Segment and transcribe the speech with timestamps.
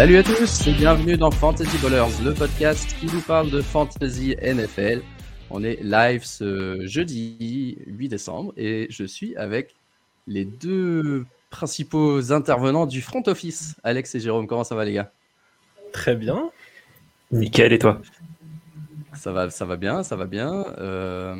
[0.00, 4.34] Salut à tous et bienvenue dans Fantasy Ballers, le podcast qui vous parle de Fantasy
[4.42, 5.02] NFL.
[5.50, 9.76] On est live ce jeudi 8 décembre et je suis avec
[10.26, 14.46] les deux principaux intervenants du front office, Alex et Jérôme.
[14.46, 15.12] Comment ça va les gars?
[15.92, 16.50] Très bien.
[17.30, 18.00] Nickel et toi?
[19.12, 20.64] Ça va, ça va bien, ça va bien.
[20.78, 21.36] Euh,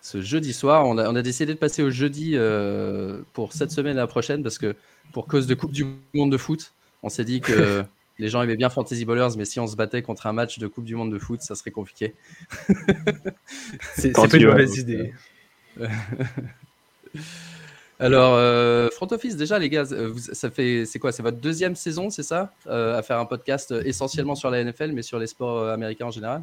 [0.00, 3.70] ce jeudi soir, on a, on a, décidé de passer au jeudi euh, pour cette
[3.70, 4.74] semaine et la prochaine parce que
[5.12, 7.84] pour cause de Coupe du Monde de foot, on s'est dit que
[8.18, 10.66] les gens aimaient bien Fantasy Ballers, mais si on se battait contre un match de
[10.66, 12.14] Coupe du Monde de foot, ça serait compliqué.
[13.94, 15.12] c'est pas une mauvaise idée.
[18.00, 22.10] Alors, euh, Front Office, déjà, les gars, ça fait, c'est quoi C'est votre deuxième saison,
[22.10, 26.06] c'est ça À faire un podcast essentiellement sur la NFL, mais sur les sports américains
[26.06, 26.42] en général?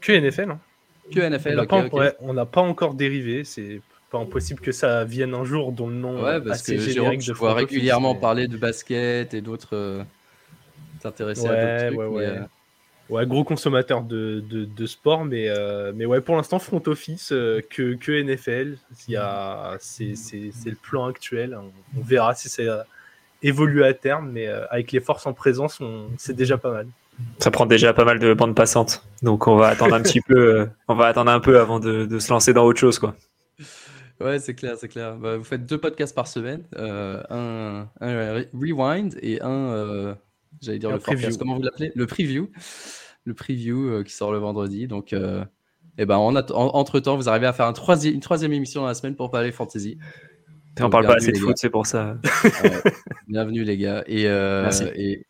[0.00, 0.50] Que NFL.
[0.50, 0.60] Hein.
[1.12, 1.66] Que NFL,
[2.20, 3.44] on n'a pas, encore dérivé.
[3.44, 6.82] C'est pas impossible que ça vienne un jour dont le nom ouais, parce assez que
[6.82, 10.04] générique je vois régulièrement parler de basket et d'autres
[11.04, 12.22] euh, s'intéresser à d'autres trucs.
[12.22, 12.40] Euh,
[13.08, 17.94] ouais, gros consommateur de, de, sport, mais, euh, mais ouais, pour l'instant, front office que,
[17.94, 18.76] que NFL.
[18.96, 21.58] C'est le plan actuel.
[21.60, 22.84] On, on, verra si ça
[23.42, 25.80] évolue à terme, mais avec les forces en présence,
[26.18, 26.86] c'est déjà pas mal.
[27.38, 30.60] Ça prend déjà pas mal de bandes passantes, donc on va attendre un petit peu.
[30.60, 33.14] Euh, on va attendre un peu avant de, de, se lancer dans autre chose, quoi.
[34.20, 35.16] Ouais, c'est clair, c'est clair.
[35.16, 40.14] Bah, vous faites deux podcasts par semaine, euh, un, un, rewind et un, euh,
[40.60, 41.36] j'allais dire le preview.
[41.38, 41.92] Comment vous l'appelez?
[41.94, 42.50] Le preview,
[43.24, 44.86] le preview qui sort le vendredi.
[44.86, 45.44] Donc, et
[45.98, 49.14] eh ben, entre temps, vous arrivez à faire un une troisième émission dans la semaine
[49.14, 49.98] pour parler fantasy.
[50.80, 52.16] on parle pas assez de foot, c'est pour ça.
[53.28, 54.02] bienvenue les gars.
[54.06, 54.24] Et,
[54.96, 55.26] et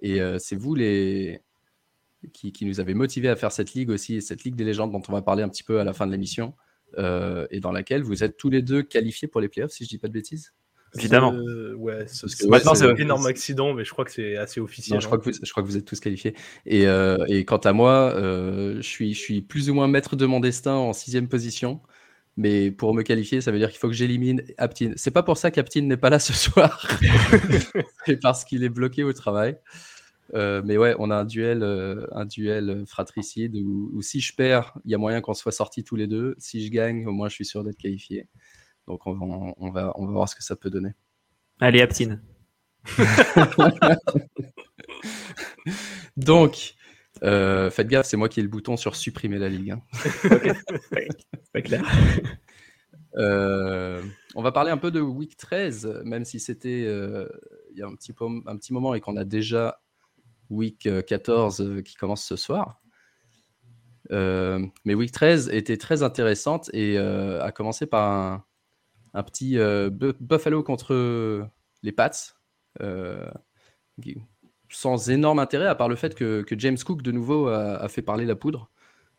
[0.00, 1.40] et euh, c'est vous les
[2.32, 5.02] qui, qui, nous avez motivés à faire cette ligue aussi, cette ligue des légendes dont
[5.08, 6.54] on va parler un petit peu à la fin de l'émission,
[6.98, 9.88] euh, et dans laquelle vous êtes tous les deux qualifiés pour les playoffs, si je
[9.88, 10.52] dis pas de bêtises.
[10.96, 11.32] Évidemment.
[11.76, 15.00] ouais, c'est un énorme accident, mais je crois que c'est assez officiel.
[15.00, 15.20] je, crois hein.
[15.20, 16.34] que vous, je crois que vous êtes tous qualifiés.
[16.66, 20.26] Et, euh, et quant à moi, je, suis, je suis plus ou moins maître de
[20.26, 21.80] mon destin en sixième position.
[22.38, 24.94] Mais pour me qualifier, ça veut dire qu'il faut que j'élimine Aptine.
[24.96, 26.88] C'est pas pour ça qu'Aptine n'est pas là ce soir.
[28.06, 29.58] c'est parce qu'il est bloqué au travail.
[30.34, 34.78] Euh, mais ouais, on a un duel, euh, un duel fratricide où, si je perds,
[34.84, 36.36] il y a moyen qu'on soit sortis tous les deux.
[36.38, 38.28] Si je gagne, au moins je suis sûr d'être qualifié.
[38.88, 39.26] Donc on va,
[39.58, 40.94] on, va, on va voir ce que ça peut donner.
[41.60, 42.22] Allez, Aptine.
[46.16, 46.74] Donc,
[47.22, 49.72] euh, faites gaffe, c'est moi qui ai le bouton sur supprimer la ligue.
[49.72, 49.82] Hein.
[51.52, 51.84] Pas clair.
[53.16, 54.02] Euh,
[54.36, 57.26] on va parler un peu de week 13, même si c'était euh,
[57.72, 58.14] il y a un petit,
[58.46, 59.80] un petit moment et qu'on a déjà
[60.50, 62.80] week 14 qui commence ce soir.
[64.10, 68.44] mais week 13 était très intéressante et a commencé par un,
[69.14, 69.56] un petit
[70.20, 71.48] Buffalo contre
[71.82, 72.34] les Pats
[74.70, 78.26] sans énorme intérêt, à part le fait que, James Cook, de nouveau, a, fait parler
[78.26, 78.70] la poudre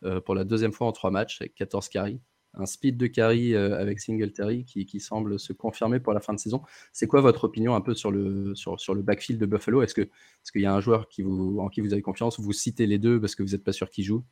[0.04, 2.22] euh, pour la deuxième fois en trois matchs, avec 14 carries.
[2.56, 6.34] Un speed de carry euh, avec Singletary qui, qui, semble se confirmer pour la fin
[6.34, 6.64] de saison.
[6.94, 8.54] C'est quoi votre opinion un peu sur le,
[9.02, 9.84] backfield de Buffalo?
[9.84, 12.40] Est-ce qu'il y a un joueur qui en qui vous avez confiance?
[12.40, 14.26] Vous citez les deux parce que vous n'êtes pas sûr qu'ils jouent.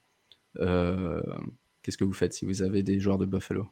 [0.60, 1.22] Euh,
[1.84, 3.68] qu'est-ce que vous faites si vous avez des joueurs de Buffalo?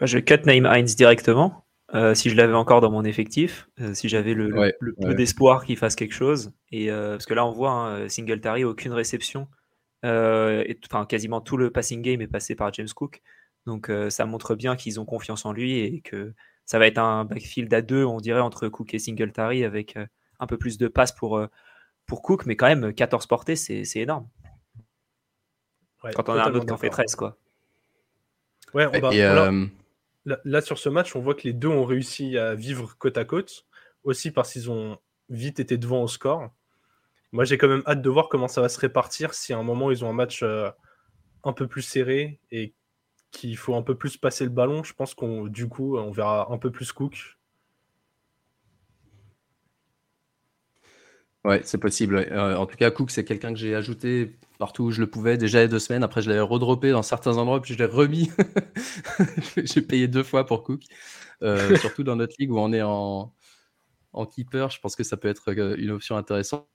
[0.00, 1.64] Je cut Name Hines directement.
[1.94, 5.76] Euh, si je l'avais encore dans mon effectif, euh, si j'avais le, peu d'espoir qu'il
[5.76, 6.52] fasse quelque chose.
[6.72, 9.48] Et, euh, parce que là, on voit hein, Singletary, aucune réception.
[10.02, 13.22] et, enfin, quasiment tout le passing game est passé par James Cook.
[13.66, 16.34] Donc ça montre bien qu'ils ont confiance en lui et que
[16.66, 19.96] ça va être un backfield à deux, on dirait, entre Cook et Singletary avec
[20.40, 21.40] un peu plus de passes pour,
[22.06, 22.44] pour Cook.
[22.44, 24.28] Mais quand même, 14 portées, c'est énorme.
[26.14, 27.38] Quand on a un autre qui en fait 13, quoi.
[28.74, 29.50] Ouais, on va,
[30.24, 33.24] Là, sur ce match, on voit que les deux ont réussi à vivre côte à
[33.24, 33.66] côte,
[34.04, 34.98] aussi parce qu'ils ont
[35.28, 36.50] vite été devant au score.
[37.32, 39.62] Moi, j'ai quand même hâte de voir comment ça va se répartir si à un
[39.62, 40.70] moment ils ont un match euh,
[41.42, 42.74] un peu plus serré et
[43.32, 44.82] qu'il faut un peu plus passer le ballon.
[44.82, 47.36] Je pense qu'on du coup, on verra un peu plus Cook.
[51.44, 52.16] Ouais, c'est possible.
[52.16, 55.36] Euh, en tout cas, Cook, c'est quelqu'un que j'ai ajouté partout où je le pouvais
[55.36, 56.02] déjà il y a deux semaines.
[56.02, 58.30] Après, je l'avais redroppé dans certains endroits, puis je l'ai remis.
[59.56, 60.84] j'ai payé deux fois pour Cook.
[61.42, 63.34] Euh, surtout dans notre ligue où on est en,
[64.14, 66.66] en keeper, je pense que ça peut être euh, une option intéressante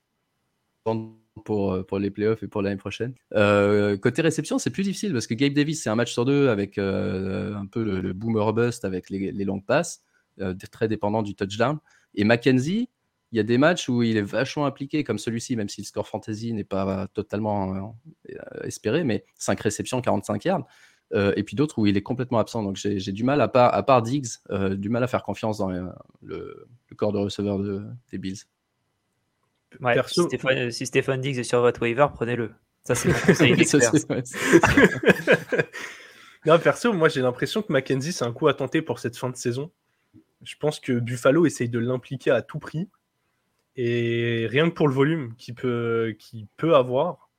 [1.46, 3.16] pour, pour les playoffs et pour l'année prochaine.
[3.32, 6.78] côté réception, c'est plus difficile parce que Gabe Davis, c'est un match sur deux avec
[6.78, 10.04] un peu le, boomer bust avec les, les longues passes,
[10.72, 11.78] très dépendant du touchdown.
[12.16, 12.90] Et Mackenzie,
[13.32, 15.86] il y a des matchs où il est vachement impliqué, comme celui-ci, même si le
[15.86, 17.96] score fantasy n'est pas totalement
[18.30, 18.34] euh,
[18.64, 20.66] espéré, mais 5 réceptions, 45 yards.
[21.14, 22.64] Euh, et puis d'autres où il est complètement absent.
[22.64, 25.58] Donc j'ai du mal, à part, à part Diggs, euh, du mal à faire confiance
[25.58, 25.70] dans
[26.22, 28.40] le, corps de receveur de, des Bills.
[30.72, 32.52] si, Stéphane, Diggs est sur votre waiver, prenez-le.
[32.84, 33.10] Ça, c'est
[36.46, 39.30] non, perso, moi j'ai l'impression que Mackenzie, c'est un coup à tenter pour cette fin
[39.30, 39.72] de saison.
[40.44, 42.88] Je pense que Buffalo essaye de l'impliquer à tout prix.
[43.82, 46.16] Et rien que pour le volume qu'il peut,
[46.76, 47.30] avoir,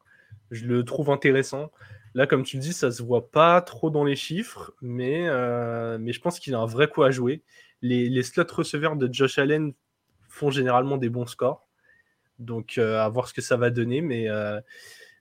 [0.50, 1.70] je le trouve intéressant.
[2.14, 5.98] Là, comme tu le dis, ça se voit pas trop dans les chiffres, mais, euh,
[6.10, 7.42] je pense qu'il a un vrai coup à jouer.
[7.82, 9.74] Les, slots receveurs de Josh Allen
[10.30, 11.68] font généralement des bons scores.
[12.38, 14.00] Donc, euh, à voir ce que ça va donner.
[14.00, 14.62] Mais, euh,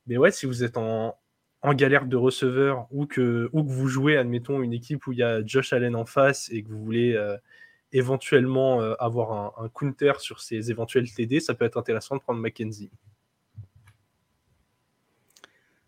[0.07, 1.17] ouais, si vous êtes en,
[1.65, 5.73] galère de receveur ou que vous jouez, admettons, une équipe où il y a Josh
[5.73, 7.17] Allen en face et que vous voulez
[7.93, 12.39] euh, éventuellement avoir un, counter sur ces éventuels TD, ça peut être intéressant de prendre
[12.39, 12.91] McKenzie.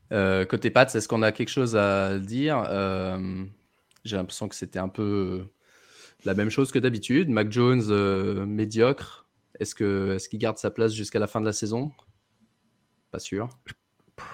[0.09, 2.63] côté Pats, est-ce qu'on a quelque chose à dire?
[4.03, 5.45] J'ai l'impression que c'était un peu
[6.25, 7.29] la même chose que d'habitude.
[7.29, 9.27] Mac Jones, médiocre.
[9.59, 11.91] Est-ce qu'il est garde sa place jusqu'à la fin de la saison?
[13.11, 13.49] Pas sûr.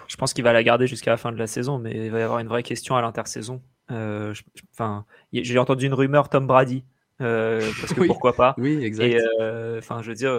[0.08, 2.20] Je pense qu'il va la garder jusqu'à la fin de la saison, mais il va
[2.20, 3.62] y avoir une vraie question à l'intersaison.
[3.92, 4.34] Euh,
[4.72, 6.84] enfin, j'ai entendu une rumeur Tom Brady.
[7.20, 9.16] Euh, parce que pourquoi pas Oui, exact.
[9.40, 10.34] Euh, enfin, je veux dire,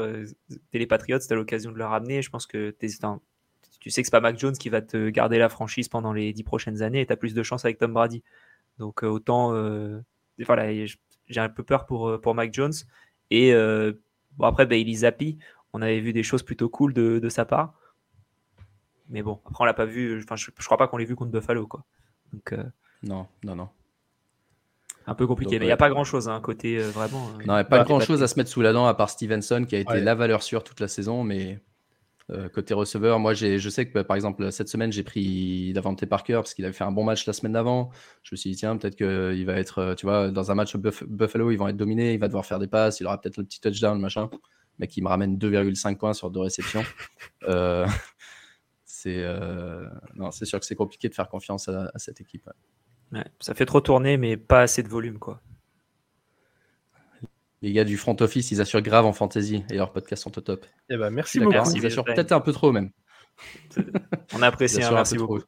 [0.70, 2.22] t'es les Patriots, t'as l'occasion de le ramener.
[2.22, 5.48] Je pense que tu sais que c'est pas Mac Jones qui va te garder la
[5.48, 8.22] franchise pendant les dix prochaines années et t'as plus de chance avec Tom Brady.
[8.78, 9.52] Donc autant,
[10.46, 10.72] voilà,
[11.26, 12.74] j'ai un peu peur pour pour Mac Jones
[13.30, 13.52] et
[14.38, 15.38] Bon, après, Bailey Zappi,
[15.72, 17.74] on avait vu des choses plutôt cool de, sa part.
[19.08, 20.22] Mais bon, après, on l'a pas vu.
[20.22, 21.84] Enfin, je, ne crois pas qu'on l'ait vu contre Buffalo, quoi.
[22.32, 22.64] Donc, euh,
[23.02, 23.68] non, non, non.
[25.08, 27.28] Un peu compliqué, mais il n'y a pas grand chose, hein, côté euh, vraiment.
[27.28, 28.94] Euh, non, il n'y a pas grand chose à se mettre sous la dent à
[28.94, 31.58] part Stevenson qui a été la valeur sûre toute la saison, mais
[32.52, 36.34] côté receveur, moi je sais que bah, par exemple cette semaine j'ai pris Davante Parker
[36.34, 37.90] parce qu'il avait fait un bon match la semaine d'avant.
[38.22, 41.50] Je me suis dit tiens peut-être qu'il va être, tu vois, dans un match Buffalo
[41.50, 43.62] ils vont être dominés, il va devoir faire des passes, il aura peut-être le petit
[43.62, 44.28] touchdown machin,
[44.78, 46.84] mais qui me ramène 2,5 points sur deux réceptions.
[47.48, 47.86] Euh,
[48.84, 52.50] c'est euh, non c'est sûr que c'est compliqué de faire confiance à, cette équipe.
[53.40, 55.40] Ça fait trop tourner mais pas assez de volume quoi
[57.62, 60.40] les gars du front office, ils assurent grave en fantasy et leurs podcasts sont au
[60.40, 60.66] top.
[60.90, 61.56] Eh ben, merci beaucoup.
[61.74, 62.90] Ils assurent peut-être un peu trop même.
[64.34, 65.40] On apprécie, hein, merci beaucoup.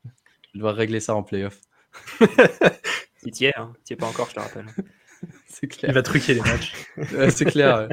[0.55, 1.61] Je dois régler ça en playoff.
[3.25, 3.73] il t'y est, hein.
[3.85, 4.67] t'y es pas encore, je te rappelle.
[5.47, 5.91] C'est clair.
[5.91, 6.73] Il va truquer les matchs.
[7.29, 7.89] c'est clair.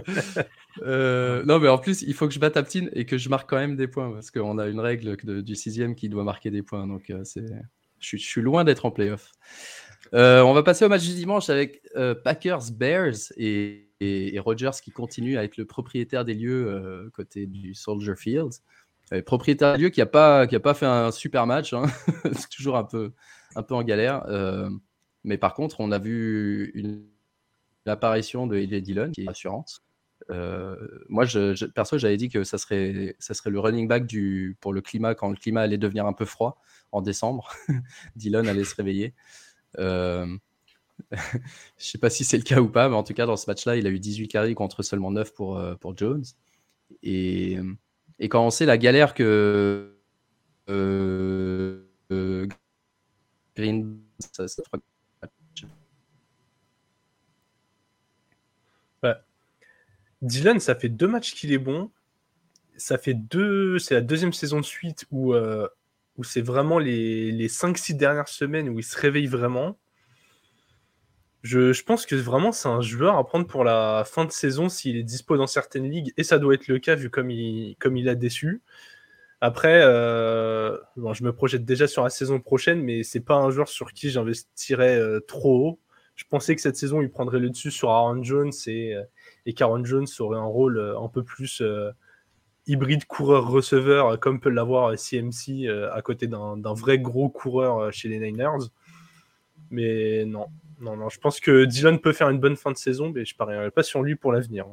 [0.83, 3.49] Euh, non, mais en plus, il faut que je batte Aptine et que je marque
[3.49, 6.63] quand même des points parce qu'on a une règle du sixième qui doit marquer des
[6.63, 6.87] points.
[6.87, 7.43] Donc, euh, c'est...
[7.99, 9.31] Je, suis, loin d'être en playoff.
[10.13, 11.81] Euh, on va passer au match du dimanche avec
[12.23, 13.87] Packers Bears et
[14.39, 18.51] Rogers qui continue à être le propriétaire des lieux euh, côté du Soldier Field.
[19.13, 21.85] Euh, propriétaire des lieux qui n'a pas, fait un super match, hein.
[22.33, 23.13] c'est toujours un peu,
[23.55, 24.25] en galère.
[24.27, 24.69] Euh,
[25.23, 27.05] mais par contre, on a vu une,
[27.85, 29.81] apparition de AJ Dillon qui est rassurante.
[31.07, 34.81] moi, je, perso, j'avais dit que ça serait, serait le running back du, pour le
[34.81, 37.53] climat quand le climat allait devenir un peu froid en décembre.
[38.15, 39.13] Dillon allait se réveiller.
[39.77, 40.37] je
[41.77, 43.75] sais pas si c'est le cas ou pas, mais en tout cas, dans ce match-là,
[43.75, 46.23] il a eu 18 carries contre seulement 9 pour, euh, pour Jones.
[47.03, 47.57] Et,
[48.19, 49.97] et, quand on sait la galère que
[50.69, 52.47] euh, euh,
[53.55, 53.99] Green.
[54.19, 54.63] Ça, ça
[60.23, 61.91] Dylan, ça fait deux matchs qu'il est bon.
[62.75, 63.77] Ça fait deux.
[63.77, 65.35] C'est la deuxième saison de suite où,
[66.17, 69.77] où c'est vraiment les, les 5-6 dernières semaines où il se réveille vraiment.
[71.43, 74.97] Je, pense que vraiment c'est un joueur à prendre pour la fin de saison s'il
[74.97, 77.95] est dispo dans certaines ligues, et ça doit être le cas vu comme il, comme
[77.95, 78.61] a déçu.
[79.39, 80.77] Après, euh,
[81.13, 84.09] je me projette déjà sur la saison prochaine, mais c'est pas un joueur sur qui
[84.09, 85.79] j'investirais euh, trop haut.
[86.15, 89.03] Je pensais que cette saison il prendrait le dessus sur Aaron Jones et, euh,
[89.45, 91.61] et qu'Aaron Jones aurait un rôle un peu plus
[92.67, 98.69] hybride coureur-receveur, comme peut l'avoir CMC à côté d'un vrai gros coureur chez les Niners.
[99.71, 100.47] Mais non,
[100.79, 103.33] non, non, je pense que Dylan peut faire une bonne fin de saison, mais je
[103.33, 104.67] ne parierais pas sur lui pour l'avenir.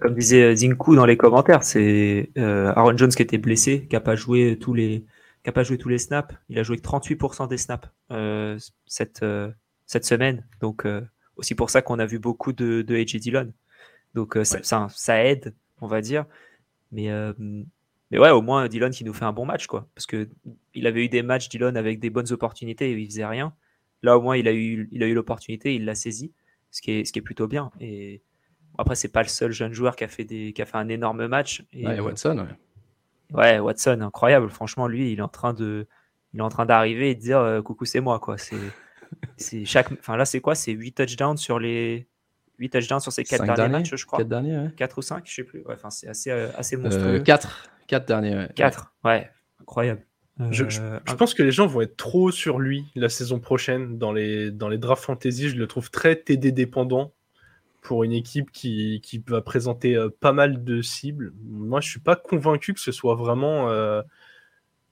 [0.00, 4.00] Comme disait Zinku dans les commentaires, c'est euh, Aaron Jones qui était blessé, qui n'a
[4.00, 5.04] pas joué tous les
[5.44, 6.34] qui pas joué tous les snaps.
[6.50, 9.50] Il a joué que 38% des snaps euh, cette, euh,
[9.86, 10.46] cette semaine.
[10.60, 10.86] Donc
[11.36, 13.52] aussi pour ça qu'on a vu beaucoup de, de AJ Dillon.
[14.14, 16.24] Donc ça, ça, aide, on va dire.
[16.92, 17.10] Mais,
[18.10, 19.88] mais ouais, au moins Dillon qui nous fait un bon match, quoi.
[19.94, 20.28] Parce que
[20.74, 23.54] il avait eu des matchs Dillon avec des bonnes opportunités et il faisait rien.
[24.02, 26.32] Là, au moins, il a eu, il a eu l'opportunité, il l'a saisi,
[26.70, 27.70] ce qui est, ce qui est plutôt bien.
[27.80, 28.22] Et
[28.78, 30.88] après, c'est pas le seul jeune joueur qui a fait des, qui a fait un
[30.88, 31.64] énorme match.
[31.72, 32.46] Et, Watson,
[33.32, 33.36] ouais.
[33.36, 33.58] ouais.
[33.58, 34.48] Watson, incroyable.
[34.48, 35.86] Franchement, lui, il est en train de,
[36.32, 38.38] il est en train d'arriver et de dire euh, coucou, c'est moi, quoi.
[38.38, 38.56] C'est,
[39.36, 40.54] c'est chaque, enfin là, c'est quoi?
[40.54, 42.07] C'est 8 touchdowns sur les,
[42.58, 44.18] 8 touchdowns sur ses 4 derniers, matchs, je crois.
[44.18, 45.62] 4 derniers, 4 ou 5, je sais plus.
[45.68, 47.20] enfin, c'est assez, assez monstrueux.
[47.20, 47.70] 4.
[47.86, 48.48] 4 derniers, ouais.
[48.54, 49.30] 4, ouais.
[49.60, 50.02] Incroyable.
[50.50, 54.52] Je, pense que les gens vont être trop sur lui la saison prochaine dans les,
[54.52, 55.48] dans les drafts fantasy.
[55.48, 57.12] Je le trouve très TD dépendant
[57.82, 61.32] pour une équipe qui, qui va présenter euh, pas mal de cibles.
[61.44, 64.02] Moi, je suis pas convaincu que ce soit vraiment euh,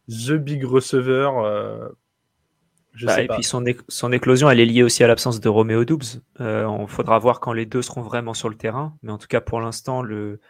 [0.08, 1.30] the big receiver.
[1.36, 1.88] Euh,
[3.02, 6.20] bah, et puis son, son, éclosion, elle est liée aussi à l'absence de Romeo Doubs.
[6.38, 8.96] on faudra voir quand les deux seront vraiment sur le terrain.
[9.02, 10.40] Mais en tout cas, pour l'instant, le.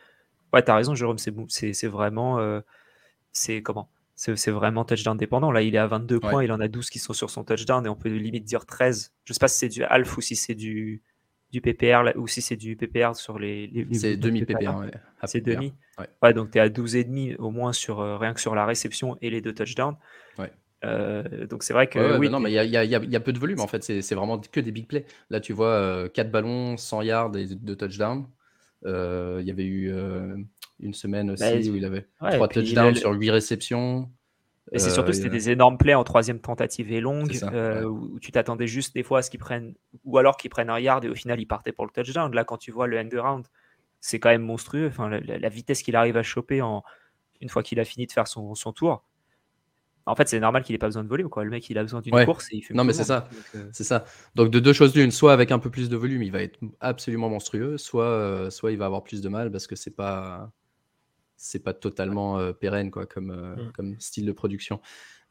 [0.52, 2.62] Ouais, t'as raison, Jérôme, c'est vraiment.
[3.32, 3.88] c'est comment?
[4.16, 5.52] C'est vraiment touchdown dépendant.
[5.52, 7.84] Là, il est à 22 points, il en a 12 qui sont sur son touchdown
[7.84, 9.12] et on peut limite dire 13.
[9.24, 11.02] Je sais pas si c'est du half ou si c'est du,
[11.52, 13.86] du PPR ou si c'est du PPR sur les.
[13.92, 14.84] c'est demi-PPR,
[15.24, 15.74] C'est demi.
[16.22, 16.32] Ouais.
[16.32, 19.30] donc tu es à 12,5 au moins sur, euh, rien que sur la réception et
[19.30, 19.96] les deux touchdowns.
[20.84, 22.18] Euh, donc c'est vrai que.
[22.18, 24.60] oui, non, mais il y, y, a peu de volume en fait, c'est vraiment que
[24.60, 25.06] des big plays.
[25.30, 28.26] Là, tu vois, 4 euh, ballons, 100 yards et 2 touchdowns.
[28.84, 29.92] Il y avait eu
[30.80, 34.10] une semaine aussi bah, où il avait trois touchdowns sur huit réceptions.
[34.72, 38.18] Et c'est surtout, c'était euh, des énormes plays en troisième tentative et longue, euh, où
[38.18, 41.04] tu t'attendais juste des fois à ce qu'ils prennent, ou alors qu'ils prennent un yard
[41.04, 42.34] et au final ils partaient pour le touchdown.
[42.34, 43.46] Là, quand tu vois le end round,
[44.00, 44.88] c'est quand même monstrueux.
[44.88, 46.82] Enfin, la, vitesse qu'il arrive à choper en,
[47.40, 49.04] une fois qu'il a fini de faire son, son tour.
[50.06, 51.28] En fait, c'est normal qu'il ait pas besoin de volume.
[51.28, 51.44] Quoi.
[51.44, 53.28] Le mec, il a besoin d'une course et il fait Non, mais c'est ça.
[53.54, 54.04] Euh, c'est ça.
[54.36, 56.58] Donc, de deux choses l'une, soit avec un peu plus de volume, il va être
[56.80, 60.52] absolument monstrueux, soit, soit il va avoir plus de mal parce que c'est pas
[61.36, 63.72] c'est pas totalement euh, pérenne quoi, comme, euh, mmh.
[63.72, 64.80] comme style de production.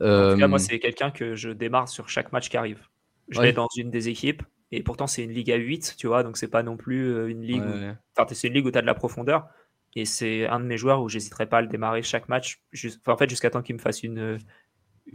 [0.01, 2.87] En tout cas, moi, c'est quelqu'un que je démarre sur chaque match qui arrive.
[3.29, 6.21] Je vais dans une des équipes et pourtant c'est une ligue à 8, tu vois,
[6.21, 7.95] donc c'est pas non plus euh, une ligue où...
[8.15, 9.47] Enfin, c'est une ligue où tu as de la profondeur
[9.95, 12.61] et c'est un de mes joueurs où j'hésiterai pas à le démarrer chaque match,
[13.07, 14.37] en fait jusqu'à temps qu'il me fasse une,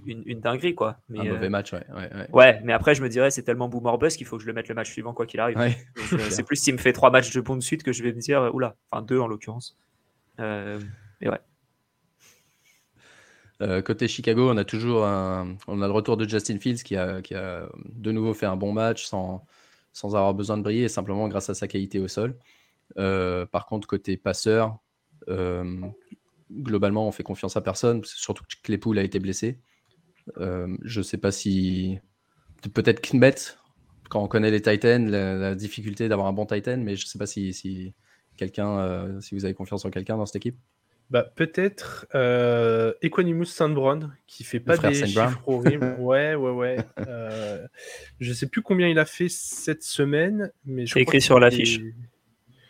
[0.06, 0.98] une, une, dinguerie quoi.
[1.08, 1.84] Mais, un mauvais match, ouais,
[2.32, 4.52] ouais, mais après je me dirais c'est tellement boomer buzz qu'il faut que je le
[4.52, 5.58] mette le match suivant quoi qu'il arrive.
[6.30, 8.20] c'est plus s'il me fait trois matchs de bon de suite que je vais me
[8.20, 9.76] dire oula, enfin deux en l'occurrence.
[10.38, 10.80] Euh,
[11.22, 11.40] ouais.
[13.62, 16.96] Euh, côté Chicago, on a toujours un, on a le retour de Justin Fields qui
[16.96, 19.44] a, qui a de nouveau fait un bon match sans,
[19.92, 22.36] sans avoir besoin de briller, simplement grâce à sa qualité au sol.
[22.96, 24.78] Euh, par contre, côté passeur,
[26.50, 29.58] globalement, on fait confiance à personne, surtout que Claypool a été blessé.
[30.36, 31.98] Je ne sais pas si.
[32.74, 33.34] Peut-être Kmet,
[34.10, 37.18] quand on connaît les Titans, la, difficulté d'avoir un bon Titan, mais je ne sais
[37.18, 37.94] pas si, si,
[38.36, 40.58] quelqu'un, euh, si vous avez confiance en quelqu'un dans cette équipe
[41.10, 45.96] bah, Peut-être euh, Equanimus Sandbron, qui fait pas des chiffres horribles.
[45.98, 46.76] ouais, ouais, ouais.
[47.06, 47.66] Euh,
[48.18, 51.80] je sais plus combien il a fait cette semaine, mais je écrit sur l'affiche.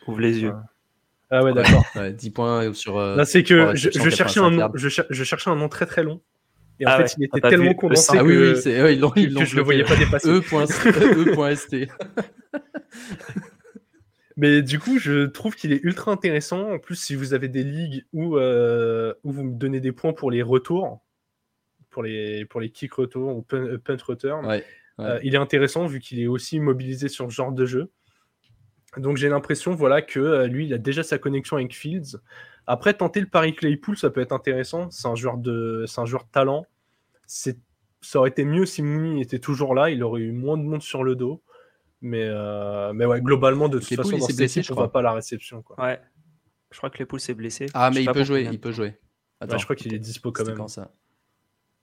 [0.07, 0.55] Ouvre les yeux.
[1.31, 1.85] Ah ouais, d'accord.
[2.13, 2.99] 10 points sur.
[2.99, 6.21] Euh, c'est que je, cherchais un nom, je, cherchais un nom très très long.
[6.81, 8.37] Et en ah fait, il était tellement condensé ah, que, oui,
[8.83, 10.31] oui, ils l'ont, ils que je le voyais pas dépasser.
[10.31, 11.77] E.st.
[14.41, 16.73] Mais du coup, je trouve qu'il est ultra intéressant.
[16.73, 20.15] En plus, si vous avez des ligues où, euh, où vous me donnez des points
[20.15, 21.03] pour les retours,
[21.91, 24.63] pour les, pour les kick retours ou punt, euh, return,
[24.99, 27.91] euh, il est intéressant vu qu'il est aussi mobilisé sur ce genre de jeu.
[28.97, 32.17] Donc j'ai l'impression voilà, que lui, il a déjà sa connexion avec Fields.
[32.67, 34.91] Après, tenter le pari Claypool, ça peut être intéressant.
[34.91, 36.65] C'est un joueur de, un joueur de talent.
[37.31, 39.91] Ça aurait été mieux si Mooney était toujours là.
[39.91, 41.43] Il aurait eu moins de monde sur le dos.
[42.03, 45.03] Mais, euh, mais ouais, globalement, de toute façon, dans cette blessé, je on voit pas
[45.03, 45.63] la réception.
[45.63, 45.79] Quoi.
[45.81, 46.01] Ouais.
[46.71, 47.67] Je crois que les poules s'est blessé.
[47.75, 48.99] Ah, mais il peut jouer, il peut jouer.
[49.41, 50.57] Attends, je crois qu'il est dispo quand même.
[50.57, 50.93] Quand ça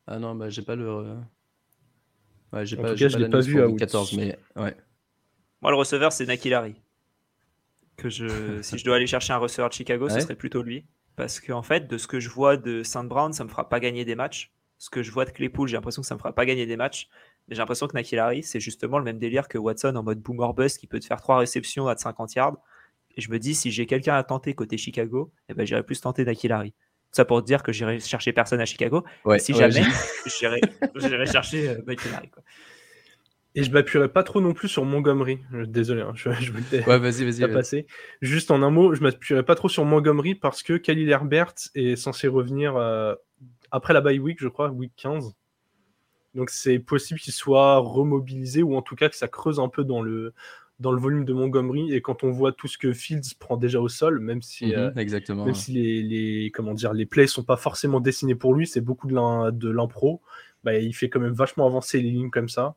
[0.08, 1.18] ah non, bah j'ai pas le.
[2.54, 4.76] Ouais, j'ai pas, tout cas, je l'ai pas vu à 14, mais ouais.
[5.62, 6.82] Moi, le receveur, c'est Nakilari.
[7.98, 10.86] Que je, si je dois aller chercher un receveur de Chicago, ce serait plutôt lui.
[11.16, 13.68] Parce qu'en en fait, de ce que je vois de Saint Brown, ça me fera
[13.68, 14.54] pas gagner des matchs.
[14.78, 16.78] Ce que je vois de Claypool, j'ai l'impression que ça me fera pas gagner des
[16.78, 17.10] matchs
[17.50, 20.80] j'ai l'impression que Nakilari, c'est justement le même délire que Watson en mode boomer bust
[20.80, 22.58] qui peut te faire trois réceptions à 50 yards.
[23.16, 26.00] Et je me dis, si j'ai quelqu'un à tenter côté Chicago, eh ben, j'irai plus
[26.02, 26.74] tenter Nakilari.
[27.12, 29.04] Ça pour dire que j'irai chercher personne à Chicago.
[29.40, 29.82] si jamais,
[30.96, 32.30] j'irai chercher euh, Nakilari.
[33.56, 35.40] Et je m'appuierai pas trop non plus sur Montgomery.
[35.52, 37.52] Désolé, hein, je, je ouais, vas-y, vas-y.
[37.52, 37.88] passer.
[38.22, 41.96] Juste en un mot, je m'appuierai pas trop sur Montgomery parce que Khalil Herbert est
[41.96, 43.16] censé revenir euh,
[43.72, 45.36] après la bye week, je crois, week 15.
[46.36, 49.84] Donc c'est possible qu'il soit remobilisé ou en tout cas que ça creuse un peu
[49.84, 50.34] dans le,
[50.80, 51.94] dans le volume de Montgomery.
[51.94, 54.74] Et quand on voit tout ce que Fields prend déjà au sol, même si, mhm,
[54.74, 58.54] euh, exactement, même si les, les, comment dire, les plays sont pas forcément dessinés pour
[58.54, 60.22] lui, c'est beaucoup de l'impro,
[60.64, 62.76] bah, il fait quand même vachement avancer les lignes comme ça.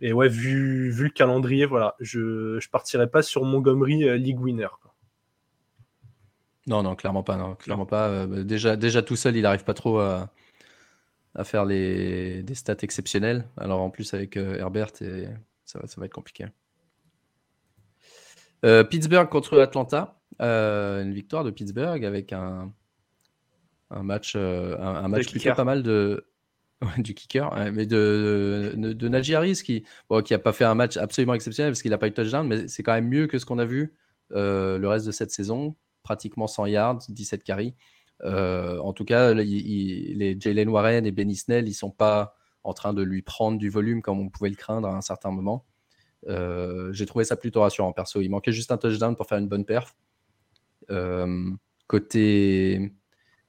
[0.00, 4.40] Et ouais, vu, vu le calendrier, voilà, je ne partirai pas sur Montgomery euh, League
[4.40, 4.68] Winner.
[6.66, 7.36] Non, non, clairement pas.
[7.36, 8.08] Non, clairement pas.
[8.08, 10.30] Euh, bah, déjà, déjà tout seul, il n'arrive pas trop à,
[11.34, 13.46] à faire les, des stats exceptionnelles.
[13.56, 15.28] Alors en plus avec euh, Herbert, et
[15.64, 16.46] ça, va, ça va être compliqué.
[18.90, 20.20] Pittsburgh contre Atlanta.
[20.38, 22.72] une victoire de Pittsburgh avec un,
[23.90, 26.28] un match, un, match plutôt pas mal de,
[26.98, 30.96] du kicker, mais de, de, de Najee Harris qui n'a qui pas fait un match
[30.96, 33.40] absolument exceptionnel parce qu'il n'a pas eu de touchdown, mais c'est quand même mieux que
[33.40, 33.94] ce qu'on a vu
[34.30, 35.74] le reste de cette saison.
[36.02, 37.74] Pratiquement 100 yards, 17 carries.
[38.24, 43.02] en tout cas, les Jalen Warren et Benny Snell, ils sont pas en train de
[43.02, 45.64] lui prendre du volume comme on pouvait le craindre à un certain moment.
[46.28, 48.20] Euh, j'ai trouvé ça plutôt rassurant perso.
[48.20, 49.94] Il manquait juste un touchdown pour faire une bonne perf.
[50.90, 51.50] Euh,
[51.86, 52.92] côté,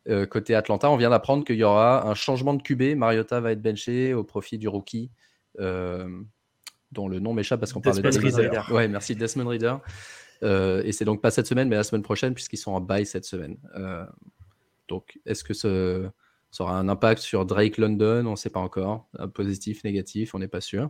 [0.09, 2.97] euh, côté Atlanta, on vient d'apprendre qu'il y aura un changement de QB.
[2.97, 5.11] Mariota va être benché au profit du rookie,
[5.59, 8.71] dont le nom m'échappe parce qu'on parlait de Reader.
[8.71, 9.75] Ouais, merci Desmond Reader.
[10.43, 13.25] Et c'est donc pas cette semaine, mais la semaine prochaine, puisqu'ils sont en bye cette
[13.25, 13.57] semaine.
[14.87, 16.09] donc, est-ce que ce,
[16.51, 18.25] ça aura un impact sur Drake London?
[18.25, 19.07] On ne sait pas encore.
[19.33, 20.89] Positif, négatif, on n'est pas sûr.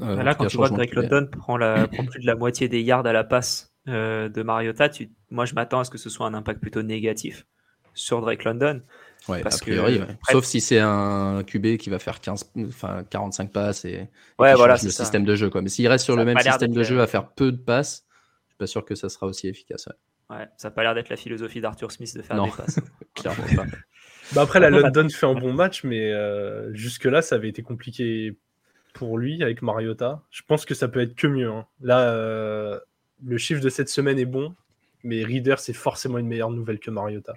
[0.00, 2.82] Euh, là, quand tu vois que Drake London prend, la, plus de la moitié des
[2.82, 6.10] yards à la passe euh, de Mariota, tu, moi je m'attends à ce que ce
[6.10, 7.46] soit un impact plutôt négatif
[7.94, 8.82] sur Drake London.
[9.28, 13.52] Ouais, parce a priori, sauf si c'est un QB qui va faire 15, enfin 45
[13.52, 14.08] passes et,
[14.38, 15.50] ouais, voilà, le système de jeu.
[15.50, 15.60] Quoi.
[15.60, 18.06] Mais s'il reste sur le même système de jeu à faire peu de passes,
[18.58, 19.88] pas sûr que ça sera aussi efficace.
[20.30, 22.80] Ouais, ça n'a pas l'air d'être la philosophie d'Arthur Smith de faire des passes.
[23.14, 23.66] Clairement pas.
[24.34, 28.36] Bah après, la London fait un bon match, mais euh, jusque-là, ça avait été compliqué
[28.92, 30.22] pour lui avec Mariota.
[30.30, 31.50] Je pense que ça peut être que mieux.
[31.50, 31.66] Hein.
[31.80, 32.78] Là, euh,
[33.24, 34.54] le chiffre de cette semaine est bon,
[35.02, 37.36] mais Reader, c'est forcément une meilleure nouvelle que Mariota.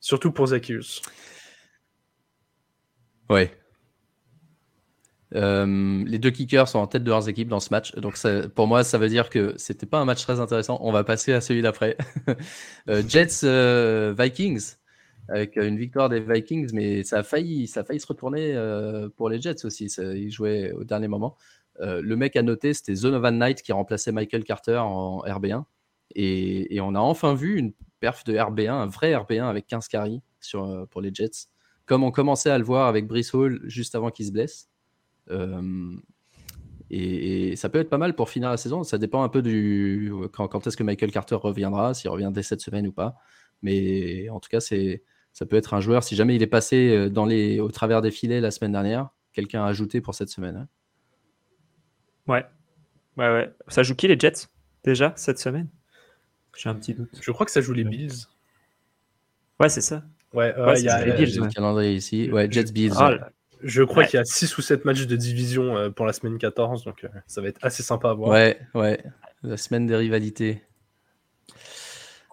[0.00, 1.02] Surtout pour Zacchaeus.
[3.28, 3.59] Ouais.
[5.34, 7.94] Euh, les deux kickers sont en tête de leurs équipes dans ce match.
[7.96, 8.16] Donc,
[8.54, 10.78] pour moi, ça veut dire que c'était pas un match très intéressant.
[10.82, 11.96] On va passer à celui d'après.
[12.88, 14.76] Euh, Jets euh, Vikings
[15.28, 18.54] avec une victoire des Vikings, mais ça a failli, ça a failli se retourner
[19.16, 19.86] pour les Jets aussi.
[19.86, 21.36] ils jouaient au dernier moment.
[21.78, 25.64] le mec à noter, c'était Zonovan Knight qui remplaçait Michael Carter en RB1.
[26.16, 30.22] Et, on a enfin vu une perf de RB1, un vrai RB1 avec 15 carries
[30.90, 31.46] pour les Jets,
[31.86, 34.69] comme on commençait à le voir avec Brice Hall juste avant qu'il se blesse.
[35.30, 35.92] Euh,
[36.90, 38.82] et, ça peut être pas mal pour finir la saison.
[38.82, 42.42] Ça dépend un peu du quand, quand est-ce que Michael Carter reviendra, s'il revient dès
[42.42, 43.16] cette semaine ou pas.
[43.62, 46.02] Mais en tout cas, c'est ça peut être un joueur.
[46.02, 49.10] Si jamais il est passé euh, dans les, au travers des filets la semaine dernière,
[49.32, 50.56] quelqu'un a ajouté pour cette semaine.
[50.56, 50.68] Hein.
[52.26, 52.44] Ouais.
[53.16, 53.54] Ouais, ouais.
[53.68, 54.48] Ça joue qui les Jets
[54.84, 55.68] déjà cette semaine?
[56.56, 57.10] J'ai un petit doute.
[57.20, 58.26] Je crois que ça joue les Bills.
[59.60, 60.02] Ouais, c'est ça.
[60.32, 61.40] Ouais, il y a les Bills.
[61.40, 62.30] Le calendrier ici.
[62.30, 62.92] Ouais, Jets Bills.
[62.96, 63.30] Ah,
[63.62, 66.38] je crois qu'il y a 6 ou 7 matchs de division euh, pour la semaine
[66.38, 68.30] 14, donc euh, ça va être assez sympa à voir.
[68.30, 69.02] Ouais, ouais.
[69.42, 70.62] La semaine des rivalités.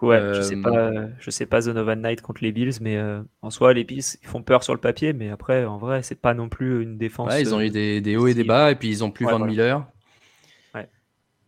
[0.02, 3.02] Ouais, je sais euh, pas, je sais pas The Nova Night contre les Bills, mais
[3.42, 6.22] en soi, les Bills ils font peur sur le papier, mais après, en vrai, c'est
[6.22, 7.30] pas non plus une défense.
[7.30, 9.40] Ouais, ils ont eu des, hauts et des bas, et puis ils ont plus Van
[9.40, 9.88] Miller.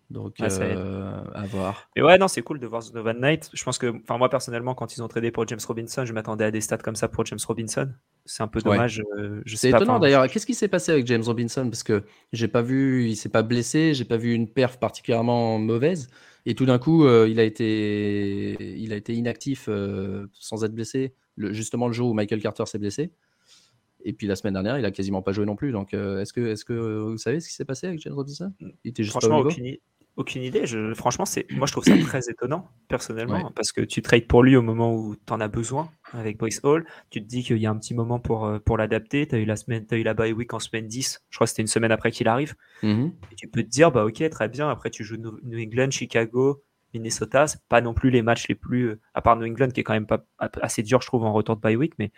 [0.10, 1.88] Donc, euh, à voir.
[1.96, 3.52] Mais ouais, non, c'est cool de voir Van Knight.
[3.54, 6.46] Je pense que, enfin, moi personnellement, quand ils ont tradé pour James Robinson, je m'attendais
[6.46, 7.90] à des stats comme ça pour James Robinson.
[8.26, 9.04] C'est un peu dommage.
[9.18, 10.28] Euh, c'est étonnant d'ailleurs.
[10.28, 11.70] Qu'est-ce qui s'est passé avec James Robinson?
[11.70, 15.60] Parce que j'ai pas vu, il s'est pas blessé, j'ai pas vu une perf particulièrement
[15.60, 16.08] mauvaise.
[16.48, 19.70] Et tout d'un coup, euh, il, a été, il a été inactif
[20.34, 23.12] sans être blessé, le, justement le jour où Michael Carter s'est blessé.
[24.06, 25.72] Et puis la semaine dernière, il a quasiment pas joué non plus.
[25.72, 28.52] Donc, est-ce que, est que vous savez ce qui s'est passé avec James Robinson?
[28.84, 29.78] Il était juste Franchement, pas aucune
[30.36, 30.66] idée.
[30.66, 34.44] Je, franchement, c'est, moi, je trouve ça très étonnant, personnellement, parce que tu trades pour
[34.44, 36.86] lui au moment où tu en as besoin avec Brice Hall.
[37.10, 39.28] Tu te dis qu'il y a un petit moment pour, euh, pour l'adapter.
[39.28, 41.22] Tu as eu la semaine, as eu la bye week en semaine 10.
[41.30, 42.56] Je crois que c'était une semaine après qu'il arrive.
[42.84, 43.12] Mm-hmm.
[43.32, 44.70] Et tu peux te dire, bah, ok, très bien.
[44.70, 47.48] Après, tu joues New England, Chicago, Minnesota.
[47.48, 49.84] C'est pas non plus les matchs les plus, euh, à part New England, qui est
[49.84, 50.26] quand même pas
[50.62, 52.12] assez dur, je trouve, en retour de bye week, mais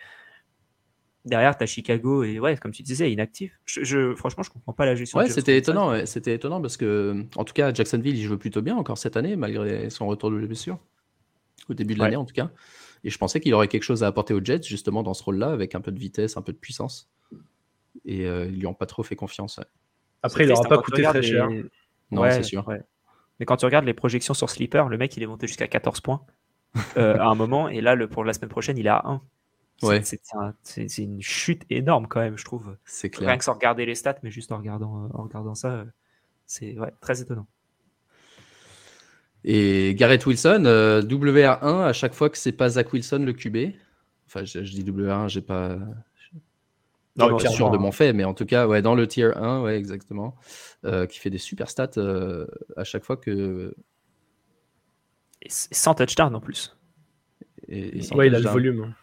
[1.24, 3.58] derrière, tu as Chicago et ouais, comme tu disais, inactif.
[3.66, 5.18] Je, franchement, je comprends pas la gestion.
[5.18, 6.06] Ouais, c'était étonnant.
[6.06, 9.36] C'était étonnant parce que, en tout cas, Jacksonville, il joue plutôt bien encore cette année,
[9.36, 10.78] malgré son retour de blessure.
[11.68, 12.50] Au début de l'année, en tout cas.
[13.04, 15.50] Et je pensais qu'il aurait quelque chose à apporter aux Jets, justement, dans ce rôle-là,
[15.50, 17.10] avec un peu de vitesse, un peu de puissance.
[18.04, 19.60] Et euh, ils lui ont pas trop fait confiance.
[20.22, 21.48] Après, il n'aura pas coûté très cher.
[22.10, 22.68] Non, c'est sûr.
[23.40, 26.00] Mais quand tu regardes les projections sur Sleeper, le mec, il est monté jusqu'à 14
[26.00, 26.22] points
[26.96, 27.68] euh, à un moment.
[27.68, 29.20] Et là, le, pour la semaine prochaine, il est à 1.
[30.62, 32.76] C'est une chute énorme quand même, je trouve.
[32.84, 33.28] C'est clair.
[33.28, 35.84] Rien que sans regarder les stats, mais juste en regardant, en regardant ça, euh,
[36.46, 37.46] c'est ouais, très étonnant.
[39.44, 43.74] Et Garrett Wilson, euh, WR1 à chaque fois que c'est pas Zach Wilson le QB.
[44.26, 45.78] Enfin, je, dis WR1, j'ai pas.
[47.16, 49.60] Non, suis sûr de mon fait, mais en tout cas, ouais, dans le tier 1,
[49.62, 50.34] ouais, exactement,
[50.86, 51.90] euh, qui fait des super stats
[52.76, 53.74] à chaque fois que.
[55.42, 56.76] Et sans touchdown en plus.
[57.68, 58.94] Et, ouais, il a le volume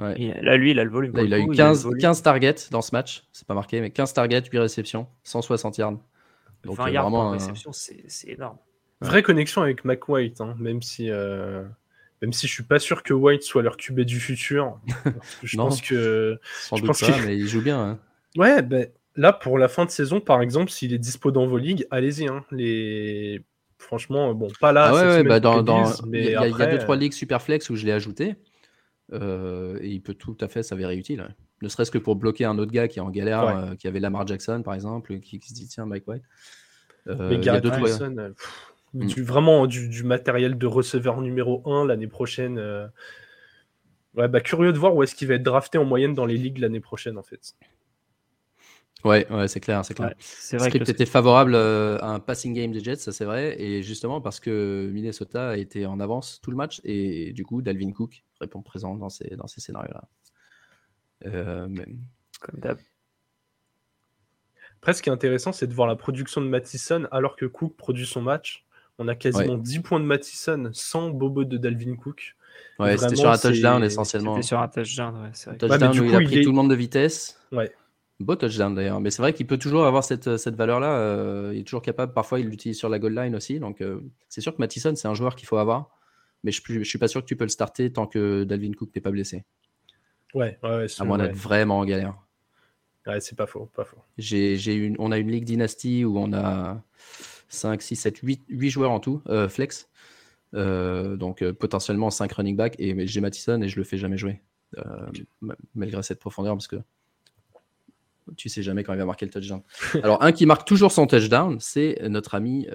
[0.00, 1.12] là, lui, il a le volume.
[1.18, 3.24] il a eu 15, 15 targets dans ce match.
[3.32, 5.98] C'est pas marqué, mais 15 targets, 8 réceptions, 160 yards.
[6.64, 8.58] Donc, 20 yards par réception, c'est énorme.
[9.00, 11.10] Vraie connexion avec Mac White, hein, même si
[12.22, 14.78] même si je suis pas sûr que White soit leur QB du futur.
[15.42, 16.38] je pense que.
[16.60, 17.80] Sans je pense mais il joue bien.
[17.80, 17.98] Hein.
[18.36, 21.58] Ouais, ben, là, pour la fin de saison, par exemple, s'il est dispo dans vos
[21.58, 22.28] ligues, allez-y.
[22.28, 22.44] Hein.
[22.50, 23.42] Les...
[23.78, 24.90] Franchement, bon, pas là.
[24.92, 25.64] Ah ouais, bah, dans,
[26.12, 28.36] il y, a 2-3 ligues super flex où je l'ai ajouté.
[29.12, 31.34] Euh, et il peut tout à fait s'avérer utile.
[31.62, 34.00] Ne serait-ce que pour bloquer un autre gars qui est en galère, euh, qui avait
[34.00, 36.22] Lamar Jackson, par exemple, qui, se dit tiens, Mike White.
[37.08, 38.34] Euh, mais Garrett Wilson,
[38.92, 39.06] Mm.
[39.06, 42.58] du, vraiment du, matériel de receveur numéro 1 l'année prochaine.
[44.16, 46.36] Ouais, bah, curieux de voir où est-ce qu'il va être drafté en moyenne dans les
[46.36, 47.54] ligues l'année prochaine, en fait.
[49.04, 50.14] Ouais, ouais c'est clair, c'est clair.
[50.18, 53.60] c'est vrai que était favorable euh, à un passing game des Jets, ça c'est vrai,
[53.60, 57.62] et justement parce que Minnesota a été en avance tout le match, et du coup,
[57.62, 60.04] Dalvin Cook répond présent dans ces, dans ces scénarios-là.
[61.26, 61.68] Euh,
[62.40, 62.78] Comme d'hab.
[64.80, 67.76] Après, ce qui est intéressant, c'est de voir la production de Mattison alors que Cook
[67.76, 68.64] produit son match.
[68.98, 72.36] On a quasiment 10 points de Mattison sans bobo de Dalvin Cook.
[72.78, 74.34] Ouais, c'était sur un touchdown essentiellement.
[74.36, 75.58] C'était sur un touchdown, ouais, c'est vrai.
[75.58, 77.38] Touchdown où il a pris tout le monde de vitesse.
[77.52, 77.72] Ouais.
[78.20, 79.00] Beau touchdown d'ailleurs.
[79.00, 80.92] Mais c'est vrai qu'il peut toujours avoir cette, cette valeur-là.
[80.98, 82.12] Euh, il est toujours capable.
[82.12, 83.58] Parfois, il l'utilise sur la goal line aussi.
[83.58, 85.90] Donc, euh, c'est sûr que Mattison, c'est un joueur qu'il faut avoir.
[86.44, 88.90] Mais je ne suis pas sûr que tu peux le starter tant que Dalvin Cook
[88.94, 89.44] n'est pas blessé.
[90.34, 92.14] Ouais, ouais, À moins d'être vraiment en galère.
[93.06, 93.68] Ouais, c'est pas faux.
[93.74, 93.98] Pas faux.
[94.18, 96.82] J'ai une, on a une Ligue Dynasty où on a
[97.48, 99.88] 5, 6, 7, 8, 8 joueurs en tout, euh, flex.
[100.54, 104.16] Euh, donc euh, potentiellement 5 running back et j'ai Mattison et je le fais jamais
[104.16, 104.40] jouer
[105.76, 106.76] malgré cette profondeur parce que
[108.36, 109.62] tu sais jamais quand il va marquer le touchdown.
[110.02, 112.66] Alors un qui marque toujours son touchdown, c'est notre ami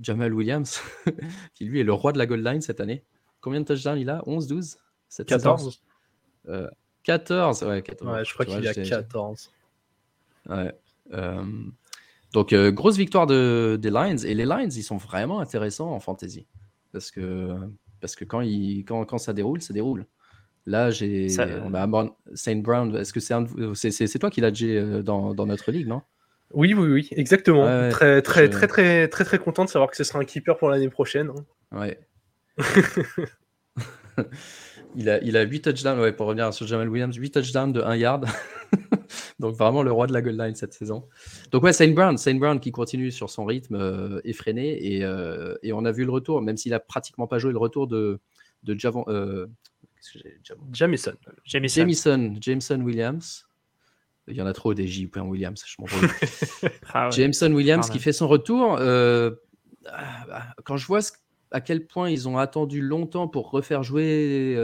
[0.00, 0.80] Jamal Williams
[1.54, 3.04] qui lui est le roi de la goal line cette année.
[3.40, 4.22] Combien de touchdowns il a?
[4.26, 4.78] 11, 12
[5.26, 5.82] 14
[7.02, 8.12] 14 ouais, 14.
[8.12, 9.50] ouais je crois qu'il y a 14.
[10.48, 10.74] Ouais.
[12.32, 14.16] Donc, euh, grosse victoire de, des Lions.
[14.18, 16.46] Et les Lions, ils sont vraiment intéressants en fantasy.
[16.92, 17.56] Parce que,
[18.00, 20.06] parce que quand, ils, quand, quand ça déroule, ça déroule.
[20.66, 21.28] Là, j'ai,
[21.64, 21.88] on a
[22.34, 22.94] Saint Brown.
[22.96, 23.34] Est-ce que c'est,
[23.74, 26.02] c'est, c'est, toi qui l'as déjà euh, dans, dans, notre ligue, non?
[26.52, 27.64] Oui, oui, oui, exactement.
[27.90, 30.68] très, très, très, très, très, très, content de savoir que ce sera un keeper pour
[30.68, 31.30] l'année prochaine.
[31.72, 31.78] Hein.
[31.78, 31.98] Ouais.
[34.96, 37.80] il, a, il a 8 touchdowns, ouais, pour revenir sur Jamal Williams, 8 touchdowns de
[37.80, 38.26] 1 yard.
[39.38, 41.08] Donc vraiment le roi de la goal line cette saison.
[41.50, 45.54] Donc ouais, Saint Brown, Saint Brown qui continue sur son rythme euh, effréné et, euh,
[45.62, 48.20] et, on a vu le retour, même s'il a pratiquement pas joué le retour de,
[48.62, 49.46] de Javon, euh,
[50.72, 51.12] Jamison.
[51.44, 52.34] Jamison.
[52.40, 53.46] Jameson Williams.
[54.28, 55.10] Il y en a trop des J.
[55.16, 55.88] Williams, je m'en
[56.94, 58.78] ah Jameson Williams qui fait son retour.
[58.78, 61.00] Ah, bah, quand je vois
[61.50, 64.54] à quel point ils ont attendu longtemps pour refaire jouer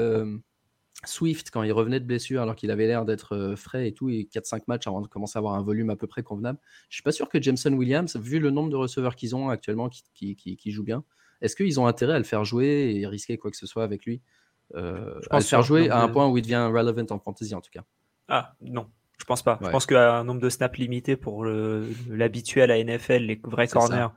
[1.04, 4.08] Swift, quand il revenait de blessure, alors qu'il avait l'air d'être euh, frais et tout,
[4.08, 6.96] et 4-5 matchs avant de commencer à avoir un volume à peu près convenable, je
[6.96, 10.36] suis pas sûr que Jameson Williams, vu le nombre de receveurs qu'ils ont actuellement qui,
[10.36, 11.04] qui, jouent bien,
[11.42, 14.04] est-ce qu'ils ont intérêt à le faire jouer et risquer quoi que ce soit avec
[14.06, 14.14] lui?
[14.16, 17.60] euh, À le faire jouer à un point où il devient relevant en fantasy en
[17.60, 17.84] tout cas
[18.28, 19.58] Ah non, je pense pas.
[19.62, 23.68] Je pense qu'à un nombre de snaps limité pour l'habituel à la NFL, les vrais
[23.68, 24.08] corners,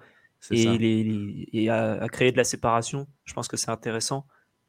[0.51, 4.25] et, à, créer de la séparation, je pense que c'est intéressant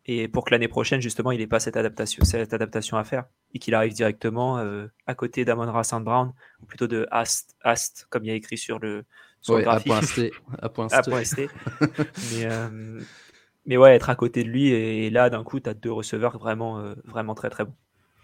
[0.07, 3.25] et pour que l'année prochaine, justement, il n'ait pas cette adaptation, cette adaptation à faire
[3.55, 6.03] et qu'il arrive directement euh, à côté d'Amon St.
[6.03, 9.05] Brown, ou plutôt de Ast, Ast, comme il y a écrit sur le,
[9.41, 9.93] sur le graphique.
[10.61, 10.89] À point
[12.33, 13.01] mais, euh,
[13.71, 16.37] mais ouais, être à côté de lui, et, là, d'un coup, tu as deux receveurs
[16.37, 17.75] vraiment, euh, vraiment très très bons.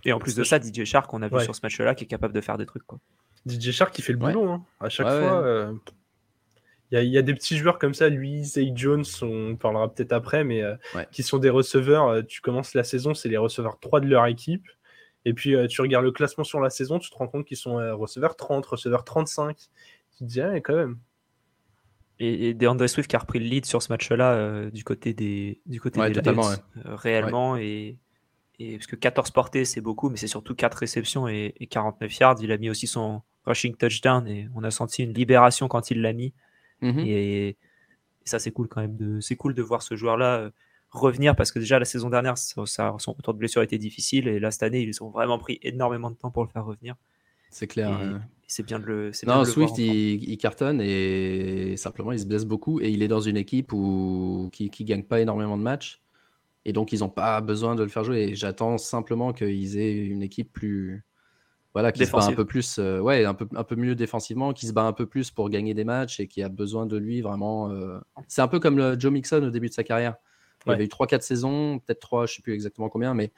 [0.04, 2.06] Et en plus de ça, DJ Shark, on a vu sur ce match-là, qui est
[2.06, 2.84] capable de faire des trucs.
[2.84, 2.98] Quoi.
[3.46, 4.64] DJ Shark qui fait le boulot, hein.
[4.80, 5.72] à chaque fois.
[6.92, 10.44] Il y, a des petits joueurs comme ça, lui, Zay Jones, on parlera peut-être après,
[10.44, 10.76] mais euh,
[11.10, 12.08] qui sont des receveurs.
[12.08, 14.68] Euh, tu commences la saison, c'est les receveurs 3 de leur équipe.
[15.24, 17.56] Et puis euh, tu regardes le classement sur la saison, tu te rends compte qu'ils
[17.56, 19.56] sont receveurs 30, receveurs 35.
[19.56, 19.66] Tu
[20.18, 20.98] te dis, ah, quand même.
[22.18, 25.60] Et, et DeAndre Swift qui a repris le lead sur ce match-là du côté des,
[25.66, 26.20] du côté des
[26.84, 27.56] réellement.
[27.56, 27.98] Et,
[28.58, 32.18] et, parce que 14 portées, c'est beaucoup, mais c'est surtout 4 réceptions et, et 49
[32.18, 32.36] yards.
[32.40, 36.02] Il a mis aussi son rushing touchdown et on a senti une libération quand il
[36.02, 36.32] l'a mis.
[36.82, 37.56] Mmh et,
[38.24, 38.96] ça, c'est cool quand même.
[38.96, 40.50] De, c'est cool de voir ce joueur-là euh,
[40.90, 44.40] revenir parce que déjà la saison dernière, ça, son retour de blessure était difficile et
[44.40, 46.96] là cette année, ils ont vraiment pris énormément de temps pour le faire revenir.
[47.50, 48.20] C'est clair.
[48.46, 49.10] C'est bien de le.
[49.26, 53.36] Non, Swift, il, cartonne et simplement il se blesse beaucoup et il est dans une
[53.36, 56.00] équipe où, qui ne gagne pas énormément de matchs
[56.66, 58.34] et donc ils n'ont pas besoin de le faire jouer.
[58.34, 61.04] J'attends simplement qu'ils aient une équipe plus,
[61.74, 64.52] voilà, qui se bat un peu plus, euh, ouais, un peu, un peu mieux défensivement,
[64.52, 66.96] qui se bat un peu plus pour gagner des matchs et qui a besoin de
[66.96, 67.70] lui vraiment.
[67.70, 70.16] Euh, c'est un peu comme le Joe Mixon au début de sa carrière.
[70.66, 73.30] Il avait eu 3-4 saisons, peut-être 3, je ne sais plus exactement combien, mais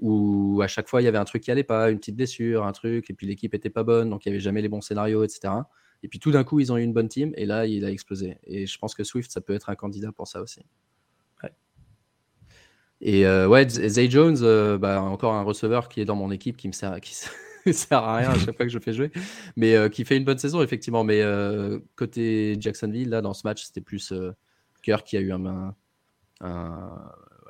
[0.00, 2.64] où à chaque fois il y avait un truc qui allait pas, une petite blessure,
[2.64, 4.80] un truc, et puis l'équipe était pas bonne, donc il n'y avait jamais les bons
[4.80, 5.54] scénarios, etc.
[6.02, 7.90] Et puis tout d'un coup, ils ont eu une bonne team et là, il a
[7.90, 8.36] explosé.
[8.44, 10.60] Et je pense que Swift, ça peut être un candidat pour ça aussi.
[13.00, 16.56] Et euh, ouais, Zay Jones, euh, bah, encore un receveur qui est dans mon équipe
[16.56, 19.10] qui me sert, qui sert à rien à chaque fois que je fais jouer,
[19.56, 21.04] mais euh, qui fait une bonne saison effectivement.
[21.04, 21.22] Mais
[21.96, 24.12] côté Jacksonville, là dans ce match, c'était plus
[24.82, 25.74] Kirk qui a eu un,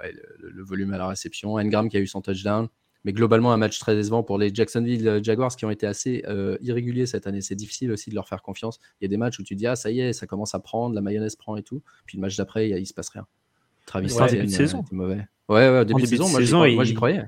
[0.02, 2.68] le, volume à la réception, Engram qui a eu son touchdown.
[3.04, 6.24] Mais globalement, un match très décevant pour les Jacksonville Jaguars qui ont été assez
[6.62, 7.42] irréguliers cette année.
[7.42, 8.80] C'est difficile aussi de leur faire confiance.
[9.00, 10.58] Il y a des matchs où tu dis, ah, ça y est, ça commence à
[10.58, 11.82] prendre, la mayonnaise prend et tout.
[12.06, 13.26] Puis le match d'après, il, ne se passe rien.
[13.84, 14.84] Travis ouais, saison.
[14.90, 15.26] mauvais.
[15.48, 17.26] Ouais, ouais, début, de saison, moi, j'y croyais.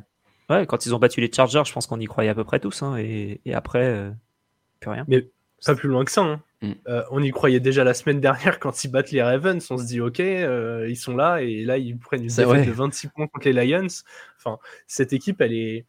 [0.48, 2.60] Ouais, quand ils ont battu les Chargers, je pense qu'on y croyait à peu près
[2.60, 2.82] tous.
[2.82, 4.10] Hein, et, après, euh,
[4.80, 5.04] plus rien.
[5.08, 5.28] Mais
[5.64, 6.22] pas plus loin que ça.
[6.22, 6.42] Hein.
[6.66, 6.74] Mm.
[6.88, 9.64] Euh, on y croyait déjà la semaine dernière quand ils battent les Ravens.
[9.70, 11.42] On se dit, ok, euh, ils sont là.
[11.42, 13.86] Et là, ils prennent une défaite de 26 points contre les Lions.
[14.38, 15.86] Enfin, cette équipe, elle est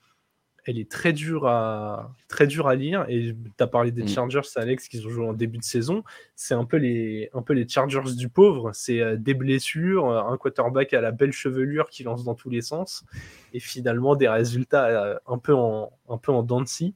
[0.70, 3.06] elle est très dure à, très dure à lire.
[3.08, 4.08] Et tu as parlé des mm.
[4.10, 6.04] Chargers, Alex, qu'ils ont joué en début de saison.
[6.36, 8.72] C'est un, peu les, un peu les Chargers du pauvre.
[8.74, 12.62] C'est euh, des blessures, un quarterback à la belle chevelure qui lance dans tous les
[12.62, 13.06] sens.
[13.54, 16.94] Et finalement, des résultats un peu en, un peu en dents de scie.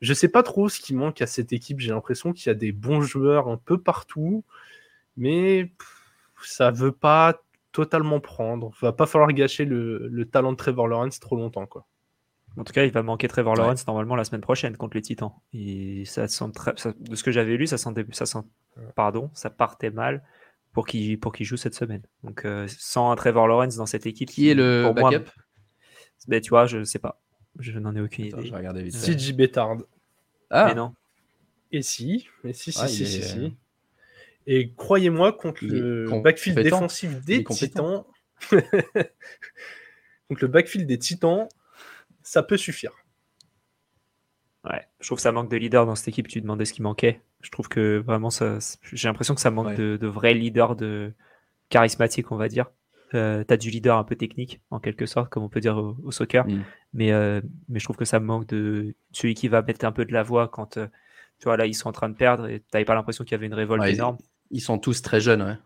[0.00, 1.80] Je sais pas trop ce qui manque à cette équipe.
[1.80, 4.44] J'ai l'impression qu'il y a des bons joueurs un peu partout.
[5.16, 5.72] Mais
[6.42, 8.72] ça veut pas totalement prendre.
[8.80, 11.66] Il va pas falloir gâcher le, le talent de Trevor Lawrence trop longtemps.
[11.66, 11.86] quoi.
[12.56, 15.32] En tout cas, il va manquer Trevor Lawrence normalement la semaine prochaine contre les Titans.
[15.52, 18.40] Et ça sent très, de ce que j'avais lu, ça sent, ça sent,
[18.96, 20.24] pardon, ça partait mal
[20.72, 22.02] pour qu'il pour qu'il joue cette semaine.
[22.24, 25.30] Donc euh, sans un Trevor Lawrence dans cette équipe, qui est le backup?
[26.26, 27.20] Ben, tu vois, je sais pas,
[27.58, 28.50] je n'en ai aucune idée.
[28.90, 29.78] CJ Betard.
[30.50, 30.66] Ah.
[30.68, 30.94] Mais non.
[31.72, 33.56] Et si, mais si, si, si, si,
[34.46, 38.04] Et croyez-moi, contre le backfield défensif des Titans,
[38.50, 41.48] contre le backfield des Titans,
[42.22, 42.92] ça peut suffire.
[44.64, 46.28] Ouais, je trouve que ça manque de leader dans cette équipe.
[46.28, 47.22] Tu demandais ce qui manquait.
[47.40, 48.58] Je trouve que vraiment, ça,
[48.92, 51.12] j'ai l'impression que ça manque de, vrais leaders de
[51.70, 52.66] charismatiques, on va dire.
[53.14, 55.76] Euh, tu as du leader un peu technique, en quelque sorte, comme on peut dire
[55.76, 56.46] au, soccer.
[56.46, 56.62] Mm.
[56.92, 60.04] Mais, euh, mais je trouve que ça manque de celui qui va mettre un peu
[60.04, 60.86] de la voix quand euh,
[61.38, 63.32] tu vois, là, ils sont en train de perdre et tu n'avais pas l'impression qu'il
[63.32, 64.18] y avait une révolte énorme.
[64.50, 65.56] Ils sont tous très jeunes, ouais.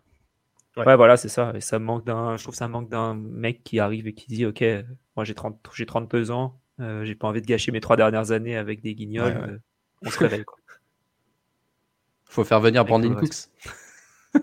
[0.77, 1.53] Ouais, voilà, c'est ça.
[1.55, 4.27] Et ça manque d'un, je trouve que ça manque d'un mec qui arrive et qui
[4.27, 4.63] dit, OK,
[5.15, 8.31] moi j'ai 30, j'ai 32 ans, euh, j'ai pas envie de gâcher mes trois dernières
[8.31, 9.37] années avec des guignols.
[9.37, 9.57] Euh,
[10.01, 10.57] on se réveille, quoi.
[12.25, 13.49] Faut faire venir Brandon Cooks.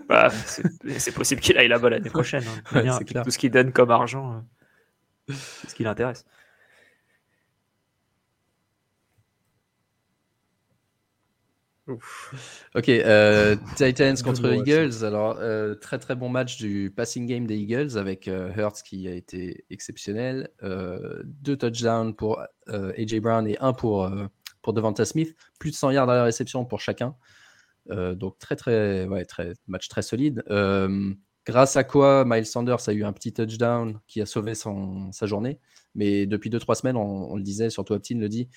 [0.09, 2.43] Bah, c'est possible qu'il aille là-bas l'année prochaine.
[2.73, 2.99] Hein.
[3.23, 4.43] tout ce qu'il donne comme argent,
[5.29, 6.25] euh, c'est ce qui l'intéresse.
[12.75, 15.03] Ok, euh, Titans contre Eagles.
[15.03, 19.07] Alors, euh, très très bon match du passing game des Eagles avec euh, Hurts qui
[19.09, 20.49] a été exceptionnel.
[20.61, 24.09] deux touchdowns pour AJ Brown et un pour,
[24.61, 25.35] pour Devonta Smith.
[25.59, 27.15] Plus de 100 yards à la réception pour chacun.
[27.89, 30.43] Donc, très très, ouais, très match très solide.
[31.45, 35.25] grâce à quoi Miles Sanders a eu un petit touchdown qui a sauvé son, sa
[35.25, 35.59] journée.
[35.95, 38.49] Mais depuis 2-3 semaines, on, le disait, surtout Optin le dit,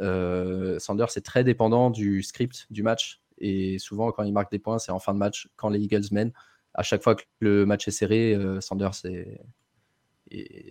[0.00, 3.22] euh, Sanders est très dépendant du script du match.
[3.38, 6.06] Et souvent, quand il marque des points, c'est en fin de match, quand les Eagles
[6.12, 6.32] mènent.
[6.74, 9.02] À chaque fois que le match est serré, euh, Sanders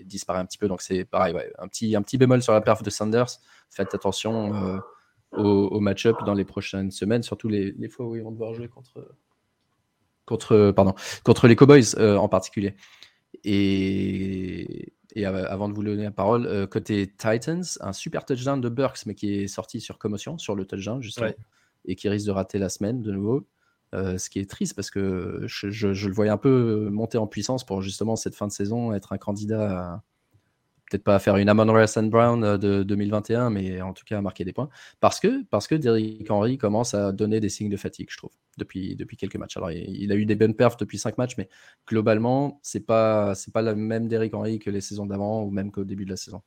[0.05, 0.67] disparaît un petit peu.
[0.67, 3.39] Donc c'est pareil, un, petit, un petit bémol sur la perf de Sanders.
[3.69, 4.79] Faites attention euh,
[5.31, 8.67] au, match-up dans les prochaines semaines, surtout les, les, fois où ils vont devoir jouer
[8.67, 9.15] contre,
[10.25, 12.75] contre, pardon, contre les Cowboys en particulier.
[13.43, 18.69] Et, et avant de vous donner la parole, euh, côté Titans, un super touchdown de
[18.69, 21.31] Burks, mais qui est sorti sur commotion, sur le touchdown, justement,
[21.85, 23.47] et qui risque de rater la semaine de nouveau.
[23.93, 27.27] Euh, ce qui est triste parce que je, je, le voyais un peu monter en
[27.27, 30.03] puissance pour justement cette fin de saison, être un candidat à,
[30.91, 34.17] peut-être pas à faire une Amon Ross Brown euh, de 2021, mais en tout cas
[34.17, 34.69] à marquer des points.
[34.99, 38.31] Parce que, parce que Derrick Henry commence à donner des signes de fatigue, je trouve,
[38.57, 39.57] depuis, depuis quelques matchs.
[39.57, 41.47] Alors, il, a eu des bonnes perfs depuis cinq matchs, mais
[41.87, 45.71] globalement, c'est pas, c'est pas le même Derrick Henry que les saisons d'avant ou même
[45.71, 46.41] qu'au début de la saison.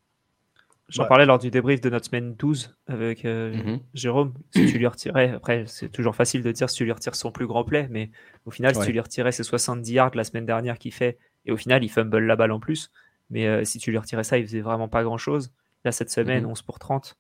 [0.91, 3.81] J'en parlais lors du débrief de notre semaine 12 avec euh, mhm.
[3.95, 4.35] Jérôme.
[4.55, 7.33] Si tu lui retirais, après, c'est toujours facile de dire si tu lui retires son
[7.33, 8.11] plus grand play, mais
[8.45, 11.53] au final, si tu lui retirais ses 70 yards la semaine dernière qu'il fait, et
[11.53, 12.91] au final, il fumble la balle en plus,
[13.31, 15.53] mais euh, si tu lui retirais ça, il faisait vraiment pas grand chose.
[15.85, 16.67] Là, cette semaine, 11 mhm.
[16.67, 17.17] pour 30,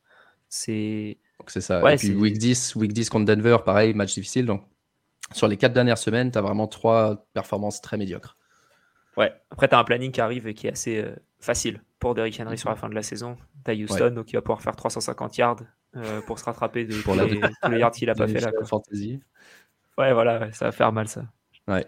[0.48, 1.18] c'est.
[1.46, 1.92] c'est ça.
[1.92, 4.46] et puis week 10, week 10 contre Denver, pareil, match difficile.
[4.46, 4.64] Donc
[5.32, 8.36] sur les quatre dernières semaines, tu as vraiment trois performances très médiocres.
[9.16, 12.14] Ouais, après, tu as un planning qui arrive et qui est assez euh, facile pour
[12.14, 13.36] Derrick Henry sur la fin de la saison.
[13.64, 15.60] Tu as Houston, donc il va pouvoir faire 350 yards
[15.96, 18.50] euh, pour se rattraper de pour tous, les, yards qu'il a pas fait là.
[18.64, 19.20] Fantasy.
[19.96, 21.24] Ouais, voilà, ça va faire mal ça.
[21.68, 21.86] Ouais.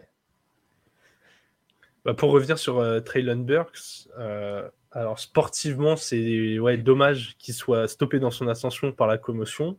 [2.07, 7.89] Bah, pour revenir sur euh, Traylon Burks, euh, Alors sportivement, c'est ouais, dommage qu'il soit
[7.89, 9.77] stoppé dans son ascension par la commotion.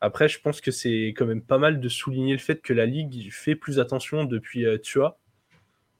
[0.00, 2.86] Après, je pense que c'est quand même pas mal de souligner le fait que la
[2.86, 5.18] ligue fait plus attention depuis euh, Tua.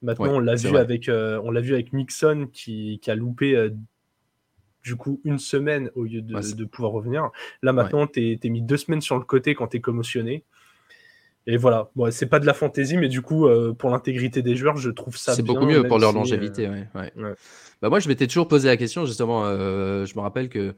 [0.02, 3.70] Maintenant, on l'a vu avec euh, on vu avec Mixon qui, a loupé euh,
[4.82, 7.30] du coup une semaine au lieu de, pouvoir revenir.
[7.62, 10.44] Là maintenant, tu es, mis deux semaines sur le côté quand tu es commotionné.
[11.46, 14.54] Et voilà, bon, c'est pas de la fantaisie, mais du coup, euh, pour l'intégrité des
[14.54, 15.34] joueurs, je trouve ça.
[15.34, 16.68] C'est beaucoup mieux pour leur longévité.
[16.68, 17.12] Ouais.
[17.80, 19.44] Bah, moi, je m'étais toujours posé la question, justement.
[19.44, 20.74] Euh, je me rappelle que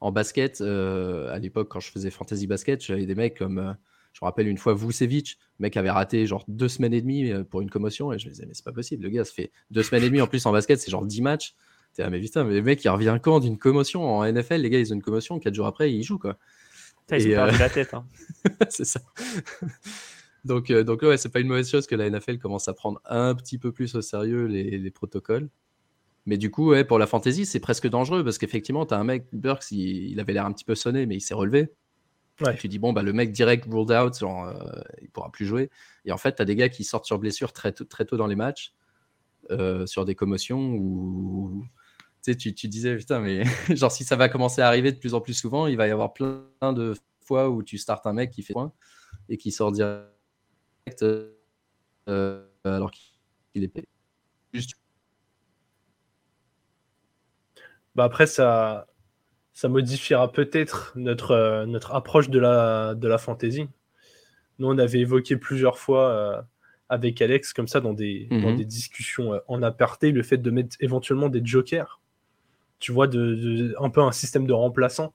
[0.00, 3.76] en basket, euh, à l'époque, quand je faisais fantasy basket, j'avais des mecs comme.
[4.14, 7.32] je me rappelle une fois Vucevic, le mec avait raté genre deux semaines et demie
[7.50, 9.50] pour une commotion, et je me disais, mais c'est pas possible, le gars, ça fait
[9.70, 11.54] deux semaines et demie en plus en basket, c'est genre dix matchs.
[11.98, 14.78] Ah, mais putain, mais le mec, il revient quand d'une commotion en NFL Les gars,
[14.78, 16.36] ils ont une commotion, quatre jours après, ils jouent, quoi.
[17.12, 17.94] Ils ont perdu la tête.
[17.94, 18.06] Hein.
[18.68, 19.00] c'est ça.
[20.44, 23.00] donc, euh, donc ouais, c'est pas une mauvaise chose que la NFL commence à prendre
[23.04, 25.48] un petit peu plus au sérieux les, protocoles.
[26.26, 29.04] Mais du coup, ouais, pour la fantasy, c'est presque dangereux parce qu'effectivement, tu as un
[29.04, 31.70] mec, Burks, il, avait l'air un petit peu sonné, mais il s'est relevé.
[32.42, 32.54] Ouais.
[32.56, 35.70] tu dis, bon, bah, le mec direct ruled out, genre, euh, il pourra plus jouer.
[36.04, 38.26] Et en fait, tu as des gars qui sortent sur blessure très, très tôt dans
[38.26, 38.74] les matchs,
[39.52, 41.64] euh, sur des commotions ou
[42.34, 43.44] tu, tu, disais, putain, mais
[43.76, 45.90] genre, si ça va commencer à arriver de plus en plus souvent, il va y
[45.90, 48.72] avoir plein de fois où tu startes un mec qui fait point
[49.28, 51.04] et qui sort direct
[52.08, 53.86] euh, alors qu'il est
[54.52, 54.76] juste.
[57.94, 58.86] Bah après, ça,
[59.52, 63.68] ça modifiera peut-être notre, euh, notre approche de la, de la fantasy.
[64.58, 66.42] Nous, on avait évoqué plusieurs fois euh,
[66.88, 68.56] avec Alex, comme ça, dans des, dans mhm.
[68.56, 72.00] des discussions en aparté, le fait de mettre éventuellement des jokers
[72.86, 75.12] tu vois, de, un peu un système de remplaçant.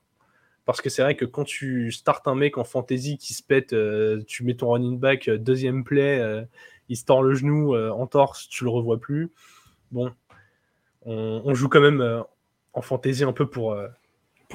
[0.66, 3.72] Parce que c'est vrai que quand tu startes un mec en fantasy qui se pète,
[3.72, 6.44] euh, tu mets ton running back euh, deuxième play, euh,
[6.90, 9.32] il se tord le genou en torse, tu le revois plus.
[9.94, 10.12] Bon,
[11.06, 12.26] on, joue quand même
[12.74, 13.78] en fantasy un peu pour,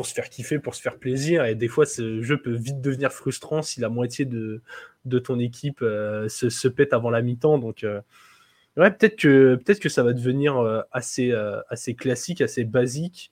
[0.03, 1.47] se faire kiffer, pour se faire plaisir.
[1.47, 4.61] Et des fois, ce jeu peut vite devenir frustrant si la moitié de,
[5.25, 7.59] ton équipe se, pète avant la mi-temps.
[8.77, 13.31] Ouais, peut-être que, peut que ça va devenir euh, assez, euh, assez classique, assez basique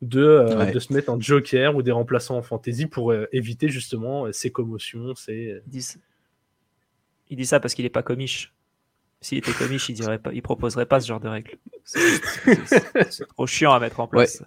[0.00, 4.32] de, euh, de se mettre un joker ou des remplaçants en fantasy pour éviter justement
[4.32, 5.14] ces commotions.
[5.14, 5.60] Ces...
[5.66, 5.86] Il, dit...
[7.28, 8.54] il dit ça parce qu'il n'est pas comiche.
[9.20, 11.56] S'il était comiche, il dirait pas, il proposerait pas ce genre de règles.
[11.84, 14.42] C'est trop chiant à mettre en place.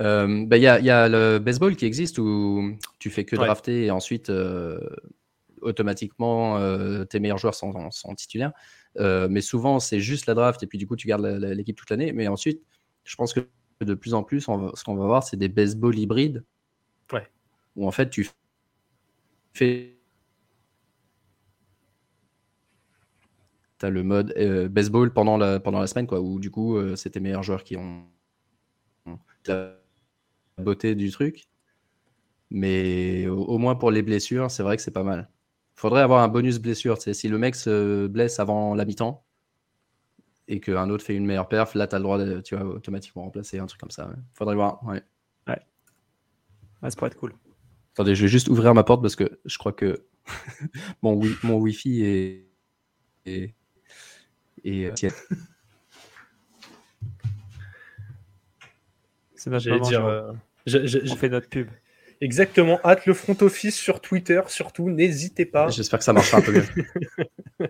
[0.00, 3.90] Euh, bah, il y, a, le baseball qui existe où tu fais que drafter et
[3.90, 4.78] ensuite euh,
[5.60, 8.52] automatiquement euh, tes meilleurs joueurs sont, titulaires.
[8.98, 12.12] mais souvent c'est juste la draft et puis du coup tu gardes l'équipe toute l'année.
[12.12, 12.62] Mais ensuite,
[13.04, 13.40] je pense que
[13.80, 16.44] de plus en plus, ce qu'on va voir, c'est des baseball hybrides.
[17.12, 17.26] Ouais.
[17.76, 18.28] Où en fait tu
[19.52, 19.98] fais.
[23.78, 24.32] Tu as le mode
[24.70, 27.76] baseball pendant la, pendant la semaine, quoi, où du coup c'est tes meilleurs joueurs qui
[27.76, 28.04] ont
[30.58, 31.48] beauté du truc.
[32.50, 35.30] Mais au, moins pour les blessures, c'est vrai que c'est pas mal.
[35.74, 36.98] Faudrait avoir un bonus blessure.
[37.00, 39.24] Si le mec se blesse avant la mi-temps
[40.48, 42.66] et qu'un autre fait une meilleure perf, là, tu as le droit de tu vois,
[42.66, 44.12] automatiquement remplacer un truc comme ça.
[44.34, 44.84] Faudrait voir.
[44.84, 45.02] Ouais.
[45.48, 45.58] ouais.
[46.82, 47.32] ça pourrait être cool.
[47.94, 50.06] Attendez, je vais juste ouvrir ma porte parce que je crois que
[51.02, 52.50] mon, wi mon Wi-Fi est.
[53.24, 53.54] est,
[54.64, 55.06] est
[59.42, 60.30] C'est notre dire, euh,
[61.10, 61.66] on fait notre pub.
[62.20, 62.78] Exactement.
[62.84, 64.88] Hâte le front office sur Twitter, surtout.
[64.88, 65.68] N'hésitez pas.
[65.68, 67.68] J'espère que ça marchera un peu mieux.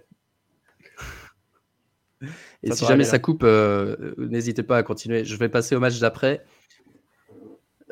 [2.62, 5.24] Et si jamais ça coupe, euh, n'hésitez pas à continuer.
[5.24, 6.44] Je vais passer au match d'après.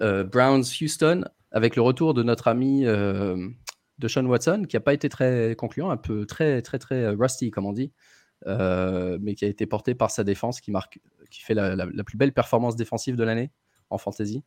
[0.03, 5.09] Euh, Browns-Houston, avec le retour de notre ami de Sean Watson, qui n'a pas été
[5.09, 7.93] très concluant, un peu très, très, très rusty, comme on dit,
[8.47, 11.01] mais qui a été porté par sa défense, qui, marque,
[11.31, 13.51] qui fait la plus belle performance défensive de l'année
[13.91, 14.43] en fantasy.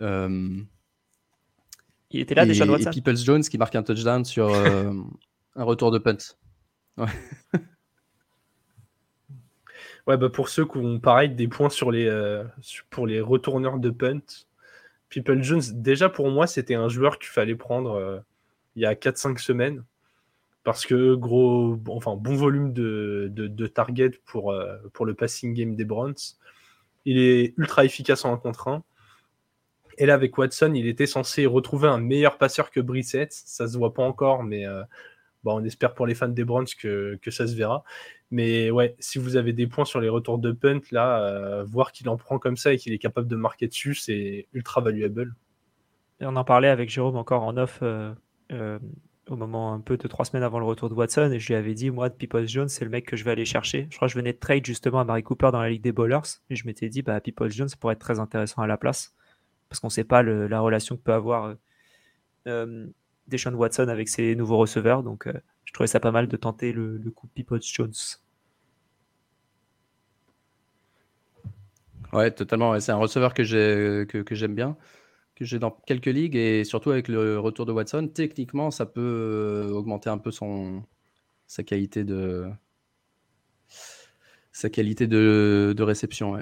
[0.00, 0.56] Euh,
[2.10, 4.92] il était là déjà Et Peoples Jones qui marque un touchdown sur euh,
[5.56, 6.16] un retour de punt.
[10.06, 10.16] Ouais.
[10.16, 12.42] bah pour ceux qui ont pareil des points sur les, euh,
[12.88, 14.22] pour les retourneurs de punt,
[15.08, 18.24] People Jones, déjà pour moi, c'était un joueur qu'il fallait prendre
[18.74, 19.84] il y a 4-5 semaines.
[20.64, 24.52] Parce que gros, enfin bon volume de, de, target pour,
[24.94, 26.16] pour le passing game des Browns.
[27.04, 28.82] Il est ultra efficace en 1 contre 1.
[29.98, 33.32] Et là, avec Watson, il était censé retrouver un meilleur passeur que Brissett.
[33.32, 34.82] Ça se voit pas encore, mais euh,
[35.44, 37.84] on espère pour les fans des Browns que, ça se verra.
[38.30, 41.92] Mais ouais, si vous avez des points sur les retours de punt, là, euh, voir
[41.92, 45.34] qu'il en prend comme ça et qu'il est capable de marquer dessus, c'est ultra valuable.
[46.20, 47.80] Et on en parlait avec Jérôme encore en off.
[47.82, 48.14] Euh,
[49.30, 51.54] au moment un peu de trois semaines avant le retour de Watson, et je lui
[51.54, 53.86] avais dit, moi, Peoples Jones, c'est le mec que je vais aller chercher.
[53.90, 55.92] Je crois que je venais de trade justement à Mary Cooper dans la Ligue des
[55.92, 59.14] Bowlers, et je m'étais dit, bah, Peoples Jones pourrait être très intéressant à la place,
[59.68, 61.54] parce qu'on ne sait pas la relation que peut avoir euh,
[62.48, 62.86] euh,
[63.28, 65.32] Deshaun Watson avec ses nouveaux receveurs, donc euh,
[65.64, 67.92] je trouvais ça pas mal de tenter le, coup Peoples Jones.
[72.12, 72.80] Ouais, totalement.
[72.80, 74.76] C'est un receveur que j'aime bien
[75.40, 79.00] que j'ai dans quelques ligues et surtout avec le retour de Watson, techniquement, ça peut
[79.00, 80.82] euh, augmenter un peu son
[81.46, 82.46] sa qualité de
[84.52, 86.34] sa qualité de, de réception.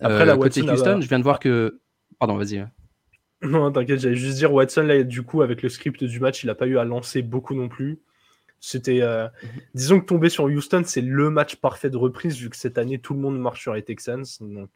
[0.00, 1.80] Après euh, la côté Houston, je viens de voir que
[2.18, 2.66] pardon, vas-y.
[3.42, 6.46] Non, t'inquiète, j'allais juste dire Watson là, du coup, avec le script du match, il
[6.46, 8.00] n'a pas eu à lancer beaucoup non plus.
[8.58, 9.48] C'était, euh, mhm.
[9.74, 12.98] disons que tomber sur Houston, c'est le match parfait de reprise vu que cette année
[12.98, 14.24] tout le monde marche sur les Texans.
[14.40, 14.70] Donc,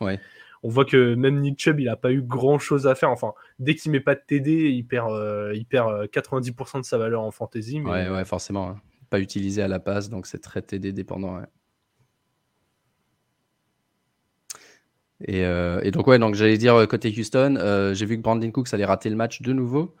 [0.00, 0.18] ouais
[0.62, 3.10] on voit que même Nick Chubb, il n'a pas eu grand chose à faire.
[3.10, 6.84] Enfin, dès qu'il met pas de TD, il perd, euh, il perd 90% euh, de
[6.84, 7.80] sa valeur en fantasy.
[7.80, 7.90] Mais...
[7.90, 8.70] Ouais, ouais, forcément.
[8.70, 8.80] Hein.
[9.10, 11.40] Pas utilisé à la passe, donc c'est très TD dépendant.
[15.28, 18.84] Euh, et, donc, ouais, donc j'allais dire côté Houston, j'ai vu que Brandon Cooks allait
[18.84, 19.94] rater le match de nouveau.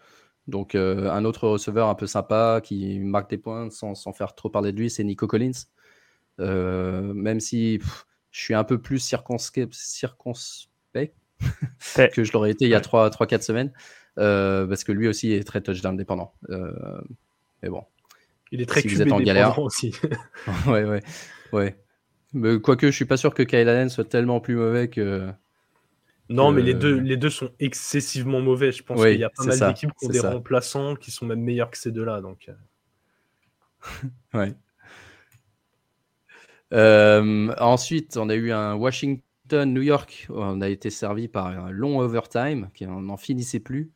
[0.46, 4.72] Donc, un autre receveur un peu sympa qui marque des points sans, faire trop parler
[4.72, 5.52] de lui, c'est Nico Collins.
[6.38, 7.80] même si
[8.38, 9.74] je suis un peu plus circonspect,
[12.12, 13.72] que je l'aurais été il y a 3-4 semaines.
[14.16, 16.32] Euh, parce que lui aussi est très touchdown dépendant.
[16.48, 17.00] Euh,
[17.62, 17.82] mais bon.
[18.52, 19.92] Il est très si vous êtes en galère aussi.
[20.68, 21.02] ouais, ouais,
[21.52, 21.76] ouais.
[22.32, 25.28] Mais quoique, je suis pas sûr que Kyle Allen soit tellement plus mauvais que.
[26.28, 28.70] Non, mais les deux, les deux sont excessivement mauvais.
[28.70, 31.40] Je pense qu'il y a pas mal d'équipes qui ont des remplaçants qui sont même
[31.40, 32.20] meilleurs que ces deux-là.
[32.20, 32.48] Donc.
[32.48, 34.08] Euh.
[34.34, 34.54] ouais.
[36.72, 40.26] Euh, ensuite, on a eu un Washington-New York.
[40.30, 43.92] On a été servi par un long overtime qui n'en finissait plus.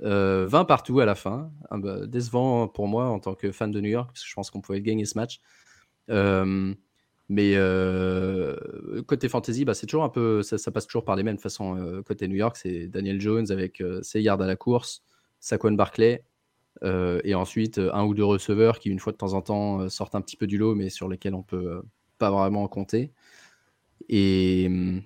[0.00, 1.50] 20 euh, partout à la fin.
[1.70, 4.50] Bah, décevant pour moi en tant que fan de New York, parce que je pense
[4.50, 5.40] qu'on pouvait gagner ce match.
[6.10, 6.74] Euh,
[7.28, 7.54] mais
[9.06, 11.36] côté fantasy, bah, c'est toujours un peu, ça, passe toujours par les mêmes.
[11.36, 15.02] De façon, côté New York, c'est Daniel Jones avec ses yards à la course,
[15.40, 16.24] Saquon Barclay,
[16.84, 20.20] et ensuite un ou deux receveurs qui, une fois de temps en temps, sortent un
[20.20, 21.82] petit peu du lot, mais sur lesquels on peut
[22.18, 23.12] pas vraiment compter.
[24.08, 25.02] Et hum,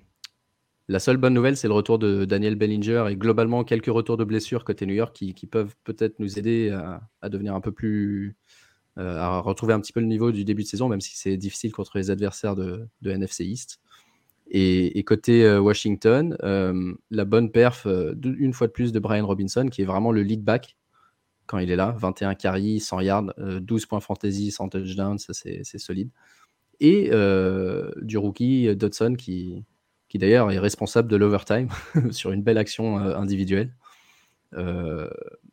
[0.87, 4.23] la seule bonne nouvelle, c'est le retour de Daniel Bellinger et globalement quelques retours de
[4.23, 6.69] blessures côté New York qui, peuvent peut-être nous aider
[7.21, 8.35] à, devenir un peu plus.
[8.97, 11.37] Euh, à retrouver un petit peu le niveau du début de saison, même si c'est
[11.37, 13.79] difficile contre les adversaires de, NFC East.
[14.53, 19.25] Et, côté euh, Washington, hum, la bonne perf, euh, une fois de plus, de Brian
[19.25, 20.75] Robinson, qui est vraiment le lead back
[21.45, 21.95] quand il est là.
[21.97, 26.09] 21 carries, 100 yards, 12 points fantasy, 100 touchdowns, ça c'est solide
[26.81, 29.63] et euh, du rookie Dodson qui,
[30.09, 31.69] qui d'ailleurs est responsable de l'overtime
[32.11, 33.73] sur une belle action euh, individuelle.
[34.55, 35.09] Euh,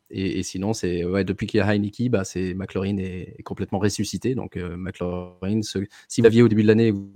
[0.09, 4.33] et, sinon, c'est ouais, depuis qu'il y a Heineke, bah, c'est McLaurin est, complètement ressuscité.
[4.33, 7.13] Donc McLaurin, si vous l'aviez au début de l'année, vous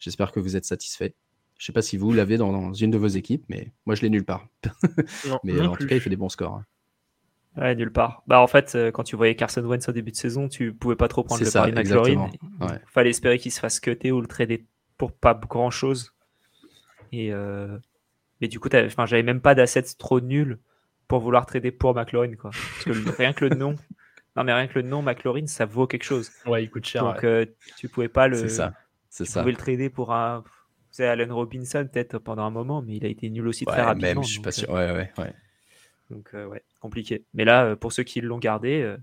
[0.00, 1.14] J'espère que vous êtes satisfait.
[1.58, 4.02] Je ne sais pas si vous l'avez dans, une de vos équipes, mais moi je
[4.02, 4.48] l'ai nulle part.
[5.44, 6.54] mais en tout cas, il fait des bons scores.
[6.54, 6.64] Hein.
[7.56, 8.22] Ouais, nulle part.
[8.26, 10.96] Bah, en fait, euh, quand tu voyais Carson Wentz au début de saison, tu pouvais
[10.96, 12.30] pas trop prendre le pari McLaurin.
[12.60, 14.66] Il fallait espérer qu'il se fasse cutter ou le trader
[14.98, 16.14] pour pas grand chose.
[17.12, 17.78] Et euh...
[18.40, 20.58] Mais du coup, j'avais même pas d'assets trop nuls
[21.06, 22.34] pour vouloir trader pour McLaurin.
[22.34, 22.50] Quoi.
[22.50, 23.76] Parce que rien que le nom,
[24.36, 26.30] non, mais rien que le nom McLaurin, ça vaut quelque chose.
[26.46, 27.04] Ouais, il coûte cher.
[27.04, 27.46] Donc, euh,
[27.78, 28.36] tu pouvais pas le.
[28.36, 28.74] C'est ça.
[29.08, 29.40] C'est ça.
[29.40, 30.42] pouvais le trader pour un.
[30.90, 34.20] C'est Allen Robinson, peut-être pendant un moment, mais il a été nul aussi très rapidement.
[34.20, 34.74] Même, je suis pas sûr.
[34.74, 35.34] Euh, ouais, ouais, ouais.
[36.10, 37.24] Donc, euh, ouais, compliqué.
[37.32, 38.98] Mais là, euh, pour ceux qui l'ont gardé, euh,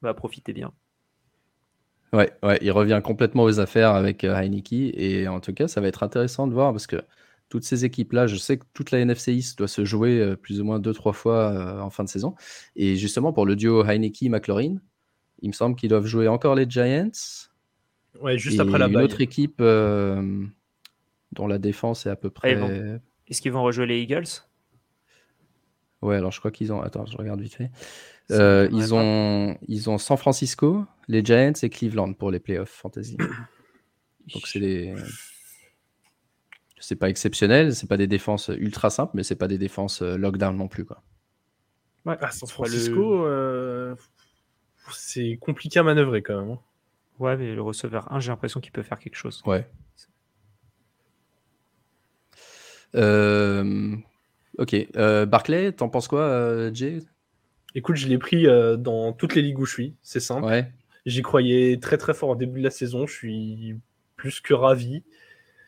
[0.00, 0.72] bah, profitez bien.
[2.14, 4.72] Ouais, ouais, il revient complètement aux affaires avec Heineke.
[4.72, 6.96] Et en tout cas, ça va être intéressant de voir parce que
[7.50, 10.64] toutes ces équipes-là, je sais que toute la NFC East doit se jouer plus ou
[10.64, 12.34] moins deux, trois fois en fin de saison.
[12.76, 14.76] Et justement, pour le duo Heineke-McLaurin,
[15.42, 17.10] il me semble qu'ils doivent jouer encore les Giants.
[18.22, 22.58] Ouais, juste après la Une autre équipe dont la défense est à peu près.
[23.28, 24.47] Est-ce qu'ils vont rejouer les Eagles?
[26.02, 26.80] Ouais, alors je crois qu'ils ont.
[26.80, 27.70] Attends, je regarde vite fait.
[28.30, 33.16] Euh, ils, ont, ils ont San Francisco, les Giants et Cleveland pour les playoffs fantasy.
[34.32, 34.94] Donc c'est des.
[36.80, 40.16] C'est pas exceptionnel, c'est pas des défenses ultra simples, mais c'est pas des défenses euh,
[40.16, 40.84] lockdown non plus.
[40.84, 41.02] Quoi.
[42.04, 43.96] Ouais, à San Francisco, euh,
[44.92, 46.52] c'est compliqué à manœuvrer quand même.
[46.52, 46.60] Hein.
[47.18, 49.42] Ouais, mais le receveur 1, j'ai l'impression qu'il peut faire quelque chose.
[49.44, 49.68] Ouais.
[52.94, 53.96] Euh,
[54.58, 54.74] Ok.
[54.96, 56.98] Euh, Barclay, t'en penses quoi, euh, Jay?
[57.74, 59.94] Écoute, je l'ai pris euh, dans toutes les ligues où je suis.
[60.02, 60.64] C'est simple.
[61.06, 63.06] J'y croyais très très fort au début de la saison.
[63.06, 63.76] Je suis
[64.16, 65.04] plus que ravi.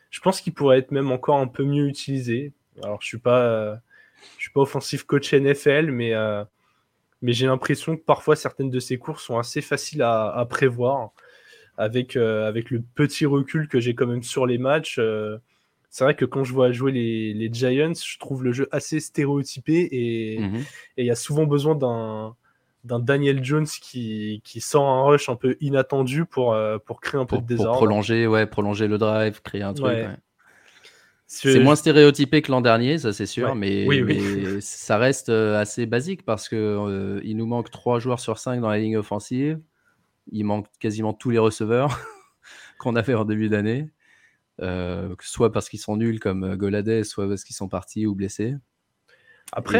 [0.09, 2.53] Je pense qu'il pourrait être même encore un peu mieux utilisé.
[2.83, 3.79] Alors, je suis pas,
[4.37, 6.13] je suis pas offensif coach NFL, mais
[7.23, 11.11] mais j'ai l'impression que parfois certaines de ces courses sont assez faciles à, prévoir.
[11.77, 14.99] Avec, avec le petit recul que j'ai quand même sur les matchs,
[15.91, 19.89] c'est vrai que quand je vois jouer les, Giants, je trouve le jeu assez stéréotypé
[19.91, 20.63] et mhm.
[20.97, 22.35] il y a souvent besoin d'un
[22.83, 27.21] d'un Daniel Jones qui, qui sort un rush un peu inattendu pour, euh, pour créer
[27.21, 27.73] un peu de désordre.
[27.73, 29.95] Pour prolonger, ouais, prolonger le drive, créer un truc.
[31.27, 33.85] C'est moins stéréotypé que l'an dernier, ça c'est sûr, mais,
[34.61, 38.61] ça reste euh, assez basique parce que euh, il nous manque 3 joueurs sur 5
[38.61, 39.59] dans la ligne offensive.
[40.31, 41.99] Il manque quasiment tous les receveurs
[42.79, 43.91] qu'on a fait en début d'année.
[44.61, 48.55] Euh, soit parce qu'ils sont nuls comme Golades, soit parce qu'ils sont partis ou blessés.
[49.53, 49.79] Après,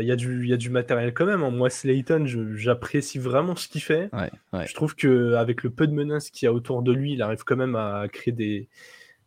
[0.00, 1.42] il y, a du, y a du matériel quand même.
[1.42, 1.50] Hein.
[1.50, 4.10] Moi, Slayton, j'apprécie vraiment ce qu'il fait.
[4.52, 7.44] Je trouve qu'avec le peu de menaces qu'il y a autour de lui, il arrive
[7.44, 8.68] quand même à créer des,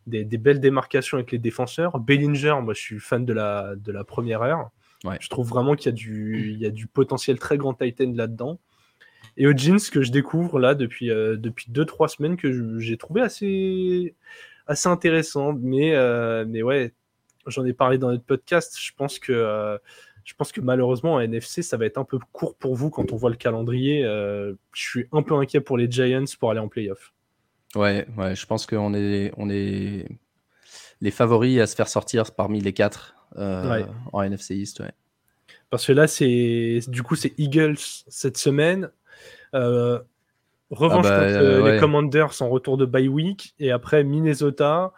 [0.06, 1.98] des, belles démarcations avec les défenseurs.
[1.98, 4.70] Bellinger, moi je suis fan de la, de la première heure.
[5.20, 8.12] Je trouve vraiment qu'il y, a du, il y a du potentiel très grand Titan
[8.14, 8.58] là-dedans.
[9.36, 12.96] Et Jeans que je découvre là depuis 2-3 euh, depuis deux, trois semaines, que j'ai
[12.96, 14.14] trouvé assez,
[14.66, 15.54] assez intéressant.
[15.54, 16.94] Mais, euh, mais ouais,
[17.46, 18.76] j'en ai parlé dans notre podcast.
[18.80, 19.32] Je pense que.
[19.32, 19.78] Euh,
[20.24, 23.12] je pense que malheureusement, en NFC, ça va être un peu court pour vous quand
[23.12, 24.02] on voit le calendrier.
[24.02, 27.12] je suis un peu inquiet pour les Giants pour aller en playoff.
[27.76, 30.04] Ouais, ouais, je pense qu'on est, on est
[31.00, 34.80] les favoris à se faire sortir parmi les quatre euh, en NFC East.
[34.80, 34.92] Ouais.
[35.70, 37.76] Parce que là, c'est du coup, c'est Eagles
[38.08, 38.90] cette semaine.
[39.54, 40.00] Euh,
[40.70, 43.54] revanche ah bah, contre euh, les Commanders en retour de bye week.
[43.58, 44.92] Et après, Minnesota.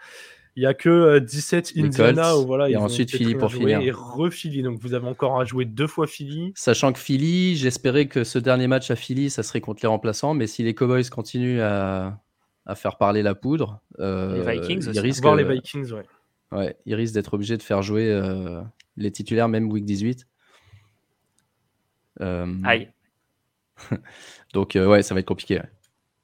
[0.56, 2.32] Il n'y a que 17 Indiana.
[2.34, 3.80] voilà, et ensuite Philly pour finir.
[3.80, 4.64] Et re-Philly.
[4.64, 6.52] Donc vous avez encore à jouer deux fois Philly.
[6.56, 10.34] Sachant que Philly, j'espérais que ce dernier match à Philly, ça serait contre les remplaçants.
[10.34, 12.18] Mais si les Cowboys continuent à,
[12.68, 13.80] à faire parler la poudre.
[13.98, 15.00] Euh, les Vikings aussi.
[15.00, 16.04] Risque, les Vikings, ouais.
[16.52, 18.62] Ouais, il risque d'être obligé de faire jouer euh,
[18.96, 20.26] les titulaires même week 18.
[22.20, 22.90] Euh, Aïe.
[24.54, 25.60] donc ouais, ça va être compliqué.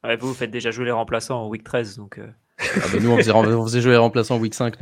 [0.03, 0.17] Ouais.
[0.17, 2.21] vous, vous faites déjà jouer les remplaçants en week 13, donc.
[2.59, 3.17] Ah bah, nous, on
[3.67, 4.77] faisait, jouer les remplaçants en week 5.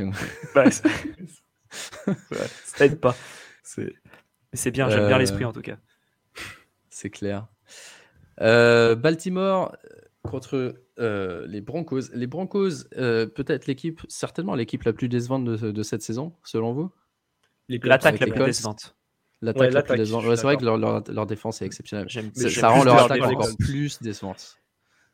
[0.53, 0.89] Bah, ça...
[2.63, 3.15] ça aide pas.
[3.63, 5.77] C'est bien, j'aime bien l'esprit en tout cas.
[6.89, 7.47] C'est clair.
[8.37, 9.75] Baltimore,
[10.23, 12.09] contre euh, les Broncos.
[12.13, 16.91] Les Broncos, euh, peut-être l'équipe, certainement l'équipe la plus décevante de, cette saison, selon vous?
[17.69, 18.95] L'attaque la plus décevante.
[19.43, 20.23] L'attaque la plus décevante.
[20.35, 22.07] c'est vrai que leur, défense est exceptionnelle.
[22.35, 24.57] Ça rend leur attaque encore plus décevante.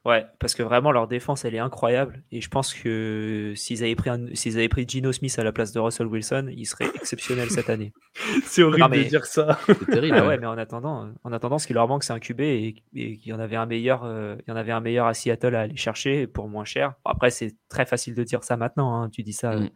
[0.06, 3.96] Ouais, parce que vraiment leur défense elle est incroyable et je pense que s'ils avaient
[3.96, 7.50] pris s'ils avaient pris Gino Smith à la place de Russell Wilson, il serait exceptionnel
[7.50, 7.92] cette année.
[8.46, 9.60] c'est horrible de dire ça.
[9.68, 10.16] C'est terrible.
[10.18, 12.76] Ah ouais, mais en attendant, en attendant, ce qui leur manque c'est un QB et,
[12.94, 15.54] qu'il y en avait un meilleur, euh, il y en avait un meilleur à Seattle
[15.54, 16.94] à aller chercher pour moins cher.
[17.04, 19.02] Après c'est très facile de dire ça maintenant.
[19.02, 19.10] Hein.
[19.10, 19.70] Tu dis ça mm.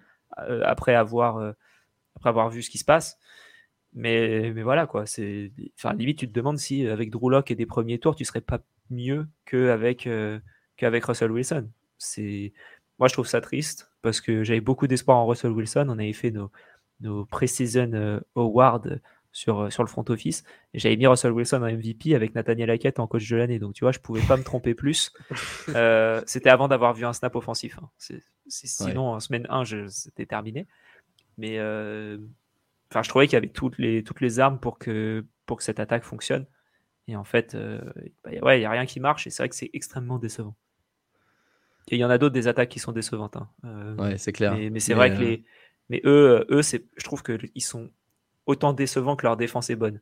[0.47, 1.51] euh, après avoir euh,
[2.15, 3.17] après avoir vu ce qui se passe.
[3.95, 7.55] Mais, mais voilà quoi, c'est enfin limite tu te demandes si avec Drew Lock et
[7.55, 10.39] des premiers tours tu serais pas mieux qu'avec euh,
[10.77, 11.69] qu'avec Russell Wilson.
[11.99, 12.53] C'est
[12.97, 15.85] moi je trouve ça triste parce que j'avais beaucoup d'espoir en Russell Wilson.
[15.89, 16.51] On avait fait nos,
[17.01, 18.87] nos pré-season euh, awards
[19.31, 20.43] sur, euh, sur le front office.
[20.73, 23.59] J'avais mis Russell Wilson en MVP avec Nathaniel Hackett en coach de l'année.
[23.59, 25.11] Donc, tu vois, je pouvais pas me tromper plus.
[26.25, 27.79] c'était avant d'avoir vu un snap offensif.
[27.81, 27.89] Hein.
[28.47, 30.67] sinon, en semaine 1, c'était terminé.
[31.37, 31.57] Mais
[32.93, 35.63] enfin, je trouvais qu'il y avait toutes les, toutes les armes pour que, pour que
[35.63, 36.45] cette attaque fonctionne.
[37.07, 37.81] Et en fait, euh,
[38.23, 40.55] bah, ouais, il n'y a rien qui marche et c'est vrai que c'est extrêmement décevant.
[41.87, 43.35] il y en a d'autres des attaques qui sont décevantes.
[43.35, 43.49] Hein.
[43.65, 44.55] Euh, ouais, c'est clair.
[44.55, 45.43] Mais, c'est vrai que euh, les.
[45.89, 47.89] Mais eux, eux je trouve qu'ils sont
[48.45, 49.99] autant décevants que leur défense est bonne.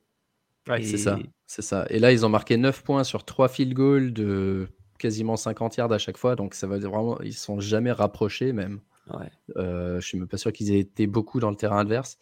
[0.68, 1.18] Ouais, c'est ça.
[1.48, 1.88] C'est ça.
[1.90, 4.68] Et là, ils ont marqué 9 points sur 3 field goals de
[5.00, 6.36] quasiment 50 yards à chaque fois.
[6.36, 7.20] Donc, ça va vraiment.
[7.22, 8.80] Ils sont jamais rapprochés, même.
[9.12, 9.32] Ouais.
[9.56, 12.20] je suis même pas sûr qu'ils aient été beaucoup dans le terrain adverse.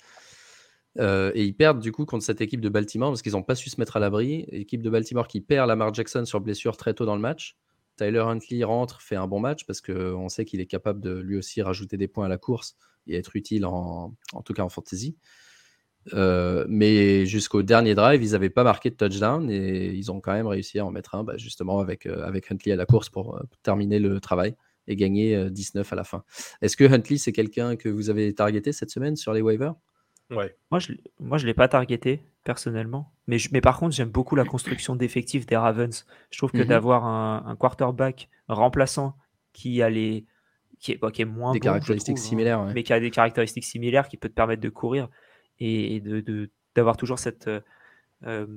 [1.00, 3.56] Euh, et ils perdent du coup contre cette équipe de Baltimore parce qu'ils n'ont pas
[3.56, 4.46] su se mettre à l'abri.
[4.52, 7.58] Équipe de Baltimore qui perd Lamar Jackson sur blessure très tôt dans le match.
[7.96, 11.38] Tyler Huntley rentre, fait un bon match parce qu'on sait qu'il est capable de lui
[11.38, 12.76] aussi rajouter des points à la course
[13.08, 15.18] et être utile en, tout cas en fantasy.
[16.14, 20.32] Euh, mais jusqu'au dernier drive, ils n'avaient pas marqué de touchdown et ils ont quand
[20.32, 23.10] même réussi à en mettre un bah, justement avec, euh, avec Huntley à la course
[23.10, 24.56] pour, terminer le travail
[24.88, 26.24] et gagner 19 à la fin.
[26.62, 29.76] Est-ce que Huntley, c'est quelqu'un que vous avez targeté cette semaine sur les waivers?
[30.30, 30.56] Ouais.
[30.70, 34.46] Moi, je moi, je l'ai pas targeté personnellement, mais, mais par contre, j'aime beaucoup la
[34.46, 36.06] construction d'effectifs des Ravens.
[36.30, 39.16] Je trouve que mmh d'avoir un, quarterback remplaçant
[39.54, 40.26] qui a les
[40.80, 44.08] qui est, qui est moins des caractéristiques hein, similaires, mais qui a des caractéristiques similaires,
[44.08, 45.10] qui peut te permettre de courir
[45.60, 47.62] et, de d'avoir toujours cette euh,
[48.24, 48.48] euh,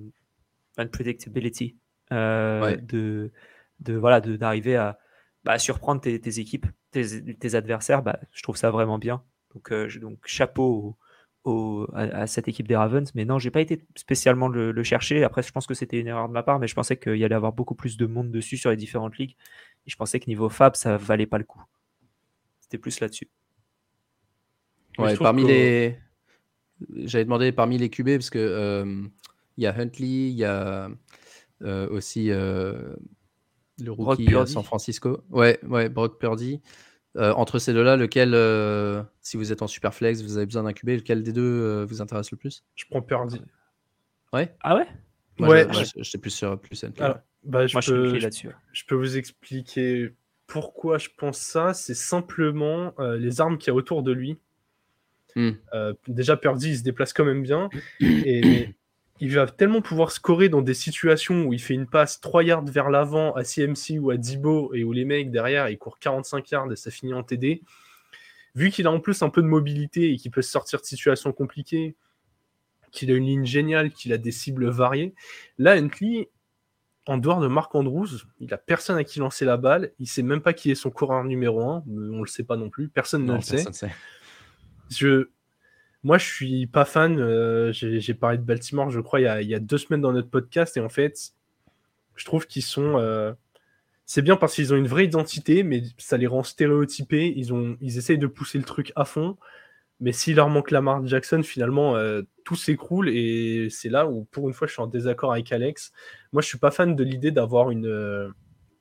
[0.76, 1.76] unpredictability
[2.12, 3.32] euh, de
[3.80, 4.98] de voilà d'arriver à
[5.44, 8.02] bah, surprendre tes, tes équipes, tes, tes adversaires.
[8.02, 9.24] Bah, je trouve ça vraiment bien.
[9.54, 10.96] Donc, donc chapeau
[11.94, 13.10] à, cette équipe des Ravens.
[13.14, 15.24] Mais non, j'ai pas été spécialement le, chercher.
[15.24, 17.24] Après, je pense que c'était une erreur de ma part, mais je pensais qu'il y
[17.24, 19.36] allait avoir beaucoup plus de monde dessus sur les différentes ligues.
[19.86, 21.62] Et je pensais que niveau Fab, ça valait pas le coup.
[22.60, 23.28] C'était plus là-dessus.
[24.98, 25.96] Ouais, parmi les.
[26.96, 29.02] J'avais demandé parmi les QB, parce que euh,
[29.56, 30.90] il y a Huntley, il y a
[31.62, 32.94] euh, aussi euh,
[33.78, 35.22] le rookie à San Francisco.
[35.30, 36.60] Ouais, ouais, Brock Purdy.
[37.16, 40.62] Euh, entre ces deux-là, lequel, euh, si vous êtes en super flex, vous avez besoin
[40.62, 42.64] d'un QB, lequel des deux euh, vous intéresse le plus?
[42.74, 43.42] Je prends Purdy.
[44.32, 44.54] Ouais?
[44.62, 44.86] Ah ouais?
[45.38, 45.66] Ouais.
[45.72, 46.84] Je, sais plus sur plus
[47.44, 50.14] bah, je, peux, je, je, peux vous expliquer
[50.46, 51.74] pourquoi je pense ça.
[51.74, 54.38] C'est simplement les armes qui y a autour de lui.
[55.34, 55.52] Hmm.
[56.06, 57.68] déjà, Purdy, il se déplace quand même bien.
[58.00, 58.68] et
[59.22, 62.64] il va tellement pouvoir scorer dans des situations où il fait une passe 3 yards
[62.64, 66.50] vers l'avant à CMC ou à Dibo et où les mecs derrière ils courent 45
[66.50, 67.62] yards et ça finit en TD.
[68.56, 71.32] Vu qu'il a en plus un peu de mobilité et qu'il peut sortir de situations
[71.32, 71.94] compliquées,
[72.90, 75.14] qu'il a une ligne géniale, qu'il a des cibles variées,
[75.56, 76.28] là Huntley,
[77.06, 78.08] en dehors de Marc Andrews,
[78.40, 80.90] il a personne à qui lancer la balle, il sait même pas qui est son
[80.90, 83.62] coureur numéro 1, on le sait pas non plus, personne ne le sait.
[84.90, 85.28] Je,
[86.04, 87.18] moi, je suis pas fan.
[87.20, 90.76] Euh, j'ai parlé de Baltimore, je crois, il y, a, deux semaines dans notre podcast.
[90.76, 91.32] Et en fait,
[92.16, 92.98] je trouve qu'ils sont.
[92.98, 93.32] Euh,
[94.06, 97.32] c'est bien parce qu'ils ont une vraie identité, mais ça les rend stéréotypés.
[97.36, 99.36] Ils, ont, ils essayent de pousser le truc à fond.
[100.00, 103.08] Mais s'il leur manque Lamar Jackson, finalement, euh, tout s'écroule.
[103.08, 105.92] Et c'est là où, pour une fois, je suis en désaccord avec Alex.
[106.32, 108.32] Moi, je suis pas fan de l'idée d'avoir une,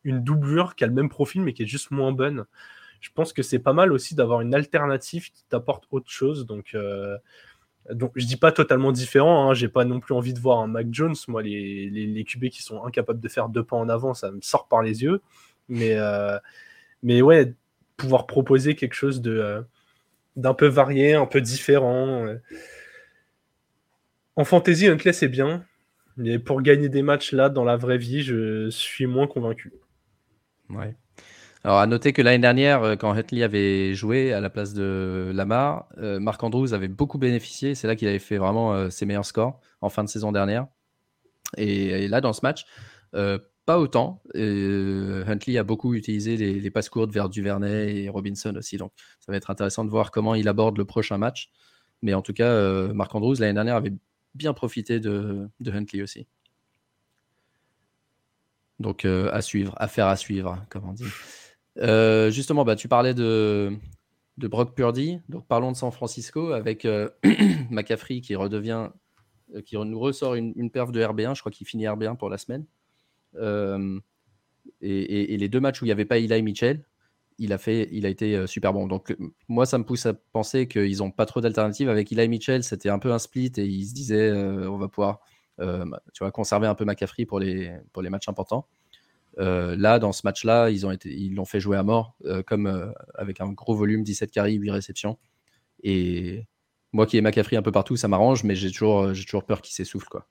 [0.04, 2.46] une doublure qui a le même profil, mais qui est juste moins bonne
[3.02, 6.46] je pense que c'est pas mal aussi d'avoir une alternative qui t'apporte autre chose.
[6.46, 7.18] Donc, euh,
[7.92, 9.50] donc je dis pas totalement différent.
[9.50, 11.16] Hein, J'ai pas non plus envie de voir un Mac Jones.
[11.28, 14.40] Moi, les, les, QB qui sont incapables de faire deux pas en avant, ça me
[14.42, 15.22] sort par les yeux.
[15.68, 16.38] Mais, euh,
[17.02, 17.56] mais ouais,
[17.98, 19.62] pouvoir proposer quelque chose de euh,
[20.36, 22.28] d'un peu varié, un peu différent.
[24.36, 25.66] En fantasy, Huntley, c'est bien.
[26.18, 29.74] Mais pour gagner des matchs là, dans la vraie vie, je suis moins convaincu.
[30.70, 30.96] Ouais.
[31.64, 35.32] Alors, à noter que l'année dernière, euh, quand Huntley avait joué à la place de
[35.34, 37.76] Lamar, euh, Marc Andrews avait beaucoup bénéficié.
[37.76, 40.68] C'est là qu'il avait fait vraiment euh, ses meilleurs scores en fin de saison dernière.
[41.58, 42.66] Et, là, dans ce match,
[43.66, 44.24] pas autant.
[44.34, 48.78] Huntley a beaucoup utilisé les, passes courtes vers Duvernay et Robinson aussi.
[48.78, 51.52] Donc, ça va être intéressant de voir comment il aborde le prochain match.
[52.02, 53.94] Mais en tout cas, Marc Andrews, l'année dernière, avait
[54.34, 56.26] bien profité de, Huntley aussi.
[58.80, 61.04] Donc, à suivre, affaire à suivre, comme on dit.
[61.78, 63.74] Euh, justement, bah, tu parlais de,
[64.38, 65.20] de Brock Purdy.
[65.30, 67.10] Donc parlons de San Francisco avec euh,
[67.70, 68.90] McCaffrey qui redevient,
[69.56, 71.36] euh, qui nous ressort une, une perf de RB1.
[71.36, 72.66] Je crois qu'il finit RB1 pour la semaine.
[74.82, 76.84] Et, les deux matchs où il n'y avait pas Eli Mitchell,
[77.38, 78.88] il a, fait, il a été super bon.
[78.88, 79.16] Donc
[79.48, 81.90] moi, ça me pousse à penser qu'ils n'ont pas trop d'alternatives.
[81.90, 85.22] Avec Eli Mitchell, c'était un peu un split et ils se disaient on va pouvoir
[85.58, 88.68] tu vois, conserver un peu McCaffrey pour les, pour les matchs importants.
[89.40, 92.44] Euh, là, dans ce match-là, ils ont été, ils l'ont fait jouer à mort, euh,
[92.44, 95.18] comme euh, avec un gros volume, 17 carries, 8 réceptions.
[95.84, 96.46] Et
[96.92, 99.62] moi qui ai McCaffrey un peu partout, ça m'arrange, mais j'ai toujours, j'ai toujours peur
[99.62, 100.28] qu'il s'essouffle, quoi.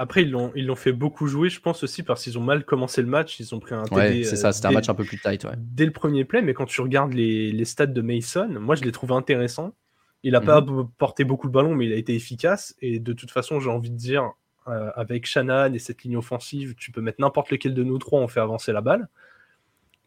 [0.00, 2.64] Après, ils l'ont, ils l'ont fait beaucoup jouer, je pense aussi parce qu'ils ont mal
[2.64, 3.40] commencé le match.
[3.40, 4.22] Ils ont pris un TD.
[4.22, 5.44] c'est ça, c'était un match un peu plus tight.
[5.56, 8.84] Dès le premier play, mais quand tu regardes les, les stats de Mason, moi je
[8.84, 9.74] l'ai trouvé intéressant.
[10.22, 10.88] Il n'a pas mhm.
[10.98, 12.76] porté beaucoup le ballon, mais il a été efficace.
[12.80, 14.30] Et de toute façon, j'ai envie de dire,
[14.68, 18.20] euh, avec Shannon et cette ligne offensive, tu peux mettre n'importe lequel de nous trois,
[18.20, 19.08] on fait avancer la balle.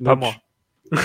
[0.04, 0.34] Pas moi.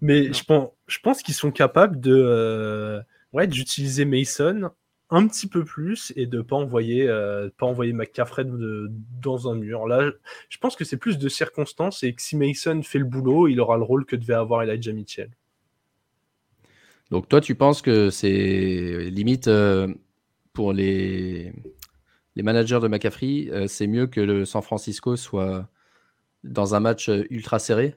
[0.00, 3.00] Mais je pense, je pense qu'ils sont capables de, euh,
[3.32, 4.70] ouais, d'utiliser Mason
[5.10, 8.44] un petit peu plus et de pas envoyer, euh, pas envoyer McCaffrey
[9.20, 9.86] dans un mur.
[9.86, 10.10] Là,
[10.48, 13.60] je pense que c'est plus de circonstances et que si Mason fait le boulot, il
[13.60, 15.30] aura le rôle que devait avoir Elijah Mitchell.
[17.10, 19.50] Donc toi, tu penses que c'est limite
[20.60, 21.54] pour les,
[22.36, 25.66] les managers de McCaffrey, euh, c'est mieux que le San Francisco soit
[26.44, 27.94] dans un match euh, ultra serré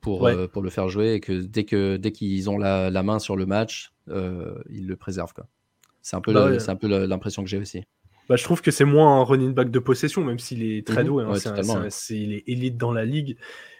[0.00, 3.02] pour, euh, pour le faire jouer et que dès que dès qu'ils ont la, la,
[3.02, 5.32] main sur le match, ils le préservent.
[6.00, 7.82] C'est un peu bah un peu l'impression que j'ai aussi.
[8.28, 11.02] Bah, je trouve que c'est moins un running back de possession, même s'il est très
[11.02, 11.08] mhm.
[11.08, 11.24] doué.
[11.24, 13.36] Hein, il est élite dans la ligue.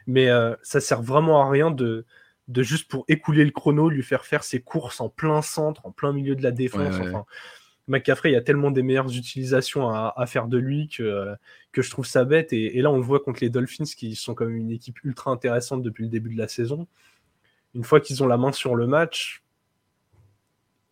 [0.09, 0.31] Mais
[0.65, 2.07] ça sert vraiment à rien de,
[2.49, 5.93] de juste pour écouler le chrono, lui faire faire ses courses en plein centre, en
[5.93, 6.97] plein milieu de la défense.
[7.01, 7.25] enfin,
[7.87, 11.37] McCaffrey, il y a tellement des meilleures utilisations à, faire de lui que,
[11.75, 12.53] je trouve ça bête.
[12.53, 15.83] Et, là, on le voit contre les Dolphins, qui sont comme une équipe ultra intéressante
[15.83, 16.87] depuis le début de la saison.
[17.75, 19.43] Une fois qu'ils ont la main sur le match,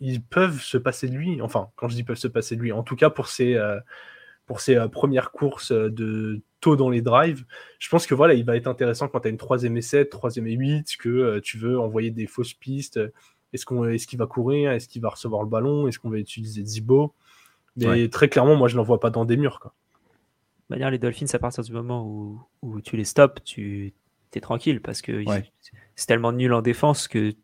[0.00, 1.40] ils peuvent se passer de lui.
[1.40, 3.78] Enfin, quand je dis peuvent se passer de lui, en tout cas pour ses, euh,
[4.68, 7.44] euh, premières courses de tôt dans les drives,
[7.78, 10.10] je pense que voilà, il va être intéressant quand tu as une troisième et 7,
[10.10, 13.00] troisième et 8, que euh, tu veux envoyer des fausses pistes
[13.52, 16.18] est-ce qu'on est-ce qu'il va courir, est-ce qu'il va recevoir le ballon, est-ce qu'on va
[16.18, 17.14] utiliser Zibo.
[17.76, 19.60] Mais très clairement, moi je l'envoie pas dans des murs.
[19.60, 19.74] Quoi.
[20.68, 23.92] Manière, les Dolphins, à partir du moment où, où tu les stops, tu
[24.34, 25.24] es tranquille parce que
[25.94, 27.34] c'est tellement nul en défense que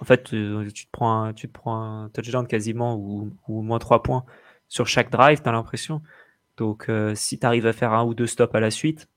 [0.00, 3.78] en fait, tu te prends un, tu te prends un touchdown quasiment ou, ou moins
[3.78, 4.24] 3 points
[4.68, 6.02] sur chaque drive, tu as l'impression.
[6.56, 9.08] Donc, euh, si tu arrives à faire un ou deux stops à la suite,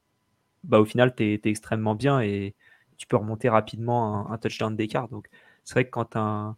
[0.64, 2.55] bah, au final, tu es, extrêmement bien et
[2.97, 5.07] tu peux remonter rapidement un, touchdown d'écart.
[5.09, 5.28] Donc,
[5.64, 6.57] c'est vrai que quand tu as un,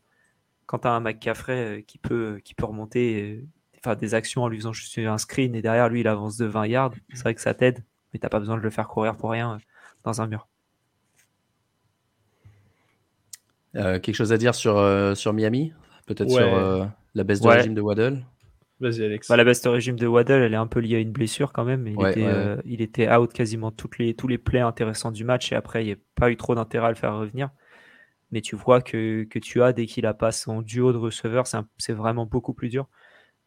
[0.66, 3.46] quand as un McCaffrey euh, qui peut, qui peut remonter,
[3.84, 6.46] faire des actions en lui faisant juste un screen et derrière lui, il avance de
[6.46, 7.84] 20 yards, c'est vrai que ça t'aide,
[8.14, 9.58] mais tu pas besoin de le faire courir pour rien
[10.04, 10.48] dans un mur.
[13.76, 15.74] Euh, quelque chose à dire sur, euh, sur Miami?
[16.06, 16.86] Peut-être sur euh,
[17.16, 18.24] la baisse de régime de Waddle?
[18.80, 19.30] Vas-y, Alex.
[19.30, 21.54] Bah, la baisse de régime de Waddle, elle est un peu liée à une blessure
[21.54, 21.88] quand même.
[21.88, 22.28] Il, était,
[22.66, 25.88] il était out quasiment toutes les, tous les plays intéressants du match et après, il
[25.88, 27.50] n'y a pas eu trop d'intérêt à le faire revenir.
[28.34, 31.46] Mais tu vois que, que tu as, dès qu'il a pas son duo de receveurs,
[31.78, 32.90] c'est vraiment beaucoup plus dur.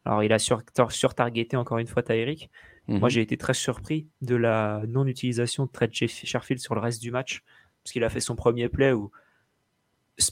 [0.05, 2.49] Alors, il a sur-targeté sur encore une fois Tyreek.
[2.87, 3.09] Moi, mhm.
[3.09, 7.43] j'ai été très surpris de la non-utilisation de Trent Sherfield sur le reste du match.
[7.83, 9.11] Parce qu'il a fait son premier play où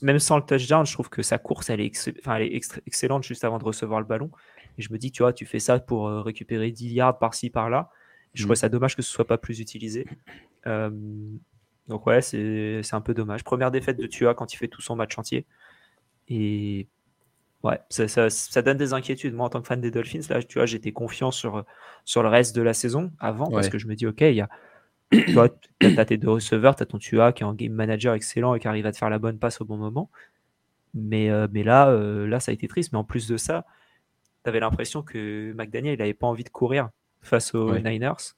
[0.01, 3.43] même sans le touchdown, je trouve que sa course, elle est, elle est excellente juste
[3.43, 4.31] avant de recevoir le ballon.
[4.77, 7.49] Et je me dis, tu vois, tu fais ça pour euh, récupérer 10 yards par-ci,
[7.49, 7.89] par-là.
[8.33, 8.55] Je trouve mm.
[8.55, 10.07] ça dommage que ce soit pas plus utilisé.
[10.65, 10.89] Euh,
[11.87, 13.43] donc ouais, c'est un peu dommage.
[13.43, 15.45] Première défaite de Tua quand il fait tout son match entier.
[16.27, 16.87] Et
[17.63, 19.35] ouais, ça, ça, ça, donne des inquiétudes.
[19.35, 21.63] Moi, en tant que fan des Dolphins, là, tu vois, j'étais confiant sur,
[22.03, 24.41] sur le reste de la saison avant parce que je me dis, ok, il y
[24.41, 24.49] a,
[25.11, 25.39] tu
[25.99, 28.59] as, tes deux receveurs, tu as ton Tua qui est un game manager excellent et
[28.59, 30.09] qui arrive à te faire la bonne passe au bon moment.
[30.95, 32.93] Mais, euh, mais là, euh, là, ça a été triste.
[32.93, 33.65] Mais en plus de ça,
[34.43, 36.89] tu avais l'impression que McDaniel, il n'avait pas envie de courir
[37.21, 38.33] face aux Niners.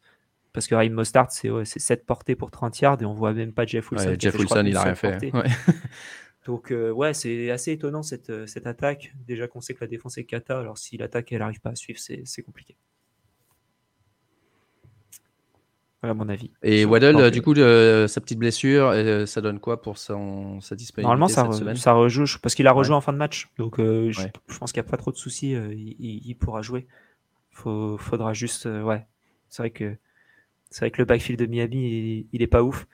[0.54, 3.66] Parce que Raheem Mostard, c'est 7 portées pour 30 yards et on voit même pas
[3.66, 4.16] Jeff Wilson.
[4.18, 5.32] Jeff Wilson, il a rien fait.
[6.46, 9.14] Donc, euh, ouais, c'est assez étonnant cette, cette attaque.
[9.28, 11.76] Déjà qu'on sait que la défense est cata, alors si l'attaque, elle n'arrive pas à
[11.76, 12.78] suivre, c'est compliqué
[16.04, 16.52] à mon avis.
[16.64, 21.04] Et Waddle, du coup, sa petite blessure, euh, ça donne quoi pour son, sa disponibilité
[21.04, 23.50] Normalement, ça, cette semaine ça rejoue, parce qu'il a rejoint en fin de match.
[23.58, 24.28] Donc, euh, je,
[24.60, 25.56] pense qu'il n'y a pas trop de soucis.
[25.56, 26.88] Euh, il, pourra jouer.
[27.66, 28.66] Il faudra juste.
[28.66, 29.06] ouais,
[29.50, 29.96] c'est vrai que
[30.70, 32.88] c'est vrai que le backfield de Miami, il, est pas ouf.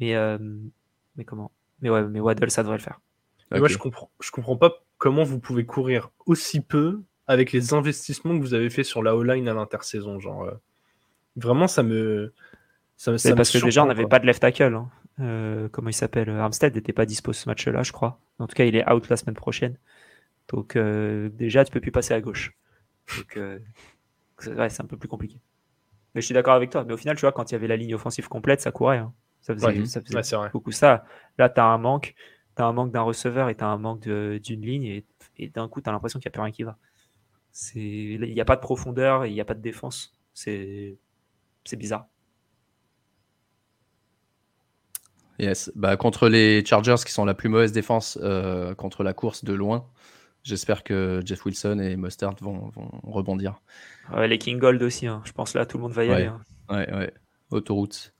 [0.00, 0.14] Mais,
[1.16, 1.50] mais comment?
[1.80, 3.00] Mais ouais, mais Waddle, ça devrait le faire.
[3.50, 8.36] Moi, je comprends, je comprends pas comment vous pouvez courir aussi peu avec les investissements
[8.36, 10.18] que vous avez fait sur la O-line à l'intersaison.
[10.18, 10.50] Genre,
[11.36, 12.32] vraiment, ça me
[12.96, 14.74] c'est parce que déjà, on n'avait pas de left tackle.
[14.74, 14.90] Hein.
[15.20, 16.30] Euh, comment il s'appelle?
[16.30, 18.20] Armstead n'était pas dispo ce match-là, je crois.
[18.38, 19.76] En tout cas, il est out la semaine prochaine.
[20.48, 22.56] Donc, euh, déjà, tu peux plus passer à gauche.
[23.16, 23.58] Donc, euh,
[24.38, 25.38] c'est un peu plus compliqué.
[26.14, 26.84] Mais je suis d'accord avec toi.
[26.84, 28.98] Mais au final, tu vois, quand il y avait la ligne offensive complète, ça courait.
[28.98, 29.12] Hein.
[29.40, 31.04] Ça faisait, ça faisait beaucoup ça.
[31.38, 32.14] Là, tu as un manque.
[32.56, 34.84] Tu as un manque d'un receveur et tu as un manque d'une ligne.
[34.84, 35.06] Et,
[35.36, 36.78] et d'un coup, tu as l'impression qu'il n'y a plus rien qui va.
[37.74, 40.18] Il n'y a pas de profondeur et il n'y a pas de défense.
[40.32, 40.98] C'est
[41.72, 42.06] bizarre.
[45.38, 45.72] Yes.
[45.74, 49.52] Bah, contre les Chargers, qui sont la plus mauvaise défense euh, contre la course de
[49.52, 49.86] loin,
[50.44, 53.60] j'espère que Jeff Wilson et Mustard vont, vont rebondir.
[54.16, 55.22] les King Gold aussi, hein.
[55.24, 56.26] je pense là, tout le monde va y aller.
[56.26, 56.40] Hein.
[56.70, 57.12] Ouais, ouais.
[57.50, 58.14] Autoroute.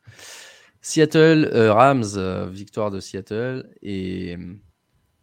[0.80, 3.70] Seattle, euh, Rams, euh, victoire de Seattle.
[3.80, 4.36] Et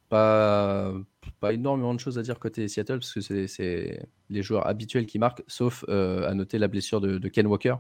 [0.10, 0.94] pas,
[1.40, 5.20] pas énormément de choses à dire côté Seattle, parce que c'est les joueurs habituels qui
[5.20, 7.76] marquent, sauf à noter la blessure de Ken Walker.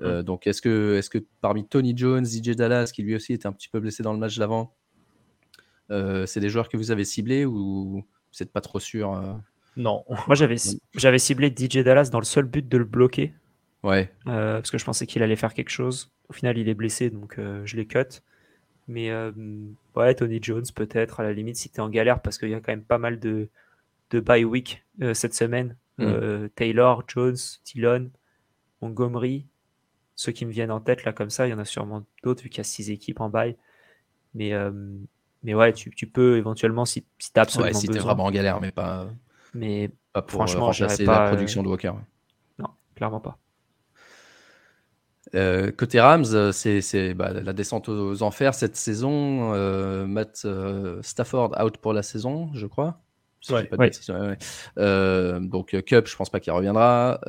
[0.00, 3.46] Euh, donc, est-ce que, est que parmi Tony Jones, DJ Dallas, qui lui aussi était
[3.46, 4.74] un petit peu blessé dans le match d'avant,
[5.90, 8.04] euh, c'est des joueurs que vous avez ciblés ou
[8.38, 9.32] vous n'êtes pas trop sûr euh?
[9.76, 10.04] Non.
[10.26, 10.56] Moi, j'avais,
[10.94, 13.34] j'avais ciblé DJ Dallas dans le seul but de le bloquer.
[13.82, 14.10] Ouais.
[14.24, 16.10] parce que je pensais qu'il allait faire quelque chose.
[16.30, 18.22] Au final, il est blessé, donc je l'ai cut.
[18.88, 19.12] Mais
[19.94, 22.54] ouais, Tony Jones, peut-être, à la limite, si tu es en galère, parce qu'il y
[22.54, 23.50] a quand même pas mal de,
[24.10, 24.82] de bye week
[25.12, 25.76] cette semaine.
[25.98, 26.48] Mm.
[26.54, 28.10] Taylor, Jones, Tillon,
[28.80, 29.46] Montgomery,
[30.16, 32.42] ceux qui me viennent en tête là comme ça, il y en a sûrement d'autres
[32.42, 33.56] vu qu'il y a six équipes en bail.
[34.34, 34.70] Mais, euh,
[35.44, 38.00] mais ouais, tu, tu, peux éventuellement si, si tu as absolument ouais, si tu es
[38.00, 39.06] vraiment en galère, mais pas,
[39.52, 41.92] mais pas pour euh, franchement, remplacer pas, la production de Walker.
[42.58, 43.38] Non, clairement pas.
[45.34, 49.54] Euh, côté Rams, c'est bah, la descente aux enfers cette saison.
[50.06, 50.46] Matt
[51.02, 53.02] Stafford out pour la saison, je crois.
[53.50, 55.40] ouais, ouais.
[55.40, 57.20] donc Cup, je pense pas qu'il reviendra.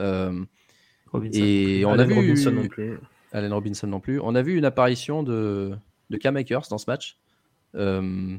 [1.33, 2.97] Et on a vu Robinson non plus.
[3.33, 4.19] Allen Robinson non plus.
[4.21, 5.75] On a vu une apparition de,
[6.09, 7.17] de Cam Akers dans ce match.
[7.75, 8.37] Euh,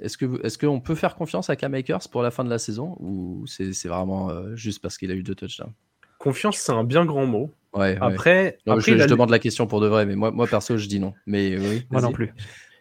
[0.00, 2.58] est-ce que est-ce qu'on peut faire confiance à Cam Akers pour la fin de la
[2.58, 5.72] saison ou c'est, vraiment euh, juste parce qu'il a eu deux touchdowns?
[6.18, 7.52] Confiance, c'est un bien grand mot.
[7.74, 11.00] Ouais, après, je, demande la question pour de vrai, mais moi, moi perso, je dis
[11.00, 11.14] non.
[11.26, 12.32] Mais oui, moi non plus.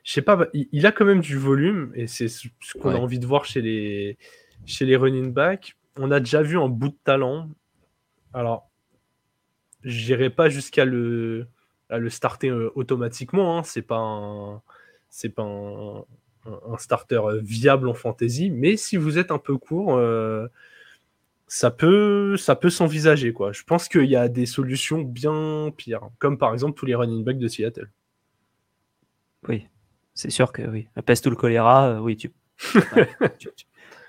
[0.03, 2.47] je sais pas, il, a quand même du volume et c'est ce
[2.79, 4.17] qu'on a envie de voir chez les,
[4.65, 5.75] chez les running backs.
[5.97, 7.49] On a déjà vu un bout de talent.
[8.33, 8.69] Alors,
[9.83, 11.47] j'irai pas jusqu'à le,
[11.89, 13.57] le starter euh, automatiquement.
[13.57, 13.63] Hein.
[13.63, 14.61] C'est pas un,
[15.17, 19.95] c'est pas un, starter euh, viable en fantasy, mais si vous êtes un peu court,
[19.95, 20.47] euh,
[21.47, 23.51] ça peut, ça peut s'envisager quoi.
[23.51, 27.23] Je pense qu'il y a des solutions bien pires, comme par exemple tous les running
[27.23, 27.89] backs de Seattle.
[29.47, 29.67] Oui,
[30.13, 30.87] c'est sûr que oui.
[30.95, 32.31] La peste ou le choléra, oui, tu,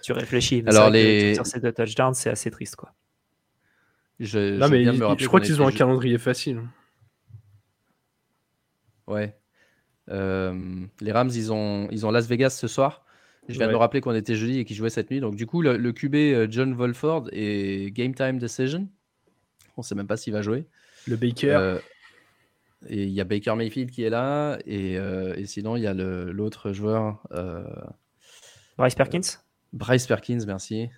[0.02, 0.62] tu, réfléchis.
[0.66, 2.92] Alors les sur ces deux touchdowns, c'est assez triste quoi.
[4.20, 6.60] Je, mais je crois qu'ils ont un calendrier facile.
[9.06, 9.34] Ouais.
[10.10, 10.54] Euh,
[11.00, 13.04] les Rams, ils ont, ils ont Las Vegas ce soir.
[13.48, 15.20] Je viens de me rappeler qu'on était jeudi et qu'ils jouaient cette nuit.
[15.20, 18.88] Donc, du coup, le, QB euh, John Volford est game time decision.
[19.76, 20.66] On ne sait même pas s'il va jouer.
[21.06, 21.54] Le Baker.
[21.54, 21.78] Euh,
[22.88, 24.58] et il y a Baker Mayfield qui est là.
[24.66, 27.26] Et, et sinon, il y a l'autre joueur.
[28.76, 29.38] Bryce Perkins
[29.72, 30.88] Bryce Perkins, merci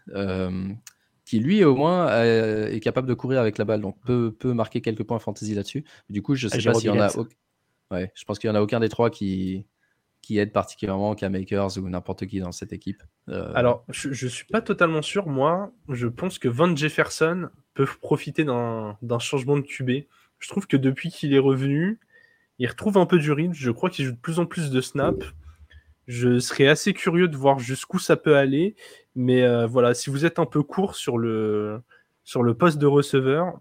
[1.25, 4.81] qui lui au moins est capable de courir avec la balle, donc peut, peut marquer
[4.81, 5.85] quelques points fantasy là-dessus.
[6.09, 7.09] Du coup, je sais pas s'il y en a.
[7.91, 9.67] Ouais, je pense qu'il y en a aucun des trois qui,
[10.23, 13.03] qui aide particulièrement Cam Makers ou n'importe qui dans cette équipe.
[13.29, 15.27] Euh, Alors, je, ne suis pas totalement sûr.
[15.27, 20.07] Moi, je pense que Van Jefferson peut profiter d'un changement de QB.
[20.39, 21.99] Je trouve que depuis qu'il est revenu,
[22.59, 23.55] il retrouve un peu du rythme.
[23.55, 25.27] Je crois qu'il joue de plus en plus de snaps.
[26.07, 28.75] Je serais assez curieux de voir jusqu'où ça peut aller.
[29.15, 31.81] Mais euh, voilà, si vous êtes un peu court sur le,
[32.25, 33.61] sur le poste de receveur,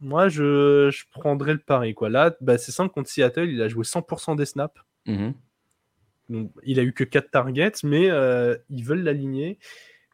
[0.00, 1.94] moi, je, je prendrais le pari.
[1.94, 2.08] Quoi.
[2.08, 4.80] Là, bah, c'est simple, contre Seattle, il a joué 100% des snaps.
[6.28, 9.58] Donc, il a eu que 4 targets, mais euh, ils veulent l'aligner.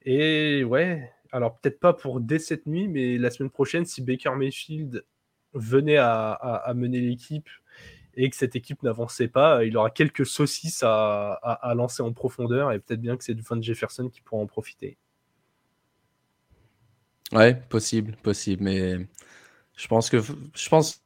[0.05, 4.35] Et ouais, alors peut-être pas pour dès cette nuit, mais la semaine prochaine, si Baker
[4.37, 5.05] Mayfield
[5.53, 7.49] venait à, à, mener l'équipe
[8.15, 12.73] et que cette équipe n'avançait pas, il aura quelques saucisses à, à lancer en profondeur
[12.73, 14.97] et peut-être bien que c'est Van Jefferson qui pourra en profiter.
[17.33, 19.07] Ouais, possible, possible, mais
[19.77, 21.03] je pense que je pense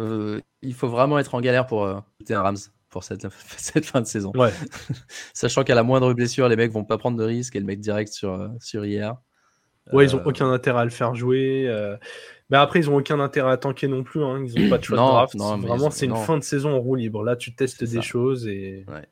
[0.00, 2.56] euh, il faut vraiment être en galère pour euh, un Rams
[2.90, 3.26] pour cette,
[3.56, 4.32] cette, fin de saison.
[4.34, 4.52] Ouais.
[5.32, 7.80] Sachant qu'à la moindre blessure, les mecs vont pas prendre de risques et le mec
[7.80, 9.16] direct sur, euh, sur hier.
[9.92, 11.68] Ouais, ils ont aucun intérêt à le faire jouer.
[12.48, 14.24] Mais après, ils ont aucun intérêt à tanker non plus.
[14.24, 14.42] Hein.
[14.46, 15.36] Ils ont pas de choix de draft.
[15.36, 17.22] Vraiment, c'est une fin de saison en roue libre.
[17.22, 18.86] Là, tu testes des choses et.
[18.88, 19.06] Ouais.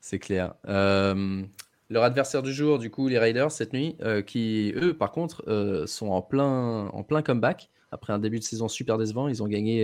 [0.00, 0.54] C'est clair.
[0.68, 1.42] Euh,
[1.90, 5.42] leur adversaire du jour, du coup, les Raiders cette nuit, euh, qui eux, par contre,
[5.48, 7.68] euh, sont en plein, en plein comeback.
[7.90, 9.82] Après un début de saison super décevant, ils ont gagné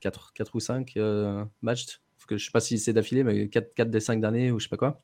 [0.00, 0.94] 4, euh, 4 ou 5
[1.62, 2.00] matchs.
[2.28, 4.64] Que, je sais pas si c'est d'affilée, mais 4, 4, des 5 derniers ou je
[4.64, 5.02] sais pas quoi.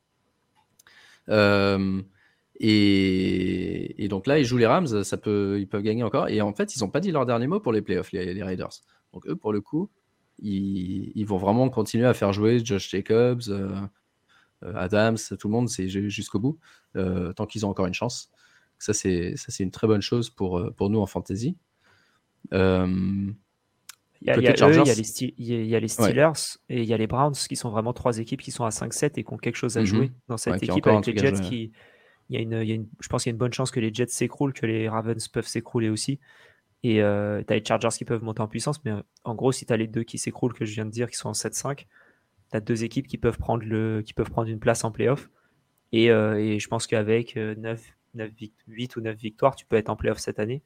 [2.63, 6.29] Et, donc là, ils jouent les Rams, ça peut, ils peuvent gagner encore.
[6.29, 8.81] Et en fait, ils n'ont pas dit leur dernier mot pour les playoffs, les, Raiders.
[9.13, 9.89] Donc eux, pour le coup,
[10.39, 13.81] ils, vont vraiment continuer à faire jouer Josh Jacobs, euh,
[14.75, 16.59] Adams, tout le monde, c'est jusqu'au bout,
[16.95, 18.31] euh, tant qu'ils ont encore une chance.
[18.79, 21.57] Ça, c'est une très bonne chose pour, euh, pour nous en fantasy.
[22.51, 23.35] Il
[24.21, 24.35] y, a,
[25.79, 28.65] les Steelers et il y a les Browns qui sont vraiment trois équipes qui sont
[28.65, 29.85] à 5-7 et qui ont quelque chose à mhm.
[29.85, 31.71] jouer dans cette équipe avec les Jets qui.
[32.29, 33.51] Il y, a une, il y a une, je pense qu'il y a une bonne
[33.51, 36.19] chance que les Jets s'écroulent, que les Ravens peuvent s'écrouler aussi.
[36.83, 38.93] Et tu as les Chargers qui peuvent monter en puissance, mais
[39.23, 41.17] en gros, si tu as les deux qui s'écroulent, que je viens de dire, qui
[41.17, 41.85] sont en 7-5,
[42.51, 45.29] tu as deux équipes qui peuvent prendre, le, qui peuvent prendre une place en playoff.
[45.91, 47.81] Et, euh, et je pense qu'avec 9,
[48.15, 48.31] 9,
[48.67, 50.61] 8 ou 9 victoires, tu peux être en playoff cette année.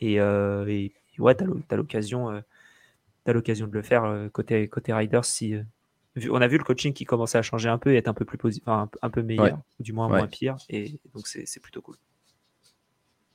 [0.00, 2.40] Et, euh, et ouais, tu as l'occasion euh,
[3.26, 5.24] l'occasion de le faire côté, côté Riders.
[5.24, 5.54] Si,
[6.30, 8.24] on a vu le coaching qui commençait à changer un peu et être un peu,
[8.24, 10.56] plus un, un, peu meilleur, ou du moins moins pire.
[10.68, 11.96] Et donc, c'est plutôt cool.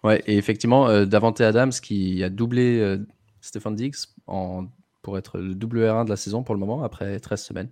[0.03, 2.97] Ouais, et effectivement, Davante Adams qui a doublé
[3.41, 3.95] Stephen Diggs
[4.27, 4.67] en
[5.01, 7.69] pour être le WR1 de la saison pour le moment, après 13 semaines.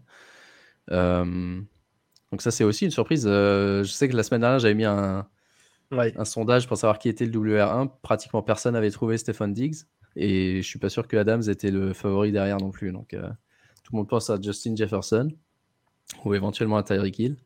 [0.92, 1.62] Euh,
[2.32, 3.26] donc ça, c'est aussi une surprise.
[3.28, 5.28] Euh, je sais que la semaine dernière, j'avais mis un,
[5.92, 7.90] un sondage pour savoir qui était le WR1.
[8.02, 9.84] Pratiquement personne n'avait trouvé Stephen Diggs.
[10.16, 12.92] Et je suis pas sûr que Adams était le favori derrière non plus.
[12.92, 13.28] Donc euh,
[13.84, 15.30] tout le monde pense à Justin Jefferson
[16.24, 17.38] ou éventuellement à Tyreek Hill.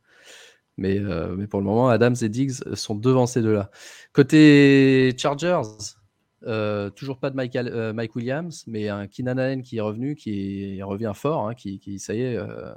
[0.77, 3.69] Mais, mais pour le moment, Adams et Diggs sont devant ces deux-là.
[4.13, 5.61] Côté Chargers,
[6.43, 11.11] euh, toujours pas de euh, Mike Williams, mais un Keenan qui est revenu, qui revient
[11.15, 12.73] fort, hein, qui, ça y est, euh,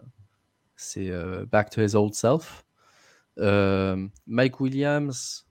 [0.76, 1.10] c'est
[1.50, 2.64] back to his old self.
[3.36, 5.46] Mike Williams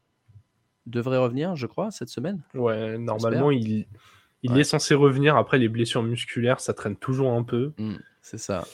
[0.86, 2.42] devrait revenir, je crois, cette semaine.
[2.54, 3.86] Ouais, normalement, il,
[4.44, 5.38] il est censé revenir.
[5.38, 7.74] Après, les blessures musculaires, ça traîne toujours un peu.
[7.78, 8.66] Mmh, c'est ça.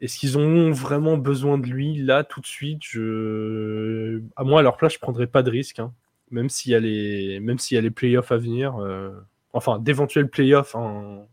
[0.00, 2.82] Est-ce qu'ils ont vraiment besoin de lui là tout de suite?
[2.82, 4.20] Je...
[4.36, 5.78] À moi, à leur place, je prendrais pas de risque.
[5.78, 5.92] Hein
[6.30, 9.12] même s'il y a les, même s'il y a les playoffs à venir, euh,
[9.52, 11.28] enfin d'éventuels playoffs en,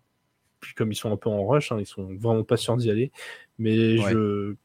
[0.59, 2.89] puis comme ils sont un peu en rush, hein, ils sont vraiment pas sûrs d'y
[2.89, 3.11] aller.
[3.57, 4.55] Mais je,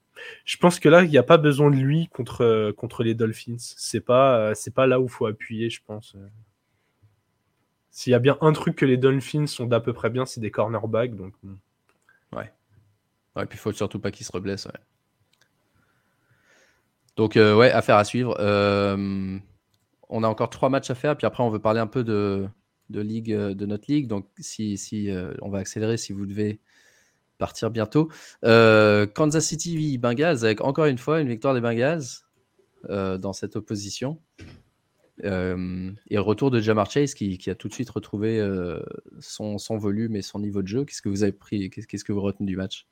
[0.44, 3.56] je pense que là, il n'y a pas besoin de lui contre, contre les Dolphins.
[3.58, 6.16] C'est pas, c'est pas là où il faut appuyer, je pense.
[7.90, 10.40] S'il y a bien un truc que les Dolphins sont d'à peu près bien, c'est
[10.40, 11.16] des cornerbacks.
[11.16, 11.32] Donc...
[12.32, 12.52] Ouais.
[13.34, 14.68] Ouais, puis il faut surtout pas qu'ils se reblessent.
[17.16, 18.36] Donc, euh, ouais, affaire à suivre.
[18.38, 19.38] Euh,
[20.08, 22.46] on a encore trois matchs à faire, puis après, on veut parler un peu de,
[22.90, 24.06] de ligue, euh, de notre ligue.
[24.06, 25.10] Donc, si, si
[25.42, 26.60] on va accélérer si vous devez
[27.38, 28.08] partir bientôt.
[28.42, 32.04] Kansas City Bengals, avec encore une fois une victoire des Bengals
[32.88, 34.18] dans cette opposition.
[35.24, 38.80] Euh, et le retour de Jamar Chase qui, a tout de suite retrouvé euh,
[39.20, 40.84] son, volume et son niveau de jeu.
[40.84, 42.86] Qu'est-ce que vous avez pris Qu'est-ce que vous retenez du match?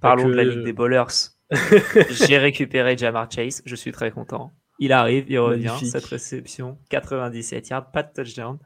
[0.00, 1.32] Parlons de la Ligue des Bowlers.
[2.10, 4.52] J'ai récupéré Jamar Chase, je suis très content.
[4.78, 8.58] Il arrive, il revient, cette réception, 97 yards, pas de touchdown.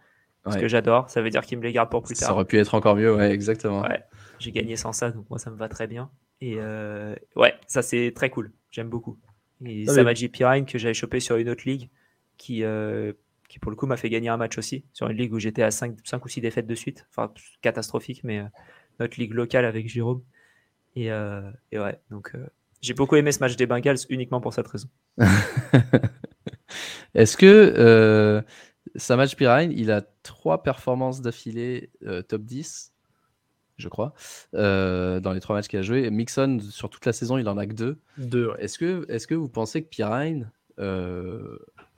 [0.51, 2.29] Ce que j'adore, ça veut dire qu'il me les garde pour plus tard.
[2.29, 3.85] Ça aurait pu être encore mieux, ouais, exactement.
[4.39, 6.11] J'ai gagné sans ça, donc moi ça me va très bien.
[6.41, 9.19] Et euh, ouais, ça c'est très cool, j'aime beaucoup.
[9.65, 11.91] Et Samaji Pirine que j'avais chopé sur une autre ligue,
[12.39, 13.13] qui, euh,
[13.49, 15.63] qui pour le coup m'a fait gagner un match aussi sur une ligue où j'étais
[15.63, 17.07] à 5, 5 ou 6 défaites de suite.
[17.11, 18.45] Enfin, catastrophique, mais euh,
[18.99, 20.23] notre ligue locale avec Jérôme.
[20.97, 22.35] Et, euh, et ouais, donc
[22.81, 24.89] j'ai beaucoup aimé ce match des Bengals uniquement pour cette raison.
[27.15, 28.43] Est-ce que
[28.97, 31.91] sa match Pirine, il a trois performances d'affilée
[32.29, 32.93] top 10
[33.77, 34.13] je crois,
[34.53, 36.11] dans les trois matchs qu'il a joué?
[36.11, 37.99] Mixon, sur toute la saison, il en a que deux.
[38.19, 38.53] Deux.
[38.59, 40.51] Est-ce que, est que vous pensez que Pirine,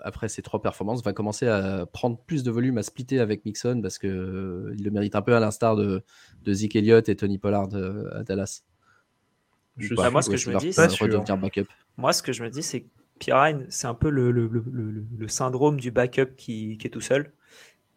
[0.03, 3.81] après ces trois performances, va commencer à prendre plus de volume, à splitter avec Mixon
[3.81, 6.03] parce qu'il euh, il le mérite un peu à l'instar de,
[6.43, 8.63] de, Zeke Elliott et Tony Pollard euh, à Dallas?
[9.77, 10.89] Moi, ce que je me dis, c'est
[11.97, 12.87] moi, ce que je me dis, c'est
[13.19, 17.33] Pirine, c'est un peu le, le, le, syndrome du backup qui, qui est tout seul.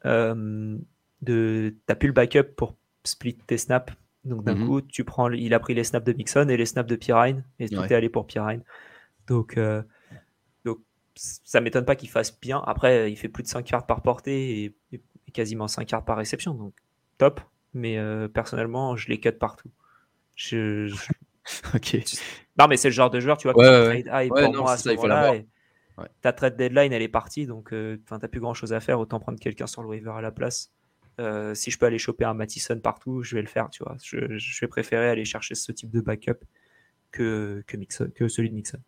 [0.05, 0.78] Euh,
[1.21, 3.93] de, t'as plus le backup pour split tes snaps.
[4.23, 4.67] Donc d'un mhm.
[4.67, 7.43] coup, tu prends, il a pris les snaps de Mixon et les snaps de Pirine
[7.59, 8.61] et tout est allé pour Pirine.
[9.28, 9.82] Donc euh,
[11.15, 12.61] ça m'étonne pas qu'il fasse bien.
[12.65, 15.01] Après, il fait plus de 5 cartes par portée et,
[15.34, 16.53] quasiment 5 cartes par réception.
[16.53, 16.73] Donc,
[17.17, 17.41] top.
[17.73, 19.69] Mais euh, personnellement, je les cut partout.
[20.36, 20.93] Je,
[21.76, 21.98] ok.
[22.60, 24.78] Non, mais c'est le genre de joueur, tu vois, ouais, trade high pour moi à
[24.78, 25.36] ce moment-là.
[26.22, 27.46] Ta trade deadline, elle est partie.
[27.46, 29.00] Donc, euh, tu n'as plus grand chose à faire.
[29.00, 30.72] Autant prendre quelqu'un sur le waiver à la place.
[31.22, 33.70] Euh, si je peux aller choper un Mattison partout, je vais le faire.
[33.70, 33.96] Tu vois.
[34.04, 36.43] Je, je vais préférer aller chercher ce type de backup
[37.12, 38.80] que, que, Mixon, que celui de Mixon.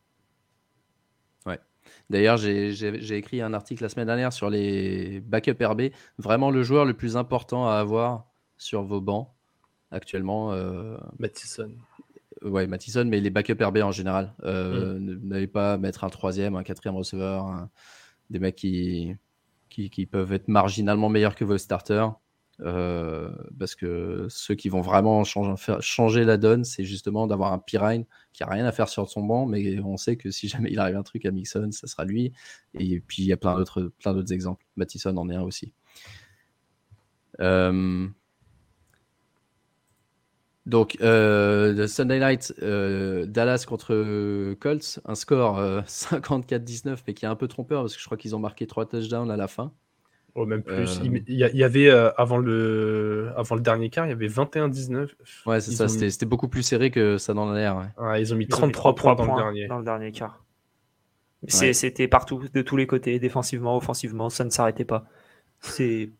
[2.10, 5.82] D'ailleurs, j'ai écrit un article la semaine dernière sur les backups RB.
[6.18, 8.28] Vraiment le joueur le plus important à avoir
[8.58, 9.30] sur vos bancs
[9.92, 10.54] actuellement.
[10.54, 10.98] Euh...
[11.20, 11.72] Mattison.
[12.44, 14.34] Ouais, Mattison, mais les backups RB en général.
[14.44, 15.20] Euh, mm.
[15.24, 17.68] N'allez pas mettre un troisième, un quatrième receveur,
[18.30, 19.16] des mecs qui,
[19.70, 22.14] qui, qui, peuvent être marginalement meilleurs que vos starters.
[22.62, 23.30] Euh,
[23.60, 27.60] parce que ceux qui vont vraiment changer, faire, changer la donne, c'est justement d'avoir un
[27.60, 30.72] Pirine qui a rien à faire sur son banc, mais on sait que si jamais
[30.72, 32.34] il arrive un truc à Mixon, ça sera lui.
[32.74, 34.66] Et puis il y a plein d'autres, plein d'autres exemples.
[34.76, 35.74] Mattison en est un aussi.
[37.40, 38.08] Euh,
[40.68, 47.48] donc, euh, Sunday Night, Dallas contre Colts, un score 54-19, mais qui est un peu
[47.48, 49.72] trompeur parce que je crois qu'ils ont marqué trois touchdowns à la fin.
[50.38, 51.02] Oh, même plus.
[51.04, 51.50] Il, euh.
[51.52, 55.10] y, avait, euh, avant, le, avant le dernier quart, il y avait 21-19.
[55.48, 55.88] Ouais, c'est ça.
[55.88, 57.90] C'était beaucoup plus serré que ça dans l'air.
[57.98, 58.22] Ouais.
[58.22, 59.68] ils ont mis 33, points, dans, le dernier.
[59.68, 60.46] dans le dernier quart.
[61.48, 65.06] C'était partout, de tous les côtés, défensivement, offensivement, ça ne s'arrêtait pas.
[65.60, 66.12] C'est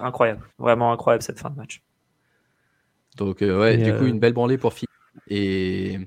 [0.00, 1.82] incroyable, vraiment incroyable cette fin de match.
[3.16, 4.88] Donc, euh, ouais, du coup, une belle branlée pour finir.
[5.28, 5.98] Et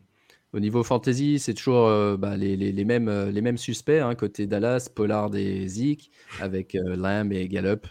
[0.56, 4.16] au niveau fantasy, c'est toujours euh, bah, les, les, mêmes, euh, les mêmes suspects, hein,
[4.16, 7.88] côté Dallas, Pollard et Zeke, avec euh, Lamb et Gallup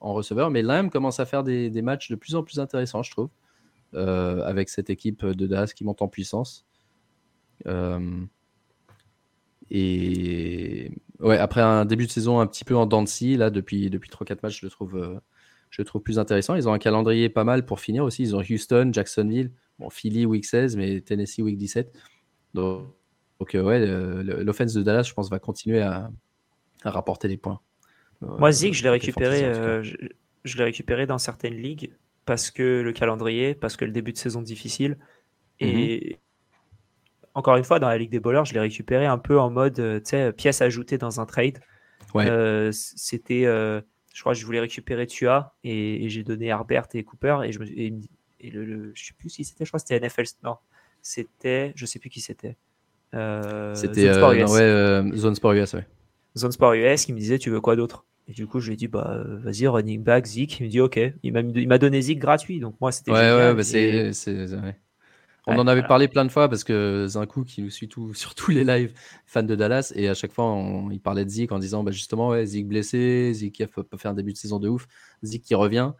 [0.00, 0.50] en receveur.
[0.50, 3.30] Mais Lamb commence à faire des, des, matchs de plus en plus intéressants, je trouve,
[3.94, 6.66] avec cette équipe de Dallas qui monte en puissance.
[9.70, 10.90] et
[11.20, 14.38] ouais, après un début de saison un petit peu en dents là, depuis, depuis 3-4
[14.42, 15.20] matchs, je le, trouve,
[15.70, 16.56] je trouve plus intéressant.
[16.56, 18.22] Ils ont un calendrier pas mal pour finir aussi.
[18.22, 19.52] Ils ont Houston, Jacksonville.
[19.78, 21.96] Bon, Philly week 16, mais Tennessee week 17.
[22.54, 23.78] Donc, euh, ouais,
[24.44, 26.10] l'offense de Dallas, je pense, va continuer à,
[26.84, 27.60] rapporter des points.
[28.22, 29.82] Euh, Moi, Zig, je l'ai récupéré, euh,
[30.44, 31.92] je, l'ai récupéré dans certaines ligues
[32.26, 34.98] parce que le calendrier, parce que le début de saison difficile.
[35.58, 37.28] Et mhm.
[37.34, 40.02] encore une fois, dans la Ligue des Bowlers, je l'ai récupéré un peu en mode
[40.36, 41.60] pièce ajoutée dans un trade.
[42.72, 43.46] C'était,
[44.14, 47.60] je crois que je voulais récupérer Tua et, j'ai donné Herbert et Cooper et je
[47.60, 47.94] me, et
[48.40, 50.24] et le, je sais plus si c'était, je crois que c'était NFL.
[50.42, 50.56] Non,
[51.02, 52.56] c'était, je sais plus qui c'était.
[53.14, 54.50] Euh, c'était Zone Sport US.
[54.54, 55.86] Euh, ouais, Zone Sport US, ouais.
[56.36, 58.06] Zone Sport US qui me disait tu veux quoi d'autre?
[58.28, 60.60] Et du coup, je lui ai dit, bah, vas-y, running back, Zik.
[60.60, 61.00] Il me dit, ok.
[61.22, 61.32] Il
[61.68, 62.60] m'a donné Zik gratuit.
[62.60, 63.10] Donc, moi, c'était.
[63.10, 64.12] Ouais, ouais, bah, c'est.
[65.50, 68.34] On en avait parlé plein de fois parce que Zinkou, qui nous suit tout, sur
[68.34, 68.92] tous les lives,
[69.26, 71.90] fan de Dallas, et à chaque fois, on, il parlait de Zik en disant bah,
[71.90, 74.86] justement, ouais, Zik blessé, Zik qui a pas fait un début de saison de ouf,
[75.22, 75.92] Zik qui revient,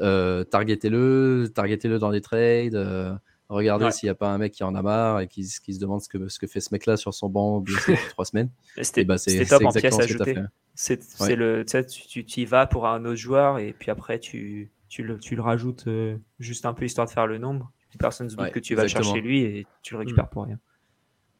[0.00, 2.74] euh, targetez-le, targetez-le dans les trades.
[2.74, 3.14] Euh,
[3.48, 5.80] regardez s'il n'y a pas un mec qui en a marre et qui, qui se
[5.80, 8.50] demande ce que, ce que fait ce mec-là sur son banc blessé trois semaines.
[8.82, 9.16] C'était bah,
[9.48, 10.36] top en pièce ajoutée.
[10.74, 15.02] C'est le, tu, tu y vas pour un autre joueur et puis après tu, tu,
[15.02, 17.72] le, tu le rajoutes euh, juste un peu histoire de faire le nombre.
[17.98, 20.30] Personne ne se doute que tu vas chercher lui et tu le récupères mm.
[20.30, 20.58] pour rien.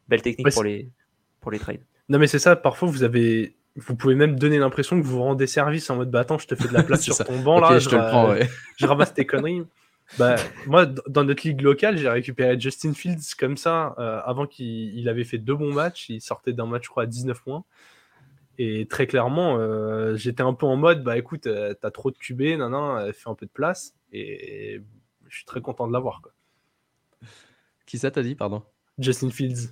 [0.07, 0.89] Belle technique pour, les,
[1.41, 1.81] pour les trades.
[2.09, 5.47] Non mais c'est ça, parfois vous avez vous pouvez même donner l'impression que vous rendez
[5.47, 7.79] service en mode bah attends, je te fais de la place sur ton banc là,
[7.79, 8.47] je, te le prends, ouais.
[8.77, 9.63] je ramasse tes conneries.
[10.19, 10.35] Bah,
[10.67, 15.23] moi, dans notre ligue locale, j'ai récupéré Justin Fields comme ça, euh, avant qu'il avait
[15.23, 16.09] fait deux bons matchs.
[16.09, 17.63] Il sortait d'un match, je crois, à 19 points.
[18.57, 22.17] Et très clairement, euh, j'étais un peu en mode, bah écoute, euh, t'as trop de
[22.17, 23.95] QB, non, non, fais un peu de place.
[24.13, 24.81] Et
[25.27, 26.21] je suis très content de l'avoir.
[27.85, 28.63] Qui ça t'a dit, pardon
[28.97, 29.69] Justin Fields.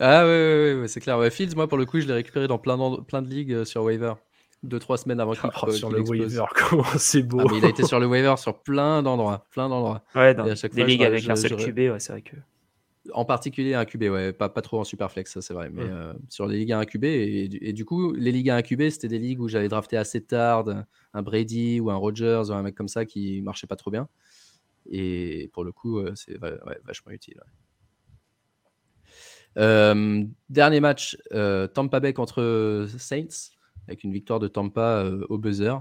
[0.00, 1.20] Ah ouais, ouais, c'est clair.
[1.32, 4.14] Fields, moi, pour le coup, je l'ai récupéré dans plein, plein de ligues sur Waiver.
[4.64, 7.40] Deux, trois semaines avant qu'il oh, Sur le waiver, comment c'est beau.
[7.40, 9.46] Ah, il a été sur le waiver sur plein d'endroits.
[9.50, 10.02] Plein d'endroits.
[10.14, 12.36] Ouais, dans des ligues avec un seul QB, ouais, c'est vrai que.
[13.12, 16.14] En particulier un QB, ouais, pas, pas trop en superflex, ça c'est vrai, mais euh,
[16.30, 17.04] sur les ligues à 1 QB.
[17.04, 20.22] Et, du coup, les ligues à 1 QB, c'était des ligues où j'avais drafté assez
[20.22, 20.64] tard
[21.12, 24.08] un Brady ou un Rogers ou un mec comme ça qui marchait pas trop bien.
[24.90, 26.38] Et pour le coup, euh, c'est
[26.84, 27.40] vachement utile.
[29.56, 31.16] Euh, dernier match,
[31.74, 33.54] Tampa Bay contre Saints
[33.88, 35.74] avec une victoire de Tampa euh, au buzzer.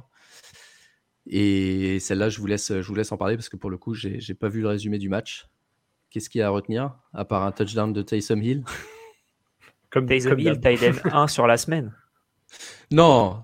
[1.25, 3.93] Et celle-là, je, vous laisse, je vous laisse en parler parce que pour le coup,
[3.93, 5.47] j'ai n'ai pas vu le résumé du match.
[6.09, 8.63] Qu'est-ce qu'il y a à retenir, à part un touchdown de Taysom Hill?
[9.89, 11.93] Comme Taysom Hill, Taysom 1 sur la semaine.
[12.91, 13.43] Non,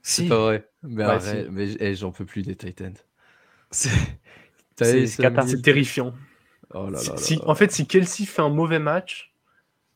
[0.00, 0.68] c'est pas vrai.
[0.82, 2.96] Mais, eh, j'en peux plus des Titans.
[3.70, 3.90] C'est
[4.76, 6.14] terrifiant.
[6.74, 6.88] Oh
[7.46, 9.32] en fait, si Kelsey fait un mauvais match,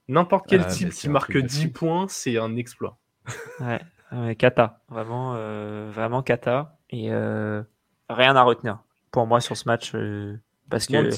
[0.09, 2.99] n'importe quel ah, type qui marque 10 points, c'est un exploit.
[4.13, 6.79] Ouais, kata, vraiment, euh, vraiment kata.
[6.91, 7.61] Et euh,
[8.09, 8.79] rien à retenir
[9.11, 10.39] pour moi sur ce match euh,
[10.71, 11.11] parce que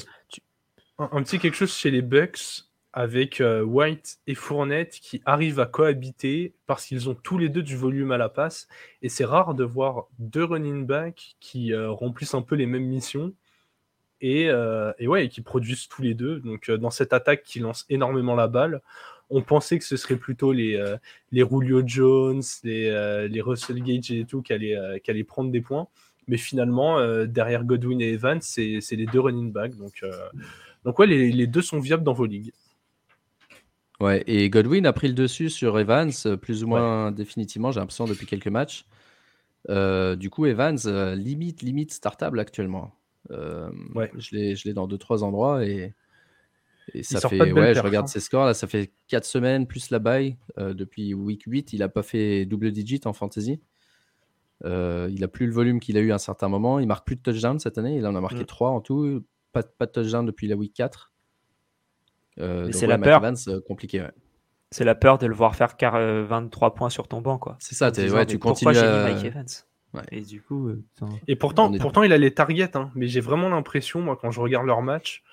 [0.97, 6.55] un, petit quelque chose chez les Bucks avec White et Fournette qui arrivent à cohabiter
[6.65, 8.67] parce qu'ils ont tous les deux du volume à la passe.
[9.03, 13.33] Et c'est rare de voir deux running backs qui remplissent un peu les mêmes missions
[14.21, 14.49] et,
[14.99, 18.47] et ouais qui produisent tous les deux donc dans cette attaque qui lance énormément la
[18.47, 18.81] balle
[19.29, 20.97] on pensait que ce serait plutôt les, euh,
[21.31, 25.61] les Julio Jones, les, euh, les Russell Gage et tout qui allaient, euh, prendre des
[25.61, 25.87] points.
[26.27, 29.75] Mais finalement, derrière Godwin et Evans, c'est les deux running backs.
[29.77, 30.05] Donc,
[30.85, 32.53] donc ouais, les, deux sont viables dans vos ligues.
[33.99, 38.05] Ouais, et Godwin a pris le dessus sur Evans, plus ou moins définitivement, j'ai l'impression,
[38.05, 38.85] depuis quelques matchs.
[39.67, 40.77] du coup, Evans,
[41.15, 42.93] limite, limite startable actuellement.
[43.29, 44.11] Ouais.
[44.17, 45.93] Je l'ai dans deux, trois endroits et
[46.93, 48.07] et ça fait, ouais, je regarde hein.
[48.07, 50.37] ses scores, là, ça fait 4 semaines plus la baille.
[50.57, 53.59] Euh, depuis week 8, il n'a pas fait double digit en fantasy.
[54.65, 56.79] Euh, il a plus le volume qu'il a eu à un certain moment.
[56.79, 57.97] Il marque plus de touchdowns cette année.
[57.97, 58.73] Il en a marqué 3 mm.
[58.73, 59.25] en tout.
[59.51, 61.11] Pas, pas de touchdown depuis la week 4.
[62.39, 63.21] Euh, c'est la peur.
[63.67, 64.05] compliqué,
[64.71, 67.57] C'est la peur de le voir faire 23 points sur ton banc, quoi.
[67.59, 69.09] C'est ça, tu continues à...
[69.09, 69.47] Mike Evans?
[70.11, 70.71] Et du coup,
[71.27, 72.91] et pourtant, pourtant, il a les targets, hein.
[72.93, 75.23] mais j'ai vraiment l'impression, moi, quand je regarde leur match,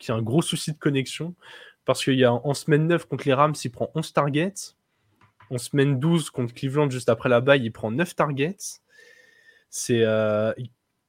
[0.00, 1.34] qui a un gros souci de connexion.
[1.84, 4.74] Parce qu'il y a en semaine 9 contre les Rams, il prend 11 targets.
[5.50, 8.80] En semaine 12 contre Cleveland, juste après la baille, il prend 9 targets.
[9.70, 10.52] C'est, euh,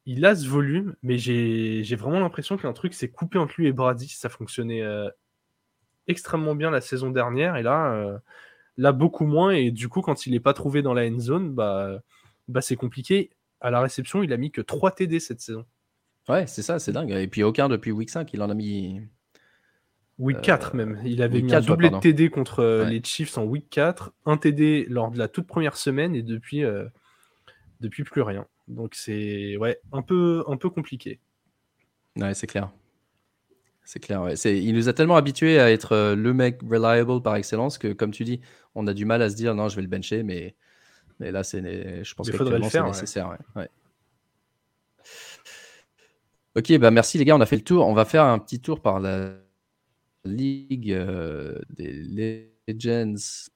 [0.05, 3.73] il, a ce volume, mais j'ai, vraiment l'impression qu'un truc s'est coupé entre lui et
[3.73, 4.07] Brady.
[4.07, 5.09] Ça fonctionnait euh,
[6.07, 7.57] extrêmement bien la saison dernière.
[7.57, 8.17] Et là, euh,
[8.77, 9.51] là, beaucoup moins.
[9.51, 12.01] Et du coup, quand il n'est pas trouvé dans la end zone, bah,
[12.51, 13.31] bah, c'est compliqué.
[13.59, 15.65] À la réception, il a mis que 3 TD cette saison.
[16.29, 17.11] Ouais, c'est ça, c'est dingue.
[17.11, 19.01] Et puis aucun depuis week 5, il en a mis.
[20.19, 21.01] Week 4 euh, même.
[21.03, 24.37] Il avait mis un doublé de TD contre euh, les Chiefs en week 4, un
[24.37, 26.85] TD lors de la toute première semaine et depuis, euh,
[27.79, 28.45] depuis plus rien.
[28.67, 31.19] Donc c'est ouais, un peu, un peu compliqué.
[32.17, 32.71] Ouais, c'est clair.
[33.83, 34.21] C'est clair.
[34.21, 34.35] Ouais.
[34.35, 38.23] Il nous a tellement habitués à être le mec reliable par excellence que, comme tu
[38.23, 38.41] dis,
[38.75, 40.55] on a du mal à se dire non, je vais le bencher, mais,
[41.21, 42.35] mais là, c'est, je pense que
[42.69, 43.37] c'est nécessaire.
[43.55, 43.69] Ouais.
[46.55, 47.87] Ok, bah merci les gars, on a fait le tour.
[47.87, 49.35] On va faire un petit tour par la
[50.25, 53.49] Ligue euh, des Legends.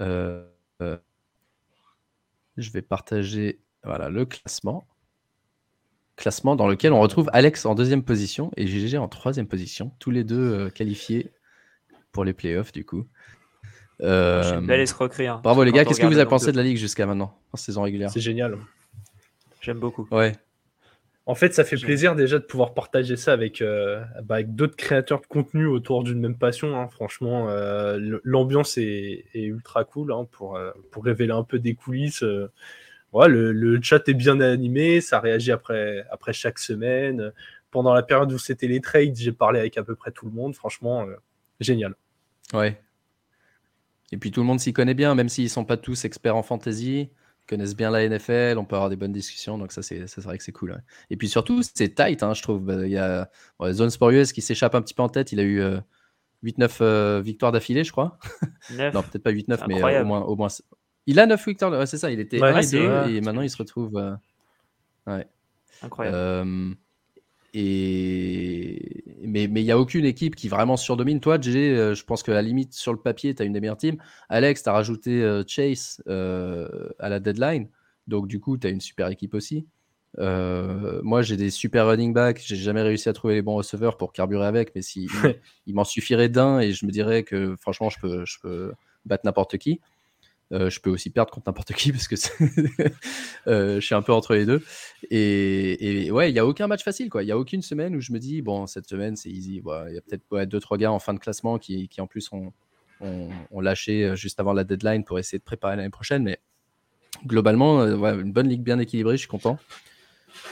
[0.00, 0.48] Euh,
[0.80, 0.96] euh,
[2.56, 4.88] je vais partager voilà, le classement.
[6.16, 10.10] Classement dans lequel on retrouve Alex en deuxième position et GG en troisième position, tous
[10.10, 11.32] les deux qualifiés
[12.10, 13.06] pour les playoffs du coup.
[14.02, 15.26] Euh, une belle escroquerie.
[15.26, 15.40] Hein.
[15.42, 17.82] Bravo les gars, qu'est-ce que vous avez pensé de la ligue jusqu'à maintenant, en saison
[17.82, 18.10] régulière?
[18.10, 18.58] C'est génial.
[19.60, 20.08] J'aime beaucoup.
[20.10, 20.32] Ouais.
[21.24, 24.74] En fait, ça fait plaisir déjà de pouvoir partager ça avec, euh, bah, avec d'autres
[24.74, 26.76] créateurs de contenu autour d'une même passion.
[26.76, 26.88] Hein.
[26.88, 32.24] Franchement, euh, l'ambiance est, ultra cool hein, pour, euh, pour révéler un peu des coulisses.
[33.12, 37.32] Ouais, le, le, chat est bien animé, ça réagit après, après chaque semaine.
[37.70, 40.32] Pendant la période où c'était les trades, j'ai parlé avec à peu près tout le
[40.32, 40.56] monde.
[40.56, 41.06] Franchement,
[41.60, 41.94] génial.
[42.52, 42.80] Ouais.
[44.12, 46.42] Et puis tout le monde s'y connaît bien, même s'ils sont pas tous experts en
[46.42, 47.10] fantasy
[47.48, 50.44] connaissent bien la NFL, on peut avoir des bonnes discussions, donc ça c'est vrai que
[50.44, 50.82] c'est cool.
[51.10, 52.62] Et puis surtout, c'est tight, hein, je trouve.
[52.62, 55.40] Bah, il y a bon, Zone Sport qui s'échappe un petit peu en tête, il
[55.40, 55.82] a eu 8-9
[56.42, 58.18] euh, euh, victoires d'affilée, je crois.
[58.70, 60.48] non, peut-être pas 8-9, mais euh, au, moins, au moins.
[61.06, 63.50] Il a 9 victoires, ouais, c'est ça, il était 1 et 2, et maintenant il
[63.50, 64.00] se retrouve.
[65.06, 65.26] Ouais.
[65.82, 66.76] Incroyable.
[67.54, 69.04] Et...
[69.24, 71.20] Mais il n'y a aucune équipe qui vraiment surdomine.
[71.20, 73.60] Toi, GG, euh, je pense que la limite, sur le papier, tu as une des
[73.60, 73.96] meilleures teams.
[74.28, 77.68] Alex, tu as rajouté euh, Chase euh, à la deadline.
[78.08, 79.66] Donc, du coup, tu as une super équipe aussi.
[80.18, 82.42] moi, j'ai des super running backs.
[82.44, 84.74] J'ai jamais réussi à trouver les bons receveurs pour carburer avec.
[84.74, 85.08] Mais si,
[85.66, 88.72] il, m'en suffirait d'un et je me dirais que franchement, je peux, je peux
[89.04, 89.80] battre n'importe qui.
[90.52, 92.14] Euh, je peux aussi perdre contre n'importe qui parce que
[93.46, 94.62] euh, je suis un peu entre les deux.
[95.10, 97.08] Et, ouais, il n'y a aucun match facile.
[97.08, 97.22] quoi.
[97.22, 99.62] Il n'y a aucune semaine où je me dis, bon, cette semaine, c'est easy.
[99.64, 102.06] Il y a peut-être ouais, deux, trois gars en fin de classement qui, qui en
[102.06, 102.52] plus ont,
[103.60, 106.22] lâché euh, juste avant la deadline pour essayer de préparer l'année prochaine.
[106.22, 106.38] Mais
[107.26, 109.58] globalement, une bonne ligue bien équilibrée, je suis content.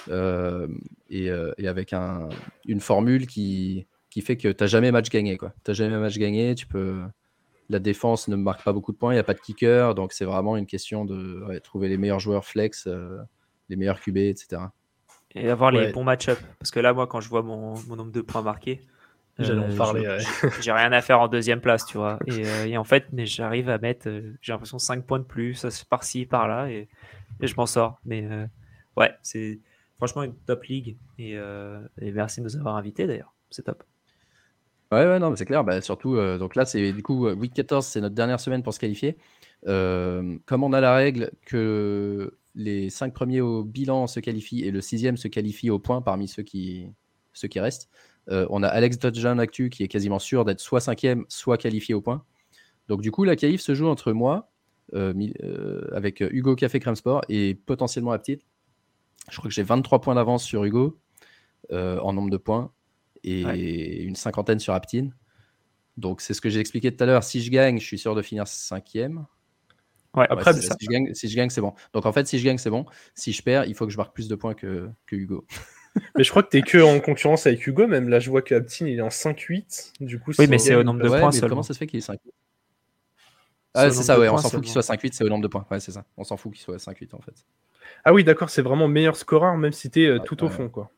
[0.08, 2.28] et, avec un,
[2.64, 5.36] une formule qui, qui fait que tu n'as jamais match gagné.
[5.36, 7.02] Tu n'as jamais match gagné, tu peux
[7.70, 10.12] la défense ne marque pas beaucoup de points, il n'y a pas de kicker, donc
[10.12, 13.18] c'est vraiment une question de trouver les meilleurs joueurs flex, euh,
[13.68, 14.62] les meilleurs QB, etc.
[15.36, 16.38] Et avoir les bons match-up.
[16.58, 18.84] Parce que là, moi, quand je vois mon, nombre de points marqués,
[19.38, 20.18] euh, parler.
[20.60, 22.18] J'ai rien à faire en deuxième place, tu vois.
[22.26, 24.10] Et, euh, en fait, mais j'arrive à mettre,
[24.42, 26.88] j'ai l'impression, 5 points de plus, par-ci, par-là, et,
[27.40, 28.00] je m'en sors.
[28.04, 28.28] Mais
[28.96, 29.60] ouais, c'est
[29.96, 30.96] franchement une top league.
[31.18, 33.32] Et, et merci de nous avoir invités d'ailleurs.
[33.48, 33.84] C'est top.
[34.92, 35.62] Ouais, ouais, non, c'est clair.
[35.62, 38.64] Bah, surtout, euh, donc là, c'est du coup, euh, week 14, c'est notre dernière semaine
[38.64, 39.16] pour se qualifier.
[39.68, 44.72] Euh, comme on a la règle que les cinq premiers au bilan se qualifient et
[44.72, 46.88] le sixième se qualifie au point parmi ceux qui,
[47.32, 47.88] ceux qui restent,
[48.28, 52.00] on a Alex Dodgeon Actu qui est quasiment sûr d'être soit cinquième, soit qualifié au
[52.00, 52.24] point.
[52.88, 54.50] Donc du coup, la qualif se joue entre moi,
[54.92, 58.42] avec Hugo Café Crème Sport et potentiellement Aptite.
[59.30, 61.00] Je crois que j'ai 23 points d'avance sur Hugo
[61.72, 62.72] en nombre de points
[63.24, 65.14] et une cinquantaine sur Aptine.
[65.96, 67.24] Donc c'est ce que j'ai expliqué tout à l'heure.
[67.24, 69.26] Si je gagne, je suis sûr de finir cinquième.
[70.16, 71.72] Ouais, après, si, je gagne, si je gagne, c'est bon.
[71.92, 72.84] Donc en fait, si je gagne, c'est bon.
[73.14, 75.46] Si je perds, il faut que je marque plus de points que, que Hugo.
[76.16, 78.42] mais je crois que tu es que en concurrence avec Hugo, même là je vois
[78.42, 79.92] que Aptine il est en 5-8.
[80.00, 81.30] Du coup, oui, mais c'est au nombre de points.
[81.32, 82.18] Mais comment ça se fait qu'il est 5
[83.74, 85.66] Ah, c'est ça, ouais, on s'en fout qu'il soit 5-8, c'est au nombre de points.
[85.70, 86.04] Ouais, c'est ça.
[86.16, 87.34] On s'en fout qu'il soit 5-8 en fait.
[88.04, 90.68] Ah oui, d'accord, c'est vraiment meilleur scoreur, même si tu es euh, tout au fond,
[90.68, 90.90] quoi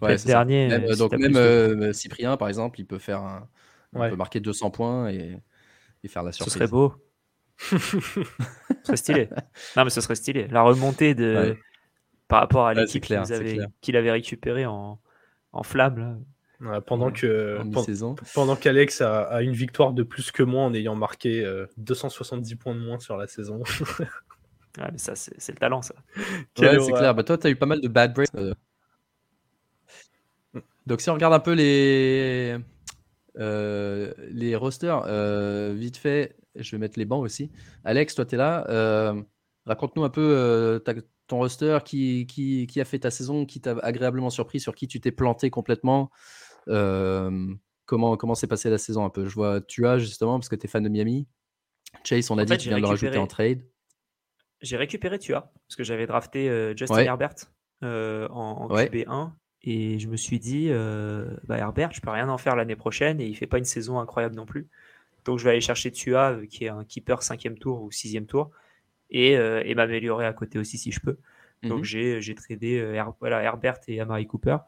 [0.00, 0.72] dernier.
[0.72, 3.48] Euh, donc même euh, Cyprien, par exemple, il peut faire un,
[3.92, 5.40] peut marquer 200 points et,
[6.08, 6.52] faire la surprise.
[6.52, 6.94] Ce serait beau.
[7.58, 7.76] ce
[8.84, 9.28] serait stylé.
[9.76, 10.46] Non, mais ce serait stylé.
[10.48, 11.56] La remontée de
[12.28, 15.00] par rapport à l'équipe qu'il avait, récupéré en,
[15.52, 16.22] en flamme.
[16.86, 17.58] pendant que
[18.34, 21.44] pendant qu'Alex a, une victoire de plus que moi en ayant marqué
[21.78, 23.62] 270 euh, points de moins sur la saison.
[24.78, 25.94] mais ça, c'est le talent, ça.
[26.58, 27.14] Ouais, c'est clair.
[27.14, 28.30] Bah, toi, tu as eu pas mal de bad breaks.
[30.88, 32.56] Donc si on regarde un peu les,
[33.38, 37.50] euh, les rosters, euh, vite fait, je vais mettre les bancs aussi.
[37.84, 38.64] Alex, toi tu es là.
[38.70, 39.20] Euh,
[39.66, 40.82] raconte-nous un peu
[41.26, 44.88] ton roster, qui, qui, qui, a fait ta saison, qui t'a agréablement surpris, sur qui
[44.88, 46.10] tu t'es planté complètement.
[46.66, 49.28] comment comment s'est passée la saison un peu?
[49.28, 51.28] Je vois tu as justement, parce que tu es fan de Miami.
[52.02, 53.60] Chase, on a dit, tu viens de le rajouter en trade.
[54.62, 57.34] J'ai récupéré Tua, parce que j'avais drafté Justin Herbert
[57.82, 59.32] en, en QB1
[59.62, 63.20] et je me suis dit, euh, bah Herbert, je peux rien en faire l'année prochaine
[63.20, 64.68] et il fait pas une saison incroyable non plus.
[65.24, 68.26] Donc je vais aller chercher Tua, euh, qui est un keeper cinquième tour ou sixième
[68.26, 68.50] tour,
[69.10, 71.18] et, euh, et m'améliorer à côté aussi si je peux.
[71.64, 71.84] Donc mhm.
[71.84, 74.58] j'ai, j'ai tradé voilà, Herbert et Amari Cooper,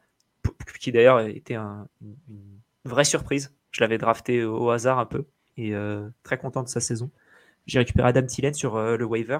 [0.80, 3.54] qui d'ailleurs était un, une vraie surprise.
[3.70, 5.24] Je l'avais drafté au, hasard un peu
[5.56, 5.72] et
[6.24, 7.12] très content de sa saison.
[7.66, 9.38] J'ai récupéré Adam Thielen sur le waiver.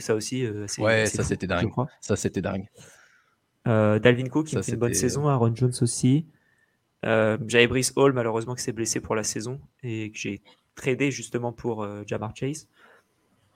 [0.00, 1.70] ça aussi, c'est, ouais, ça c'était dingue.
[2.00, 2.66] Ça c'était dingue.
[3.66, 6.26] Euh, Dalvin Cook qui a fait une bonne saison, Aaron Jones aussi.
[7.04, 10.42] Euh, J'avais Brice Hall malheureusement qui s'est blessé pour la saison et que j'ai
[10.74, 12.68] tradé justement pour euh, Jamar Chase.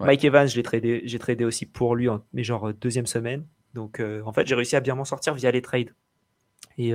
[0.00, 3.46] Mike Evans, j'ai tradé, j'ai tradé aussi pour lui, en, mais genre deuxième semaine.
[3.74, 5.94] Donc en fait, j'ai réussi à bien m'en sortir via les trades.
[6.76, 6.92] Et,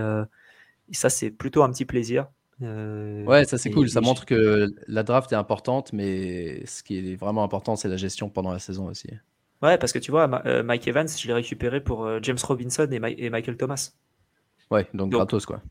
[0.92, 2.28] ça, c'est plutôt un petit plaisir.
[2.60, 3.90] ouais, ça c'est cool.
[3.90, 7.98] Ça montre que la draft est importante, mais ce qui est vraiment important, c'est la
[7.98, 9.08] gestion pendant la saison aussi.
[9.62, 10.28] Ouais, parce que tu vois,
[10.64, 13.92] Mike Evans, je l'ai récupéré pour James Robinson et, Michael Thomas.
[14.70, 15.62] Ouais, donc, gratos quoi.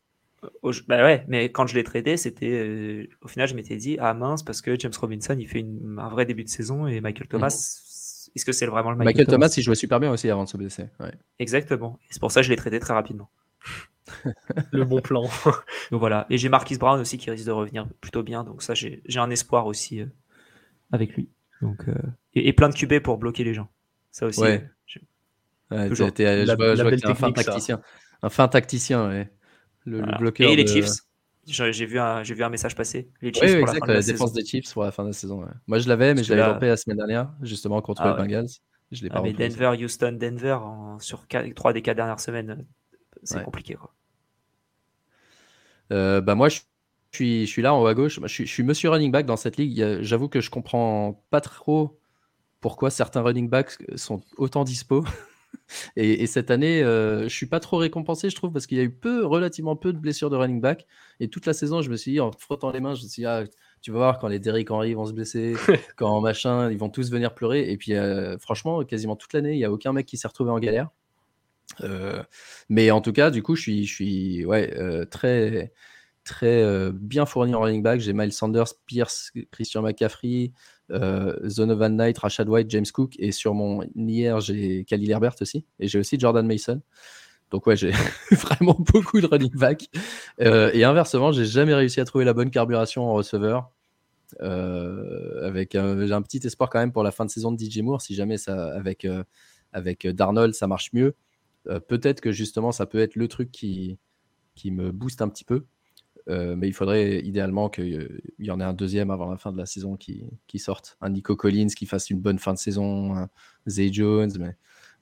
[0.87, 3.07] bah ouais, mais quand je l'ai tradé, c'était.
[3.21, 5.65] au final, je m'étais dit, ah mince, parce que James Robinson, il fait
[5.97, 8.31] un vrai début de saison et Michael Thomas, mhm.
[8.35, 10.49] est-ce que c'est vraiment le Michael, Michael Thomas, il jouait super bien aussi avant de
[10.49, 10.85] se blesser.
[10.99, 11.13] Ouais.
[11.39, 11.97] Exactement.
[12.09, 13.29] C'est pour ça que je l'ai traité très rapidement.
[14.71, 15.23] le bon plan.
[15.91, 16.25] donc voilà.
[16.29, 18.43] Et j'ai Marquis Brown aussi qui risque de revenir plutôt bien.
[18.43, 20.05] Donc ça, j'ai un espoir aussi euh,
[20.91, 21.29] avec lui.
[21.61, 21.95] Donc, euh,
[22.33, 23.67] et, plein de QB pour bloquer les gens.
[24.11, 24.41] Ça aussi.
[24.41, 24.69] Ouais.
[25.89, 26.11] Toujours.
[26.17, 27.81] Je vois, un fin tacticien.
[28.21, 29.31] Un fin tacticien, ouais.
[29.85, 30.89] Le, bloqueur et les Chiefs?
[31.45, 33.09] J'ai vu, un, vu un message passer.
[33.21, 35.13] Les Chiefs oui, pour exact, la, la défense des Chiefs pour la fin de la
[35.13, 35.45] saison.
[35.67, 36.71] Moi, je l'avais, mais je l'avais là...
[36.71, 38.49] la semaine dernière, justement contre ah, les Bengals.
[38.91, 41.25] Je l'ai ah, pas mais Denver, Houston, Denver, en, sur
[41.55, 42.65] trois des quatre dernières semaines,
[43.23, 43.75] c'est compliqué.
[43.75, 43.93] Quoi.
[45.91, 46.59] Euh, bah moi, je
[47.11, 48.19] suis, je suis là en haut à gauche.
[48.21, 50.01] Je suis, je suis monsieur running back dans cette ligue.
[50.01, 51.96] J'avoue que je comprends pas trop
[52.59, 55.03] pourquoi certains running backs sont autant dispo.
[55.95, 58.83] Et, cette année, euh, je suis pas trop récompensé, je trouve, parce qu'il y a
[58.83, 60.85] eu peu, relativement peu de blessures de running back.
[61.19, 63.21] Et toute la saison, je me suis dit, en frottant les mains, je me suis
[63.21, 63.43] dit, ah,
[63.81, 65.55] tu vas voir quand les Derrick Henry vont se blesser,
[65.97, 67.69] quand machin, ils vont tous venir pleurer.
[67.69, 70.51] Et puis, euh, franchement, quasiment toute l'année, il n'y a aucun mec qui s'est retrouvé
[70.51, 70.89] en galère.
[71.81, 72.23] Euh,
[72.69, 74.73] mais en tout cas, du coup, je suis, je suis ouais,
[75.07, 75.73] très,
[76.23, 77.99] très bien fourni en running back.
[77.99, 80.51] J'ai Miles Sanders, Pierce, Christian McCaffrey,
[80.89, 83.13] Zonovan Knight, Rashad White, James Cook.
[83.19, 85.65] Et sur mon hier, j'ai Khalil Herbert aussi.
[85.79, 86.81] Et j'ai aussi Jordan Mason.
[87.51, 87.91] Donc ouais, j'ai
[88.31, 89.89] vraiment beaucoup de running back.
[90.39, 93.71] et inversement, j'ai jamais réussi à trouver la bonne carburation en receveur.
[94.39, 98.01] avec j'ai un petit espoir quand même pour la fin de saison de DJ Moore,
[98.01, 99.07] si jamais ça avec
[99.73, 101.15] avec Darnold ça marche mieux.
[101.69, 103.97] Euh, peut-être que justement, ça peut être le truc qui,
[104.55, 105.65] qui me booste un petit peu.
[106.29, 109.57] Euh, mais il faudrait idéalement qu'il y en ait un deuxième avant la fin de
[109.57, 110.97] la saison qui, qui, sorte.
[110.99, 113.29] Un Nico Collins qui fasse une bonne fin de saison, un
[113.67, 114.57] Zay Jones, mais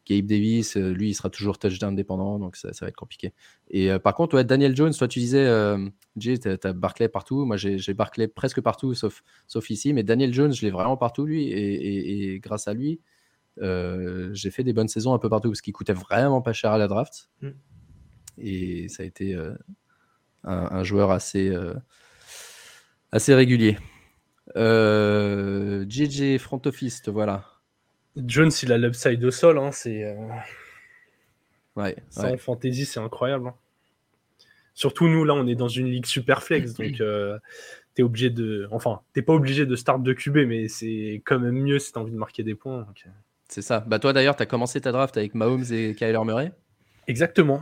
[0.08, 3.34] Gabe Davis, euh, lui, il sera toujours touchdown indépendant, donc ça, ça va être compliqué.
[3.72, 5.46] Et par contre, ouais, Daniel Jones, toi, tu disais,
[6.18, 7.44] Jay, tu as, Barclay partout.
[7.46, 9.94] Moi, j'ai Barclay presque partout, sauf, sauf ici.
[9.94, 11.50] Mais Daniel Jones, je l'ai vraiment partout, lui.
[11.52, 13.02] et, grâce à lui,
[13.62, 16.72] euh, j'ai fait des bonnes saisons un peu partout parce qu'il coûtait vraiment pas cher
[16.72, 17.30] à la draft.
[17.42, 17.50] Mm.
[18.38, 19.36] Et ça a été
[20.48, 21.74] euh, un, joueur assez, euh,
[23.12, 23.78] assez régulier.
[24.56, 27.44] JJ Front Office, voilà.
[28.16, 29.58] Jones, il a l'upside au sol.
[29.58, 30.16] Hein, c'est.
[31.76, 33.48] Ouais, ça en fantasy, c'est incroyable.
[33.48, 33.56] Hein.
[34.74, 37.02] Surtout nous, là, on est dans une ligue super flex, donc
[37.96, 38.68] t'es obligé de.
[38.72, 42.02] Enfin, t'es pas obligé de start de QB, mais c'est quand même mieux si t'as
[42.02, 42.80] envie de marquer des points.
[42.80, 43.06] Donc...
[43.48, 43.80] C'est ça.
[43.82, 46.52] Bah toi d'ailleurs, tu as commencé ta draft avec Mahomes et Kyler Murray?
[47.08, 47.62] Exactement.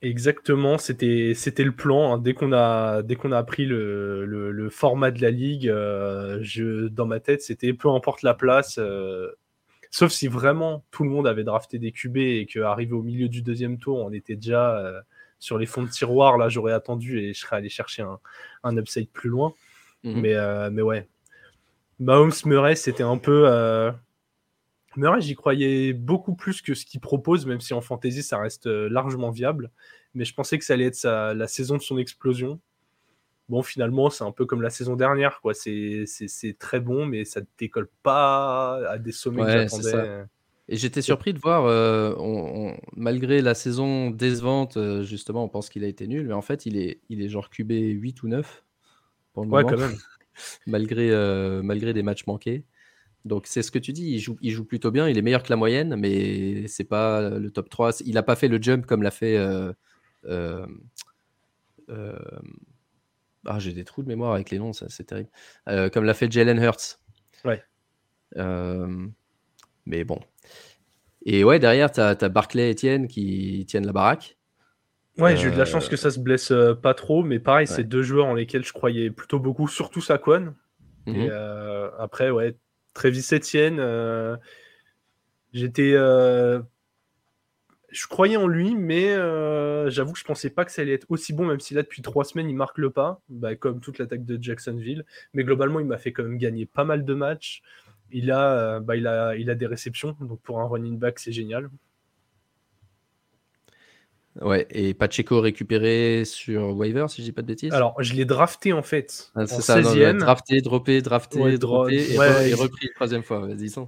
[0.00, 2.14] Exactement, c'était c'était le plan.
[2.14, 2.18] Hein.
[2.18, 6.86] Dès qu'on a dès qu'on a appris le, le, format de la ligue, euh, je,
[6.86, 9.32] dans ma tête, c'était peu importe la place, euh,
[9.90, 13.42] sauf si vraiment tout le monde avait drafté des QB et qu'arrivé au milieu du
[13.42, 15.00] deuxième tour, on était déjà euh,
[15.40, 16.38] sur les fonds de tiroir.
[16.38, 18.20] Là, j'aurais attendu et je serais allé chercher un,
[18.62, 19.52] un upside plus loin.
[20.04, 20.20] Mhm.
[20.20, 21.08] Mais mais ouais,
[21.98, 23.48] Mahomes Murray, c'était un peu
[24.98, 28.66] Murray, j'y croyais beaucoup plus que ce qu'il propose, même si en fantasy, ça reste
[28.66, 29.70] euh, largement viable.
[30.14, 32.60] Mais je pensais que ça allait être la saison de son explosion.
[33.48, 35.40] Bon, finalement, c'est un peu comme la saison dernière.
[35.40, 35.54] quoi.
[35.54, 36.06] C'est
[36.58, 40.24] très bon, mais ça ne décolle pas à des sommets que j'attendais.
[40.70, 45.84] Et j'étais surpris de voir, euh, malgré la saison décevante, euh, justement, on pense qu'il
[45.84, 48.64] a été nul, mais en fait, il est, il est genre QB 8 ou 9
[49.32, 49.96] pour le ouais, quand même.
[50.66, 51.10] malgré,
[51.62, 52.64] malgré des matchs manqués.
[53.24, 55.42] Donc c'est ce que tu dis, il joue, il joue plutôt bien, il est meilleur
[55.42, 58.00] que la moyenne, mais c'est pas le top 3.
[58.04, 59.36] Il n'a pas fait le jump comme l'a fait.
[59.36, 59.72] Euh,
[60.26, 60.66] euh,
[61.90, 62.18] euh,
[63.46, 65.30] ah, j'ai des trous de mémoire avec les noms, c'est terrible.
[65.92, 66.98] comme l'a fait Jalen Hurts.
[67.44, 67.62] Ouais.
[69.86, 70.20] mais bon.
[71.24, 74.38] Et ouais, derrière, tu as, Barclay et Etienne qui tiennent la baraque.
[75.18, 77.84] Ouais, j'ai eu de la chance que ça se blesse pas trop, mais pareil, c'est
[77.84, 80.54] deux joueurs en lesquels je croyais plutôt beaucoup, surtout Saquon.
[81.06, 81.90] Et mhm.
[81.98, 82.54] après, ouais,
[82.98, 84.36] Travis Etienne, euh,
[85.52, 85.92] j'étais.
[85.94, 86.60] Euh,
[87.90, 91.06] je croyais en lui, mais euh, j'avoue que je pensais pas que ça allait être
[91.08, 93.98] aussi bon, même si là, depuis trois semaines, il marque le pas, bah, comme toute
[93.98, 95.06] l'attaque de Jacksonville.
[95.32, 97.62] Mais globalement, il m'a fait quand même gagner pas mal de matchs.
[98.10, 101.70] Il a, bah, il a des réceptions, donc pour un running back, c'est génial.
[104.40, 107.72] Ouais, et Pacheco récupéré sur waiver, si je dis pas de bêtises?
[107.72, 109.30] Alors, je l'ai drafté en fait.
[109.34, 110.18] Ah, c'est ça, 16e.
[110.18, 113.40] drafté, droppé, drafté, droppé, et, repris une troisième fois.
[113.40, 113.84] Vas-y, t'en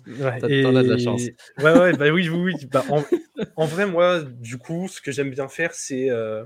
[0.77, 1.23] as de la chance.
[1.59, 2.67] Ouais, ouais, bah oui, oui, oui.
[2.73, 2.85] Bah,
[3.57, 6.45] en, vrai, moi, du coup, ce que j'aime bien faire, c'est euh,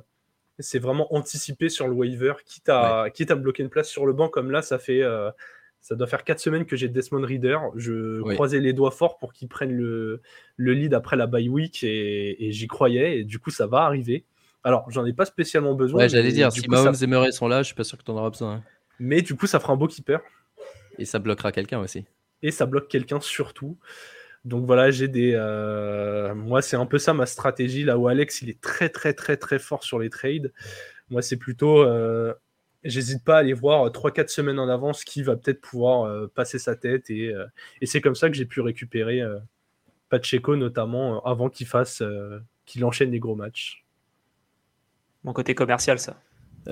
[0.58, 4.06] c'est vraiment anticiper sur le waiver, quitte à, quitte à me bloquer une place sur
[4.06, 5.02] le banc, comme là, ça fait.
[5.02, 5.30] Euh,
[5.84, 7.58] ça doit faire 4 semaines que j'ai Desmond Reader.
[7.76, 10.22] Je croisais les doigts forts pour qu'il prenne le,
[10.56, 13.18] le, lead après la bye week et, j'y croyais.
[13.18, 14.24] Et du coup, ça va arriver.
[14.64, 16.00] Alors, j'en ai pas spécialement besoin.
[16.00, 18.10] Ouais, j'allais dire, si Mahomes et Murray sont là, je suis pas sûr que tu
[18.10, 18.54] en auras besoin.
[18.54, 18.62] Hein.
[18.98, 20.22] Mais du coup, ça fera un beau keeper.
[20.98, 22.06] Et ça bloquera quelqu'un aussi.
[22.40, 23.76] Et ça bloque quelqu'un surtout.
[24.46, 25.32] Donc voilà, j'ai des.
[25.34, 27.84] Euh, moi, c'est un peu ça ma stratégie.
[27.84, 30.50] Là où Alex, il est très, très, très, très fort sur les trades.
[31.10, 31.82] Moi, c'est plutôt.
[31.82, 32.32] Euh,
[32.84, 36.58] j'hésite pas à aller voir 3-4 semaines en avance qui va peut-être pouvoir euh, passer
[36.58, 37.10] sa tête.
[37.10, 37.32] Et,
[37.80, 39.22] et c'est comme ça que j'ai pu récupérer
[40.08, 42.02] Pacheco, notamment, avant qu'il fasse.
[42.66, 43.84] qu'il enchaîne les gros matchs.
[45.22, 46.20] Mon côté commercial, ça.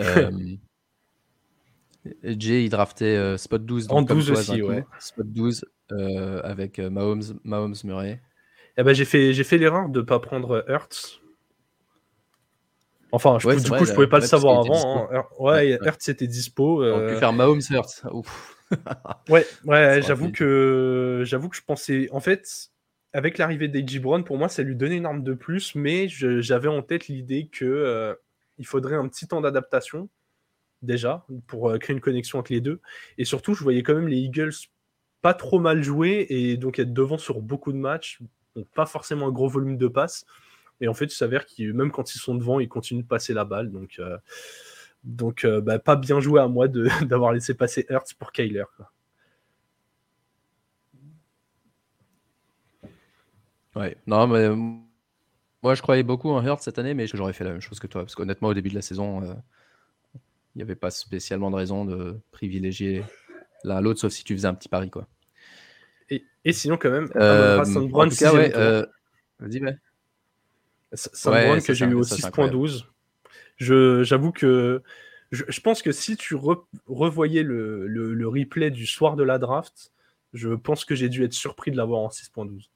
[2.25, 3.87] Jay, il draftait Spot 12.
[3.91, 4.85] en 12 aussi, ouais.
[4.99, 5.65] Spot 12.
[5.93, 8.21] Euh, avec euh, Mahomes, Mahomes Murray.
[8.79, 11.21] Eh ben, j'ai fait, j'ai fait l'erreur de ne pas prendre Hertz.
[13.13, 15.09] Enfin, je, du coup, je pouvais pas le savoir avant.
[15.13, 15.25] Hein.
[15.39, 16.85] Ouais, Hertz était dispo.
[16.85, 18.03] On peut faire Mahomes Hertz.
[19.29, 22.09] ouais, ouais j'avoue que, j'avoue que je pensais.
[22.11, 22.71] En fait,
[23.13, 23.99] avec l'arrivée d'A.J.
[23.99, 27.49] Brown, pour moi, ça lui donnait une arme de plus, mais j'avais en tête l'idée
[27.53, 28.15] que euh,
[28.59, 30.09] il faudrait un petit temps d'adaptation
[30.81, 32.81] déjà pour créer une connexion entre les deux.
[33.19, 34.55] Et surtout, je voyais quand même les Eagles
[35.21, 38.19] pas trop mal joué et donc être devant sur beaucoup de matchs,
[38.57, 40.27] donc pas forcément un gros volume de passes.
[40.83, 43.33] Et en fait, il s'avère que même quand ils sont devant, ils continuent de passer
[43.33, 43.71] la balle.
[43.71, 44.19] Donc, euh,
[45.05, 46.69] donc euh, bah, pas bien joué à moi
[47.03, 48.65] d'avoir laissé passer Hertz pour Kyler.
[53.75, 54.51] Ouais, non, mais
[55.63, 57.87] moi je croyais beaucoup en Hertz cette année, mais j'aurais fait la même chose que
[57.87, 58.03] toi.
[58.03, 59.35] Parce qu'honnêtement, au début de la saison, euh,
[60.55, 63.05] il n'y avait pas spécialement de raison de privilégier
[63.65, 64.91] l'un l'autre, sauf si tu faisais un petit pari.
[64.91, 65.07] quoi.
[66.45, 68.85] Et, sinon, quand même, euh, en tout cas, ouais, euh,
[69.39, 69.77] Vas-y, ouais.
[70.93, 72.85] Que j'ai eu au 6.12.
[73.59, 74.83] J'avoue que
[75.31, 76.37] je, pense que si tu
[76.87, 79.93] revoyais le, le, replay du soir de la draft,
[80.33, 82.69] je pense que j'ai dû être surpris de l'avoir en 6.12.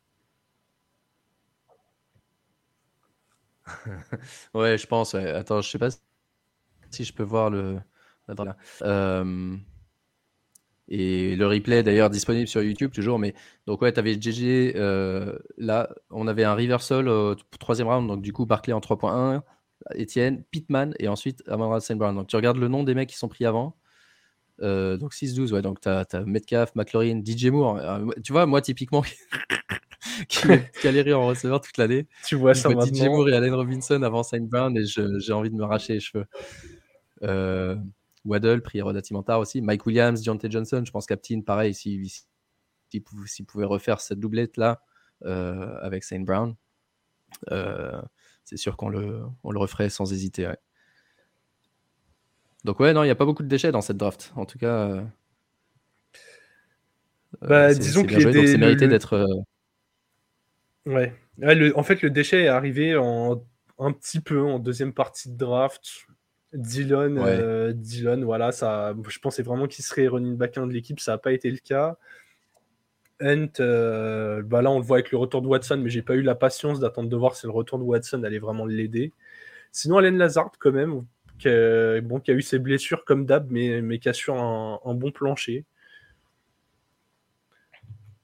[4.55, 5.15] ouais, je pense.
[5.15, 5.89] Attends, je sais pas
[6.91, 7.79] si je peux voir le.
[8.83, 9.57] Euh...
[10.89, 13.19] Et le replay d'ailleurs disponible sur YouTube toujours.
[13.19, 13.35] Mais
[13.67, 14.75] donc ouais, tu avais GG.
[14.77, 18.09] Euh, là, on avait un reversal au troisième round.
[18.09, 19.43] Donc du coup, Barclay en 3.1,
[20.01, 21.95] Etienne, Pittman et ensuite Amon St.
[21.95, 22.15] Brown.
[22.15, 23.77] Donc tu regardes le nom des mecs qui sont pris avant.
[24.63, 25.63] Euh, donc 6-12, ouais.
[25.63, 27.79] Donc tu as, Metcalf, McLaurin, DJ Moore.
[27.79, 29.03] Euh, tu vois, moi typiquement,
[30.29, 30.49] qui,
[30.85, 32.07] rire en receveur toute l'année.
[32.25, 34.49] Tu vois ça DJ Moore et Allen Robinson avant St.
[34.49, 36.27] Brown et j'ai envie de me racher les cheveux.
[37.23, 37.77] Euh,
[38.27, 39.63] Waddle, pris relativement tard aussi.
[39.63, 44.83] Mike Williams, Deontay Johnson, je pense Captain, pareil, s'il si, pouvait refaire cette doublette-là
[45.25, 46.55] euh, avec Saint Brown,
[47.51, 48.01] euh,
[48.45, 50.53] c'est sûr qu'on le, on le referait sans hésiter.
[52.65, 54.33] Donc ouais, non, il n'y a pas beaucoup de déchets dans cette draft.
[54.37, 55.03] En tout cas, euh,
[57.41, 59.27] bah, disons que c'est mérité d'être...
[60.85, 61.13] Ouais.
[61.75, 63.45] en fait, le déchet est arrivé en,
[63.79, 66.07] un petit peu en deuxième partie de draft.
[66.57, 71.01] Dylan, euh, Dylan, voilà, ça, je pensais vraiment qu'il serait running back 1 de l'équipe,
[71.01, 71.97] ça n'a pas été le cas.
[73.21, 76.15] Hunt, euh, bah là on le voit avec le retour de Watson, mais j'ai pas
[76.15, 79.13] eu la patience d'attendre de voir si le retour de Watson allait vraiment l'aider.
[79.73, 81.05] Sinon, Allen Lazard, quand même,
[81.39, 84.81] qui a, bon, qui a eu ses blessures comme d'hab, mais, mais qui assure un,
[84.85, 85.65] un bon plancher.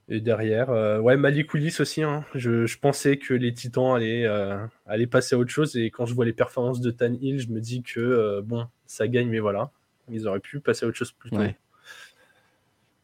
[0.09, 2.03] Et derrière, euh, ouais, Malik aussi.
[2.03, 2.24] Hein.
[2.35, 5.77] Je, pensais que les Titans euh, allaient, passer à autre chose.
[5.77, 8.66] Et quand je vois les performances de Tan Hill, je me dis que euh, bon,
[8.87, 9.70] ça gagne, mais voilà.
[10.11, 11.39] Ils auraient pu passer à autre chose plus tôt.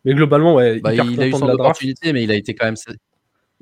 [0.05, 2.77] Mais globalement, ouais, bah, il a eu son opportunité, mais il a été quand même.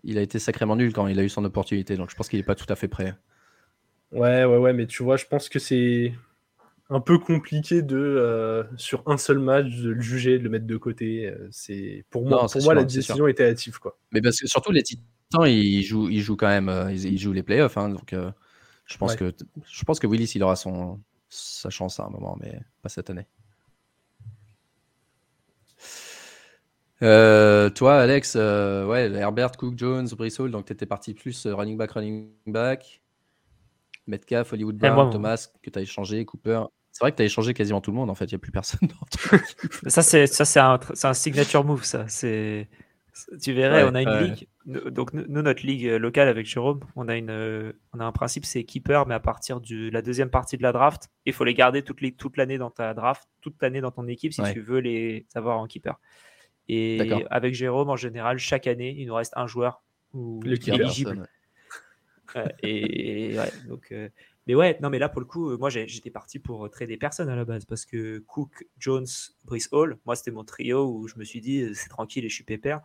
[0.04, 1.96] Il a été sacrément nul quand il a eu son opportunité.
[1.96, 3.14] Donc je pense qu'il n'est pas tout à fait prêt.
[4.12, 6.14] Ouais, ouais, ouais, mais tu vois, je pense que c'est
[6.88, 10.66] un peu compliqué de euh, sur un seul match de le juger, de le mettre
[10.66, 11.26] de côté.
[11.26, 13.98] Euh, c'est pour moi, pour moi la décision était hâtive quoi.
[14.12, 15.02] Mais parce que surtout les Titans,
[15.46, 19.16] ils jouent, ils jouent quand même, euh, ils, jouent les playoffs, hein, donc je pense
[19.16, 19.32] que
[19.68, 23.10] je pense que Willis il aura son sa chance à un moment, mais pas cette
[23.10, 23.26] année.
[27.00, 32.30] toi, Alex, ouais, Herbert, Cook, Jones, Brissol, donc tu étais parti plus running back, running
[32.46, 33.02] back.
[34.08, 36.62] Metcalf, Hollywood Brown, Thomas, que tu as échangé, Cooper.
[36.96, 38.38] C'est vrai que tu as échangé quasiment tout le monde, en fait, il n'y a
[38.38, 38.88] plus personne.
[39.86, 42.08] ça, c'est, ça c'est, un, un, signature move, ça.
[42.08, 42.70] C'est,
[43.42, 44.48] tu verrais, on a une ligue.
[44.64, 48.64] Donc, nous, notre ligue locale avec Jérôme, on a, une, on a un principe, c'est
[48.64, 51.82] keeper, mais à partir de la deuxième partie de la draft, il faut les garder
[51.82, 54.78] toute, les, toute l'année dans ta draft, toute l'année dans ton équipe si tu veux
[54.78, 56.00] les avoir en keeper.
[56.66, 59.82] Et avec Jérôme, en général, chaque année, il nous reste un joueur
[60.14, 61.28] ou éligible
[62.62, 63.36] et,
[63.68, 64.08] donc, euh,
[64.46, 67.28] mais ouais, non, mais là, pour le coup, moi, j'étais parti pour trader des personnes
[67.28, 69.06] à la base parce que Cook, Jones,
[69.44, 72.34] Brice Hall, moi, c'était mon trio où je me suis dit, c'est tranquille et je
[72.34, 72.80] suis pépère.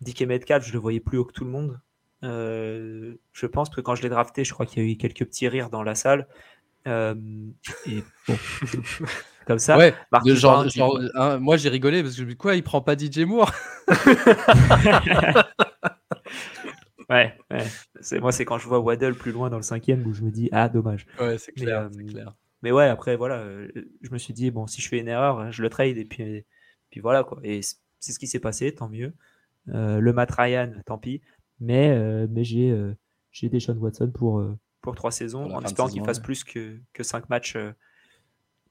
[0.00, 1.80] Dick et Metcalf, je le voyais plus haut que tout le monde.
[2.24, 5.24] Euh, je pense que quand je l'ai drafté, je crois qu'il y a eu quelques
[5.24, 6.26] petits rires dans la salle.
[6.86, 7.14] Euh,
[7.86, 8.02] et
[9.46, 9.76] comme ça.
[9.76, 9.94] Ouais,
[10.26, 10.66] genre,
[11.14, 13.52] hein, moi j'ai rigolé parce que je me dis quoi, il prend pas DJ Moore?
[17.08, 17.64] Ouais, ouais.
[18.00, 20.30] C'est, moi c'est quand je vois Waddle plus loin dans le cinquième où je me
[20.30, 21.06] dis ah dommage.
[21.18, 22.34] Ouais, c'est clair, mais, clair.
[22.62, 23.44] Mais ouais, après voilà,
[24.02, 26.44] je me suis dit bon si je fais une erreur, je le trade et puis,
[26.90, 27.40] puis voilà quoi.
[27.42, 29.12] Et c'est ce qui s'est passé, tant mieux.
[29.70, 31.20] Euh, le Matt Ryan, tant pis.
[31.60, 32.96] Mais, euh, mais j'ai, euh,
[33.32, 34.44] j'ai Deshaun Watson pour,
[34.80, 37.56] pour trois saisons, en espérant qu'il fasse plus que, que 5 matchs,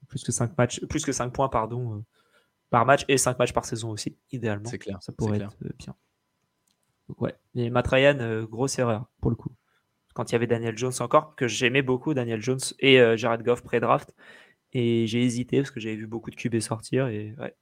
[0.08, 2.04] plus que 5 matchs, plus que 5 points pardon,
[2.70, 4.70] par match et 5 matchs par saison aussi, idéalement.
[4.70, 4.98] C'est clair.
[5.02, 5.96] Ça pourrait être bien.
[7.20, 7.36] Ouais.
[7.56, 9.52] Mais Matt Ryan, grosse erreur pour le coup.
[10.14, 13.62] Quand il y avait Daniel Jones encore, que j'aimais beaucoup, Daniel Jones et Jared Goff
[13.62, 14.16] pré-draft.
[14.74, 17.08] Et j'ai hésité parce que j'avais vu beaucoup de QB sortir.
[17.08, 17.56] Et ouais,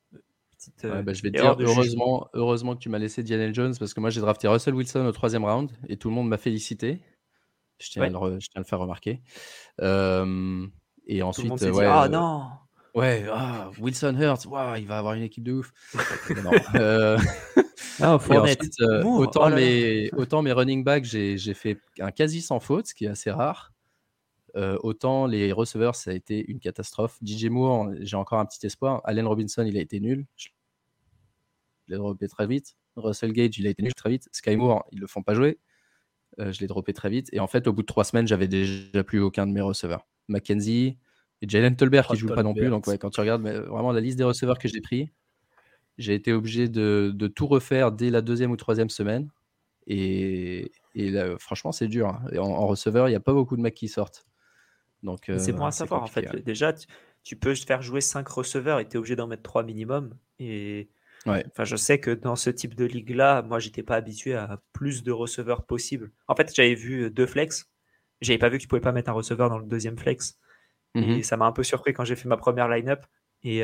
[0.84, 3.94] euh, bah, je vais te dire, heureusement, heureusement que tu m'as laissé Daniel Jones parce
[3.94, 7.02] que moi j'ai drafté Russell Wilson au troisième round et tout le monde m'a félicité.
[7.80, 9.22] Je tiens, à, le, je tiens, à le, faire remarquer.
[9.82, 10.66] Euh,
[11.08, 12.48] et ensuite, ouais, ah non!
[12.94, 15.74] Ouais, ah, Wilson Hurts, wow, il va avoir une équipe de ouf.
[16.76, 17.18] euh...
[18.02, 22.60] ah, ensuite, euh, autant, oh mes, autant mes running backs, j'ai fait un quasi sans
[22.60, 23.72] faute, ce qui est assez rare.
[24.56, 27.18] Euh, autant les receveurs, ça a été une catastrophe.
[27.24, 29.02] DJ Moore, j'ai encore un petit espoir.
[29.04, 30.26] Allen Robinson, il a été nul.
[30.38, 30.48] Je
[31.88, 32.76] l'ai droppé très vite.
[32.96, 34.30] Russell Gage, il a été nul très vite.
[34.32, 35.60] Sky Moore, ils le font pas jouer.
[36.40, 37.30] Euh, je l'ai droppé très vite.
[37.34, 40.08] Et en fait, au bout de trois semaines, j'avais déjà plus aucun de mes receveurs.
[40.30, 40.98] Mackenzie
[41.42, 42.70] et Jalen Tolbert qui ne joue pas non plus.
[42.70, 45.12] Donc, ouais, quand tu regardes mais vraiment la liste des receveurs que j'ai pris,
[45.98, 49.30] j'ai été obligé de, tout refaire dès la deuxième ou troisième semaine.
[49.88, 50.72] Et,
[51.40, 52.10] franchement, c'est dur.
[52.10, 52.38] Hein.
[52.38, 54.26] en, en, receveur, il n'y a pas beaucoup de mecs qui sortent
[55.38, 56.44] c'est bon à savoir en fait.
[56.44, 56.74] Déjà,
[57.24, 60.16] tu, peux faire jouer 5 receveurs et tu es obligé d'en mettre 3 minimum.
[60.40, 60.90] Et
[61.26, 65.04] enfin, je sais que dans ce type de ligue-là, moi, j'étais pas habitué à plus
[65.04, 66.12] de receveurs possibles.
[66.28, 67.70] En fait, j'avais vu deux flex.
[68.22, 70.38] J'avais pas vu que tu pouvais pas mettre un receveur dans le deuxième flex.
[70.96, 73.06] Et mmh ça m'a un peu surpris quand j'ai fait ma première line-up.
[73.44, 73.64] Et,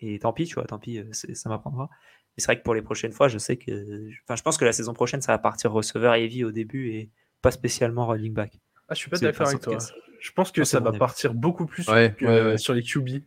[0.00, 1.88] et tant pis, tu vois, tant pis, ça m'apprendra.
[2.36, 4.08] Mais c'est vrai que pour les prochaines fois, je sais que.
[4.24, 7.10] Enfin, je pense que la saison prochaine, ça va partir receveur heavy au début et
[7.42, 8.58] pas spécialement running back.
[8.88, 9.78] Ah, je suis pas d'accord avec toi.
[10.20, 13.22] Je pense que ça va partir beaucoup plus sur les QB.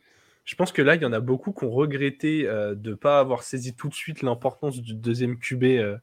[0.46, 2.96] Je pense que là, il y en a beaucoup qui ont regretté euh, de ne
[2.96, 5.98] pas avoir saisi tout de suite l'importance du deuxième QB euh,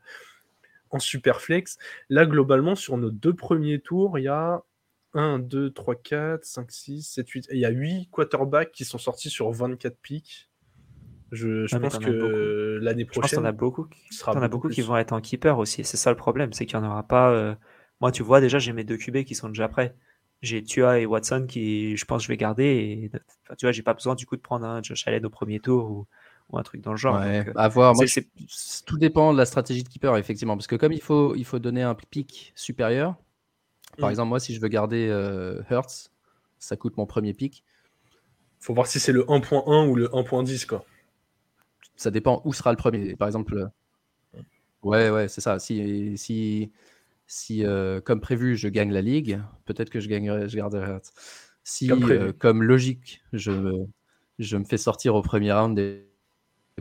[0.91, 1.79] en super flex.
[2.11, 4.63] Là, globalement, sur nos deux premiers tours, il y a
[5.15, 7.49] 1, 2, 3, 4, 5, 6, 7, 8.
[7.51, 10.49] Il y a 8 quarterbacks qui sont sortis sur 24 pics.
[11.33, 13.41] Je, je pense que l'année prochaine.
[13.41, 15.85] Il y en a beaucoup, qui, en a beaucoup qui vont être en keeper aussi.
[15.85, 17.31] C'est ça le problème, c'est qu'il n'y en aura pas.
[17.31, 17.55] Euh,
[18.01, 19.95] moi, tu vois, déjà, j'ai mes deux QB qui sont déjà prêts
[20.43, 22.65] j'ai Tua et Watson qui, je pense, je vais garder.
[22.65, 23.11] Et,
[23.57, 25.91] tu vois, j'ai pas besoin du coup de prendre un Josh Allen au premier tour
[25.91, 26.07] ou,
[26.53, 27.17] un truc dans le genre.
[27.17, 27.95] Euh, à voir.
[27.95, 28.05] Moi,
[28.87, 30.57] tout dépend de la stratégie de keeper, effectivement.
[30.57, 33.17] Parce que comme il faut, il faut donner un pic supérieur,
[33.99, 34.13] par mm.
[34.13, 36.13] exemple, moi, si je veux garder euh, Hertz,
[36.59, 37.65] ça coûte mon premier pic.
[38.61, 40.85] faut voir si c'est le 1.1 ou le 1.10, quoi.
[41.97, 43.17] Ça dépend où sera le premier.
[43.17, 44.41] Par exemple, euh,
[44.83, 45.59] ouais, ouais, c'est ça.
[45.59, 46.71] Si, si,
[47.27, 50.99] si, euh, comme prévu, je gagne la ligue, peut-être que je gagnerai, je garderai
[51.65, 53.87] Si, comme, euh, logique, je me,
[54.39, 56.07] je me fais sortir au premier round des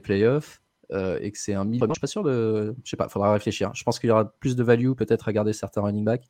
[0.04, 0.62] playoffs
[0.92, 2.76] euh, et que c'est un million, je suis pas sûr de.
[2.84, 3.72] Je sais pas, faudra réfléchir.
[3.74, 6.28] Je pense qu'il y aura plus de value peut-être à garder certains running backs.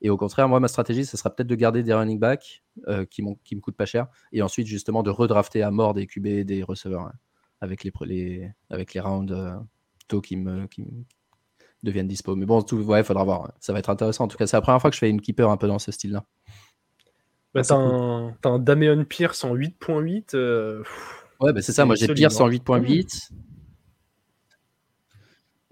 [0.00, 2.62] Et au contraire, moi, ma stratégie, ce sera peut-être de garder des running backs
[3.10, 6.44] qui, qui me coûtent pas cher et ensuite justement de redrafter à mort des QB
[6.44, 7.12] des receveurs hein,
[7.60, 9.34] avec, les, les, avec les rounds
[10.08, 10.84] tôt qui me, qui,
[11.82, 12.36] deviennent dispo.
[12.36, 13.52] Mais bon, tout, ouais, faudra voir.
[13.60, 14.24] Ça va être intéressant.
[14.24, 15.78] En tout cas, c'est la première fois que je fais une keeper un peu dans
[15.78, 16.24] ce style-là.
[17.54, 20.34] Bah, t'as un, un, Damien Pierce en 8.8.
[20.34, 20.82] Euh,
[21.40, 21.84] ouais, bah, c'est ça.
[21.84, 23.30] Moi, j'ai Pierce en 8.8.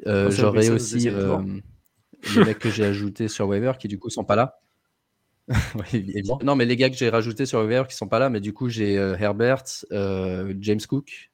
[0.06, 1.38] Euh, J'aurais aussi euh,
[2.34, 4.60] les mecs que j'ai ajoutés sur Waiver qui, du coup, sont pas là.
[6.42, 8.52] non, mais les gars que j'ai rajoutés sur Waiver qui sont pas là, mais du
[8.52, 11.30] coup, j'ai euh, Herbert, James Cook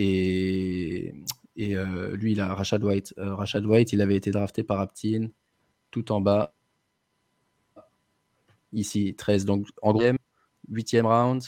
[0.00, 1.14] et
[1.58, 3.14] et euh, lui, il a Rashad White.
[3.18, 5.26] Euh, Rashad White, il avait été drafté par Aptin,
[5.90, 6.54] tout en bas.
[8.72, 9.44] Ici, 13.
[9.44, 9.92] Donc, en
[10.70, 11.42] 8e round.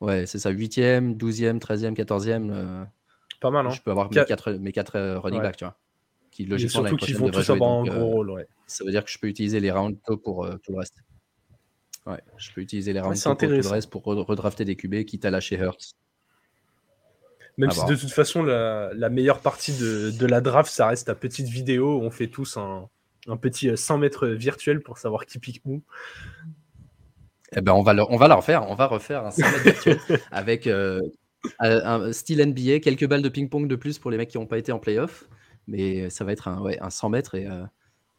[0.00, 2.86] Ouais, c'est ça, 8e, 12e, 13e, 14e.
[3.40, 5.76] Pas mal, hein Je peux avoir mes 4, mes quatre euh, running backs, tu vois.
[6.30, 8.46] Qui, logiquement, surtout qu'ils vont tous avoir un gros rôle, ouais.
[8.68, 10.98] Ça veut dire que je peux utiliser les rounds pour tout le reste.
[12.06, 15.24] Ouais, je peux utiliser les rounds pour tout le reste pour redrafter des QB, quitte
[15.24, 15.96] à lâcher Hurts.
[17.58, 21.48] Même si de toute façon, la, meilleure partie de, la draft, ça reste ta petite
[21.48, 22.88] vidéo où on fait tous un,
[23.40, 25.82] petit 100 euh, mètres virtuel pour savoir qui pique où.
[27.56, 28.68] Eh ben, on va, on va la refaire.
[28.68, 29.88] On va refaire un 100 mètres
[30.30, 31.00] avec euh,
[31.60, 34.58] un style NBA, quelques balles de ping-pong de plus pour les mecs qui n'ont pas
[34.58, 35.28] été en playoff.
[35.66, 37.64] Mais ça va être un, ouais, un 100 mètres et, euh,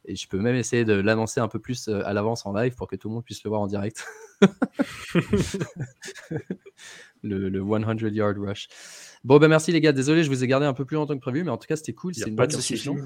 [0.05, 2.88] et, je peux même essayer de l'annoncer un peu plus à l'avance en live pour
[2.88, 4.05] que tout le monde puisse le voir en direct.
[7.22, 8.68] le, le, 100 yard rush.
[9.23, 9.91] Bon, ben merci les gars.
[9.91, 11.76] Désolé, je vous ai gardé un peu plus longtemps que prévu, mais en tout cas,
[11.76, 12.14] c'était cool.
[12.15, 12.98] C'est une bonne discussion.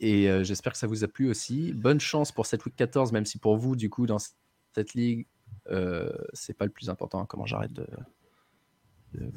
[0.00, 1.72] Et j'espère que ça vous a plu aussi.
[1.72, 4.18] Bonne chance pour cette week 14, même si pour vous, du coup, dans
[4.74, 5.26] cette ligue,
[5.70, 7.24] euh, c'est pas le plus important.
[7.26, 7.86] Comment j'arrête de,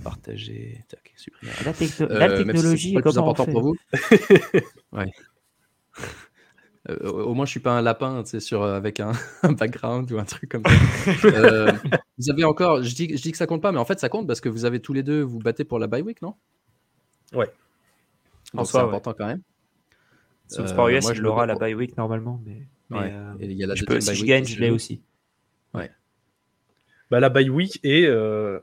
[0.03, 0.83] partager
[1.41, 3.75] La, euh, technologie, c'est le plus important pour vous.
[4.93, 5.11] ouais.
[6.89, 9.13] Euh, au moins, je suis pas un lapin, sur avec un,
[9.43, 11.71] background ou un truc comme ça.
[12.17, 14.09] vous avez encore, je dis, je dis que ça compte pas, mais en fait, ça
[14.09, 16.35] compte parce que vous avez tous les deux vous battez pour la bye week, non?
[17.33, 17.49] Ouais.
[18.63, 19.41] c'est important quand même.
[20.47, 22.67] Sur Sport US, il aura la bye week normalement, mais,
[23.39, 25.01] il y a la je peux, si je gagne, je l'ai aussi.
[25.73, 25.89] Ouais.
[27.09, 28.59] Bah, la bye week et, euh,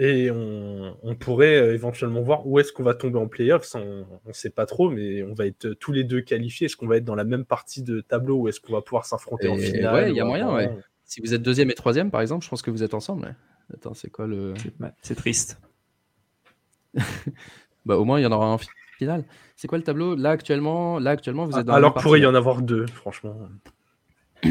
[0.00, 3.74] et on, pourrait euh, éventuellement voir où est-ce qu'on va tomber en playoffs.
[3.74, 6.66] On ne sait pas trop, mais on va être tous les deux qualifiés.
[6.66, 9.06] Est-ce qu'on va être dans la même partie de tableau ou est-ce qu'on va pouvoir
[9.06, 10.70] s'affronter en finale Ouais, il y a moyen, ouais.
[11.04, 13.34] Si vous êtes deuxième et troisième, par exemple, je pense que vous êtes ensemble.
[13.74, 14.54] Attends, c'est quoi le.
[15.02, 15.60] C'est triste.
[17.84, 18.58] bah, au moins, il y en aura un
[18.98, 19.24] final.
[19.56, 20.14] C'est quoi le tableau?
[20.14, 23.36] Là, actuellement, là, actuellement vous êtes dans Alors, pourrait y en avoir deux, franchement.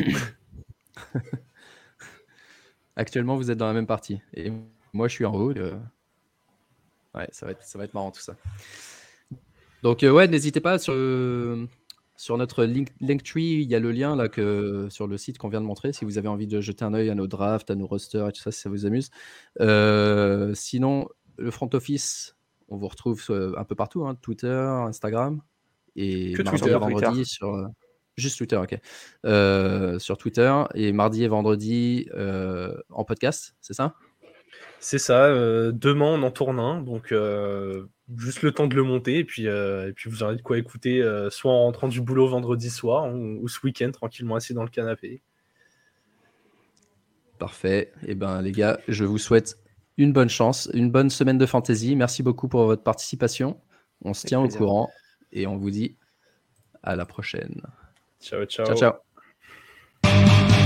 [2.97, 4.21] Actuellement, vous êtes dans la même partie.
[4.33, 4.51] Et
[4.97, 5.53] moi, je suis en haut.
[5.53, 8.35] Ouais, ça va, être, ça va être marrant tout ça.
[9.83, 10.93] Donc, euh, ouais, n'hésitez pas sur,
[12.15, 15.49] sur notre link, Linktree, il y a le lien là que, sur le site qu'on
[15.49, 15.93] vient de montrer.
[15.93, 18.31] Si vous avez envie de jeter un œil à nos drafts, à nos rosters et
[18.31, 19.09] tout ça, si ça vous amuse.
[19.61, 21.07] Euh, sinon,
[21.37, 22.35] le front office,
[22.69, 23.23] on vous retrouve
[23.57, 25.41] un peu partout hein, Twitter, Instagram.
[25.95, 27.69] Et que Twitter, vendredi sur.
[28.17, 28.75] Juste Twitter, ok.
[29.25, 33.93] Euh, sur Twitter et mardi et vendredi euh, en podcast, c'est ça?
[34.79, 35.25] C'est ça.
[35.25, 36.81] Euh, demain, on en tourne un.
[36.81, 37.13] Donc,
[38.15, 39.19] juste le temps de le monter.
[39.19, 42.69] Et puis, et puis vous aurez de quoi écouter, soit en rentrant du boulot vendredi
[42.69, 45.21] soir ou, ce week-end, tranquillement assis dans le canapé.
[47.39, 47.91] Parfait.
[48.01, 49.57] Et eh ben, les gars, je vous souhaite
[49.97, 51.95] une bonne chance, une bonne semaine de fantasy.
[51.95, 53.59] Merci beaucoup pour votre participation.
[54.03, 54.89] On se tient au courant
[55.31, 55.95] et on vous dit
[56.83, 57.61] à la prochaine.
[58.21, 58.65] Ciao, ciao.
[58.65, 58.99] Ciao,
[60.03, 60.56] ciao.